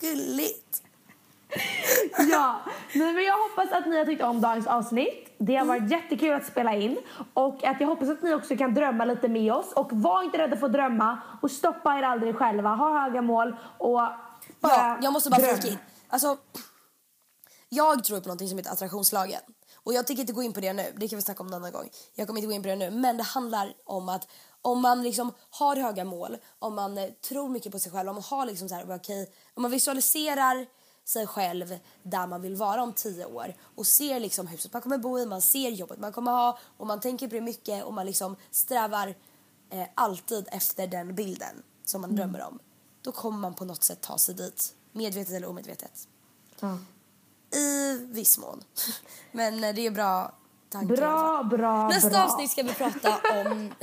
Gulligt. 0.00 0.61
Ja, 2.32 2.60
nej, 2.94 3.12
men 3.12 3.24
jag 3.24 3.38
hoppas 3.48 3.72
att 3.72 3.86
ni 3.86 3.98
har 3.98 4.04
tyckt 4.04 4.22
om 4.22 4.40
dagens 4.40 4.66
avsnitt. 4.66 5.34
Det 5.38 5.56
har 5.56 5.66
varit 5.66 5.90
jättekul 5.90 6.32
att 6.32 6.46
spela 6.46 6.74
in. 6.74 6.98
Och 7.34 7.64
att 7.64 7.80
jag 7.80 7.88
hoppas 7.88 8.08
att 8.08 8.22
ni 8.22 8.34
också 8.34 8.56
kan 8.56 8.74
drömma 8.74 9.04
lite 9.04 9.28
med 9.28 9.52
oss. 9.52 9.72
Och 9.72 9.92
var 9.92 10.22
inte 10.22 10.38
rädda 10.38 10.56
för 10.56 10.66
att 10.66 10.72
drömma. 10.72 11.18
Och 11.42 11.50
stoppa 11.50 11.98
er 11.98 12.02
aldrig 12.02 12.36
själva. 12.36 12.68
Ha 12.68 13.02
höga 13.02 13.22
mål 13.22 13.56
och 13.78 14.00
bara 14.60 14.76
Ja, 14.76 14.98
jag 15.02 15.12
måste 15.12 15.30
bara 15.30 15.40
flika 15.42 15.68
in. 15.68 15.78
Alltså, 16.08 16.36
jag 17.68 18.04
tror 18.04 18.20
på 18.20 18.28
någonting 18.28 18.48
som 18.48 18.58
heter 18.58 18.70
attraktionslagen. 18.72 19.40
Och 19.84 19.94
jag 19.94 20.06
tänker 20.06 20.20
inte 20.20 20.32
gå 20.32 20.42
in 20.42 20.52
på 20.52 20.60
det 20.60 20.72
nu, 20.72 20.92
det 20.96 21.08
kan 21.08 21.16
vi 21.16 21.22
snacka 21.22 21.42
om 21.42 21.46
en 21.48 21.54
annan 21.54 21.72
gång. 21.72 21.88
Jag 22.14 22.26
kommer 22.26 22.40
inte 22.40 22.46
gå 22.46 22.52
in 22.52 22.62
på 22.62 22.68
det 22.68 22.76
nu, 22.76 22.90
men 22.90 23.16
det 23.16 23.22
handlar 23.22 23.72
om 23.84 24.08
att 24.08 24.28
om 24.62 24.82
man 24.82 25.02
liksom 25.02 25.32
har 25.50 25.76
höga 25.76 26.04
mål, 26.04 26.36
om 26.58 26.74
man 26.74 26.98
eh, 26.98 27.10
tror 27.28 27.48
mycket 27.48 27.72
på 27.72 27.78
sig 27.78 27.92
själv, 27.92 28.08
om 28.08 28.14
man 28.14 28.24
har 28.24 28.46
liksom 28.46 28.68
så 28.68 28.74
här, 28.74 28.96
okej, 28.96 29.32
om 29.54 29.62
man 29.62 29.70
visualiserar 29.70 30.66
sig 31.04 31.26
själv 31.26 31.78
där 32.02 32.26
man 32.26 32.42
vill 32.42 32.56
vara 32.56 32.82
om 32.82 32.92
tio 32.92 33.24
år 33.24 33.54
och 33.74 33.86
ser 33.86 34.20
liksom 34.20 34.46
huset 34.46 34.72
man 34.72 34.82
kommer 34.82 34.98
bo 34.98 35.18
i, 35.18 35.26
man 35.26 35.40
ser 35.42 35.70
jobbet 35.70 35.98
man 35.98 36.12
kommer 36.12 36.32
ha 36.32 36.58
och 36.76 36.86
man 36.86 37.00
tänker 37.00 37.28
på 37.28 37.34
det 37.34 37.40
mycket 37.40 37.84
och 37.84 37.94
man 37.94 38.06
liksom 38.06 38.36
strävar 38.50 39.14
eh, 39.70 39.86
alltid 39.94 40.48
efter 40.52 40.86
den 40.86 41.14
bilden 41.14 41.62
som 41.84 42.00
man 42.00 42.16
drömmer 42.16 42.42
om. 42.42 42.58
Då 43.02 43.12
kommer 43.12 43.38
man 43.38 43.54
på 43.54 43.64
något 43.64 43.84
sätt 43.84 44.00
ta 44.00 44.18
sig 44.18 44.34
dit, 44.34 44.74
medvetet 44.92 45.34
eller 45.34 45.48
omedvetet. 45.48 46.08
Ja. 46.60 46.78
I 47.58 47.98
viss 47.98 48.38
mån. 48.38 48.64
Men 49.32 49.64
eh, 49.64 49.74
det 49.74 49.86
är 49.86 49.90
bra 49.90 50.32
fall. 50.72 50.86
Bra, 50.86 51.42
bra, 51.42 51.88
Nästa 51.88 52.10
bra. 52.10 52.24
avsnitt 52.24 52.50
ska 52.50 52.62
vi 52.62 52.74
prata 52.74 53.20
om... 53.46 53.74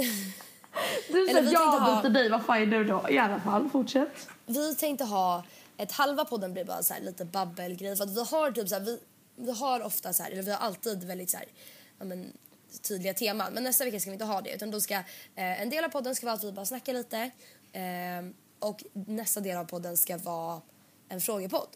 Du 1.11 1.27
sa 1.27 1.39
ja 1.39 1.79
ha- 1.79 2.09
dig, 2.09 2.29
vad 2.29 2.43
fan 2.45 2.57
är 2.57 2.65
du 2.65 2.83
då? 2.83 3.09
I 3.09 3.17
alla 3.17 3.39
fall, 3.39 3.69
fortsätt. 3.69 4.27
Vi 4.45 4.75
tänkte 4.75 5.05
ha 5.05 5.43
ett 5.79 5.91
halva 5.91 6.25
podden 6.25 6.53
blir 6.53 6.65
bara 6.65 6.83
så 6.83 6.93
här 6.93 7.01
lite 7.01 7.25
babbelgrej 7.25 7.95
för 7.95 8.03
att 8.03 8.09
vi 8.09 8.23
har 8.23 8.51
typ 8.51 8.69
så 8.69 8.75
här, 8.75 8.81
vi, 8.81 8.99
vi 9.35 9.51
har 9.51 9.81
ofta 9.81 10.13
så 10.13 10.23
här, 10.23 10.31
eller 10.31 10.43
vi 10.43 10.51
har 10.51 10.57
alltid 10.59 11.03
väldigt 11.03 11.29
så 11.29 11.37
här, 11.37 11.47
ja 11.99 12.05
men 12.05 12.33
tydliga 12.81 13.13
teman. 13.13 13.53
Men 13.53 13.63
nästa 13.63 13.85
vecka 13.85 13.99
ska 13.99 14.09
vi 14.09 14.13
inte 14.13 14.25
ha 14.25 14.41
det 14.41 14.55
utan 14.55 14.71
då 14.71 14.81
ska 14.81 14.93
eh, 14.93 15.61
en 15.61 15.69
del 15.69 15.83
av 15.83 15.89
podden 15.89 16.15
ska 16.15 16.25
vara 16.25 16.35
att 16.35 16.43
vi 16.43 16.51
bara 16.51 16.65
snackar 16.65 16.93
lite 16.93 17.31
eh, 17.71 17.81
och 18.59 18.83
nästa 18.93 19.39
del 19.39 19.57
av 19.57 19.65
podden 19.65 19.97
ska 19.97 20.17
vara 20.17 20.61
en 21.09 21.21
frågepodd. 21.21 21.67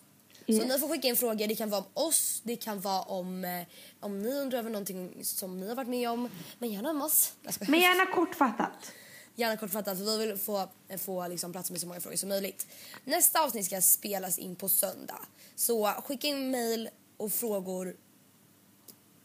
Så 0.45 0.51
Yes. 0.51 0.65
ni 0.65 0.79
får 0.79 0.87
skicka 0.89 1.07
in 1.07 1.15
frågor. 1.15 1.47
Det 1.47 1.55
kan 1.55 1.69
vara 1.69 1.81
om 1.81 1.87
oss, 1.93 2.41
det 2.43 2.55
kan 2.55 2.81
vara 2.81 3.01
om, 3.01 3.45
eh, 3.45 3.63
om 3.99 4.21
ni 4.21 4.33
undrar 4.33 4.59
över 4.59 4.69
någonting 4.69 5.19
som 5.23 5.59
ni 5.59 5.67
har 5.67 5.75
varit 5.75 5.87
med 5.87 6.09
om. 6.09 6.29
Men 6.59 6.71
gärna 6.71 6.89
om 6.89 7.01
oss. 7.01 7.33
Men 7.59 7.79
gärna 7.79 8.05
kortfattat. 8.15 8.91
Gärna 9.35 9.57
kortfattat 9.57 9.97
för 9.97 10.05
vi 10.05 10.27
vill 10.27 10.37
få, 10.37 10.67
få 10.97 11.27
liksom 11.27 11.51
plats 11.51 11.71
med 11.71 11.81
så 11.81 11.87
många 11.87 11.99
frågor 11.99 12.17
som 12.17 12.29
möjligt. 12.29 12.67
Nästa 13.03 13.43
avsnitt 13.43 13.65
ska 13.65 13.81
spelas 13.81 14.39
in 14.39 14.55
på 14.55 14.69
söndag. 14.69 15.19
Så 15.55 15.87
skicka 15.87 16.27
in 16.27 16.51
mail 16.51 16.89
och 17.17 17.31
frågor 17.31 17.95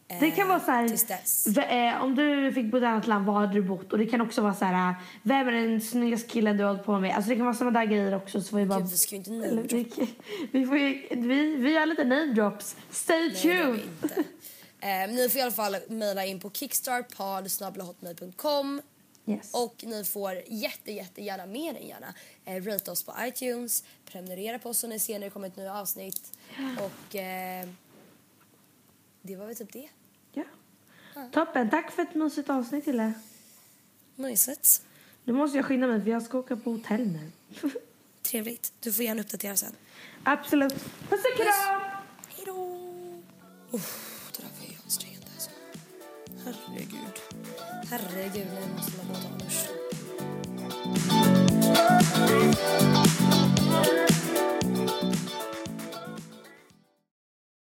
eh, 0.07 0.19
Det 0.19 0.31
kan 0.31 0.47
vara 0.47 0.59
så 0.59 0.71
här, 0.71 0.87
eh, 1.71 2.03
om 2.03 2.15
du 2.15 2.53
fick 2.53 2.71
bo 2.71 2.77
i 2.77 2.79
ett 2.79 2.85
annat 2.85 3.07
land, 3.07 3.25
var 3.25 3.33
hade 3.33 3.53
du 3.53 3.61
bott? 3.61 3.93
Och 3.93 3.99
det 3.99 4.05
kan 4.05 4.21
också 4.21 4.41
vara 4.41 4.53
så 4.53 4.65
här, 4.65 4.89
eh, 4.89 4.95
vem 5.23 5.47
är 5.47 5.51
den 5.51 5.81
snyggaste 5.81 6.29
killen 6.29 6.57
du 6.57 6.63
har 6.63 6.71
hållit 6.71 6.85
på 6.85 6.99
med? 6.99 7.15
Alltså 7.15 7.29
det 7.29 7.35
kan 7.35 7.45
vara 7.45 7.55
sådana 7.55 7.79
där 7.79 7.85
grejer 7.85 8.15
också. 8.15 8.41
Så 8.41 8.49
får 8.49 8.57
vi 8.57 8.65
bara... 8.65 8.79
Gud, 8.79 8.89
vi 8.89 8.97
ska 8.97 9.15
ju 9.15 9.17
inte 9.17 9.31
namedroppa. 9.31 9.75
vi, 9.75 9.87
vi, 10.51 10.65
får 10.65 10.77
ju, 10.77 11.07
vi, 11.09 11.55
vi 11.55 11.71
gör 11.71 11.85
lite 11.85 12.03
name 12.03 12.33
drops. 12.33 12.75
Stay 12.91 13.31
tuned! 13.31 13.79
Eh, 14.81 15.09
ni 15.09 15.29
får 15.29 15.39
i 15.39 15.41
alla 15.41 15.51
fall 15.51 15.75
mejla 15.87 16.25
in 16.25 16.39
på 16.39 16.49
kickstartpod.hotmail.com 16.49 18.81
Yes. 19.29 19.53
och 19.53 19.83
ni 19.87 20.03
får 20.03 20.41
jätte, 20.47 20.91
jättegärna, 20.91 21.45
mer 21.45 21.75
än 21.75 21.87
gärna, 21.87 22.13
eh, 22.45 22.63
rate 22.63 22.91
oss 22.91 23.03
på 23.03 23.13
iTunes, 23.19 23.83
prenumerera 24.05 24.59
på 24.59 24.69
oss 24.69 24.79
så 24.79 24.87
ni 24.87 24.99
ser 24.99 25.13
när 25.19 25.27
det 25.27 25.29
kommer 25.29 25.47
ett 25.47 25.57
nytt 25.57 25.69
avsnitt 25.69 26.31
och 26.79 27.15
eh, 27.15 27.67
det 29.21 29.35
var 29.35 29.45
väl 29.45 29.55
typ 29.55 29.73
det. 29.73 29.89
ja. 30.33 30.43
Toppen, 31.31 31.69
tack 31.69 31.91
för 31.91 32.01
ett 32.01 32.15
mysigt 32.15 32.49
avsnitt 32.49 32.85
Hille. 32.87 33.13
Mysigt. 34.15 34.81
Nu 35.23 35.33
måste 35.33 35.57
jag 35.57 35.65
skynda 35.65 35.87
mig 35.87 36.03
för 36.03 36.09
jag 36.11 36.23
ska 36.23 36.37
åka 36.39 36.55
på 36.55 36.71
hotell 36.71 37.07
nu. 37.07 37.31
Trevligt. 38.21 38.73
Du 38.79 38.93
får 38.93 39.05
gärna 39.05 39.21
uppdatera 39.21 39.55
sen. 39.55 39.75
Absolut. 40.23 40.73
Puss 41.09 41.19
och 41.25 41.37
kram! 41.37 41.81
Hej 42.27 42.45
då! 42.45 42.55
Det 43.71 43.77
där 44.37 44.49
var 44.59 44.67
ju 44.71 44.77
ansträngande 44.85 45.27
alltså. 45.35 45.49
Herregud. 46.45 47.28
Herregud, 47.91 48.45
nu 48.45 48.73
måste 48.75 48.91
man 48.97 49.07
gå 49.07 49.13
och 49.13 49.21
ta 49.21 49.27
en 49.27 49.37
dusch. 49.37 49.69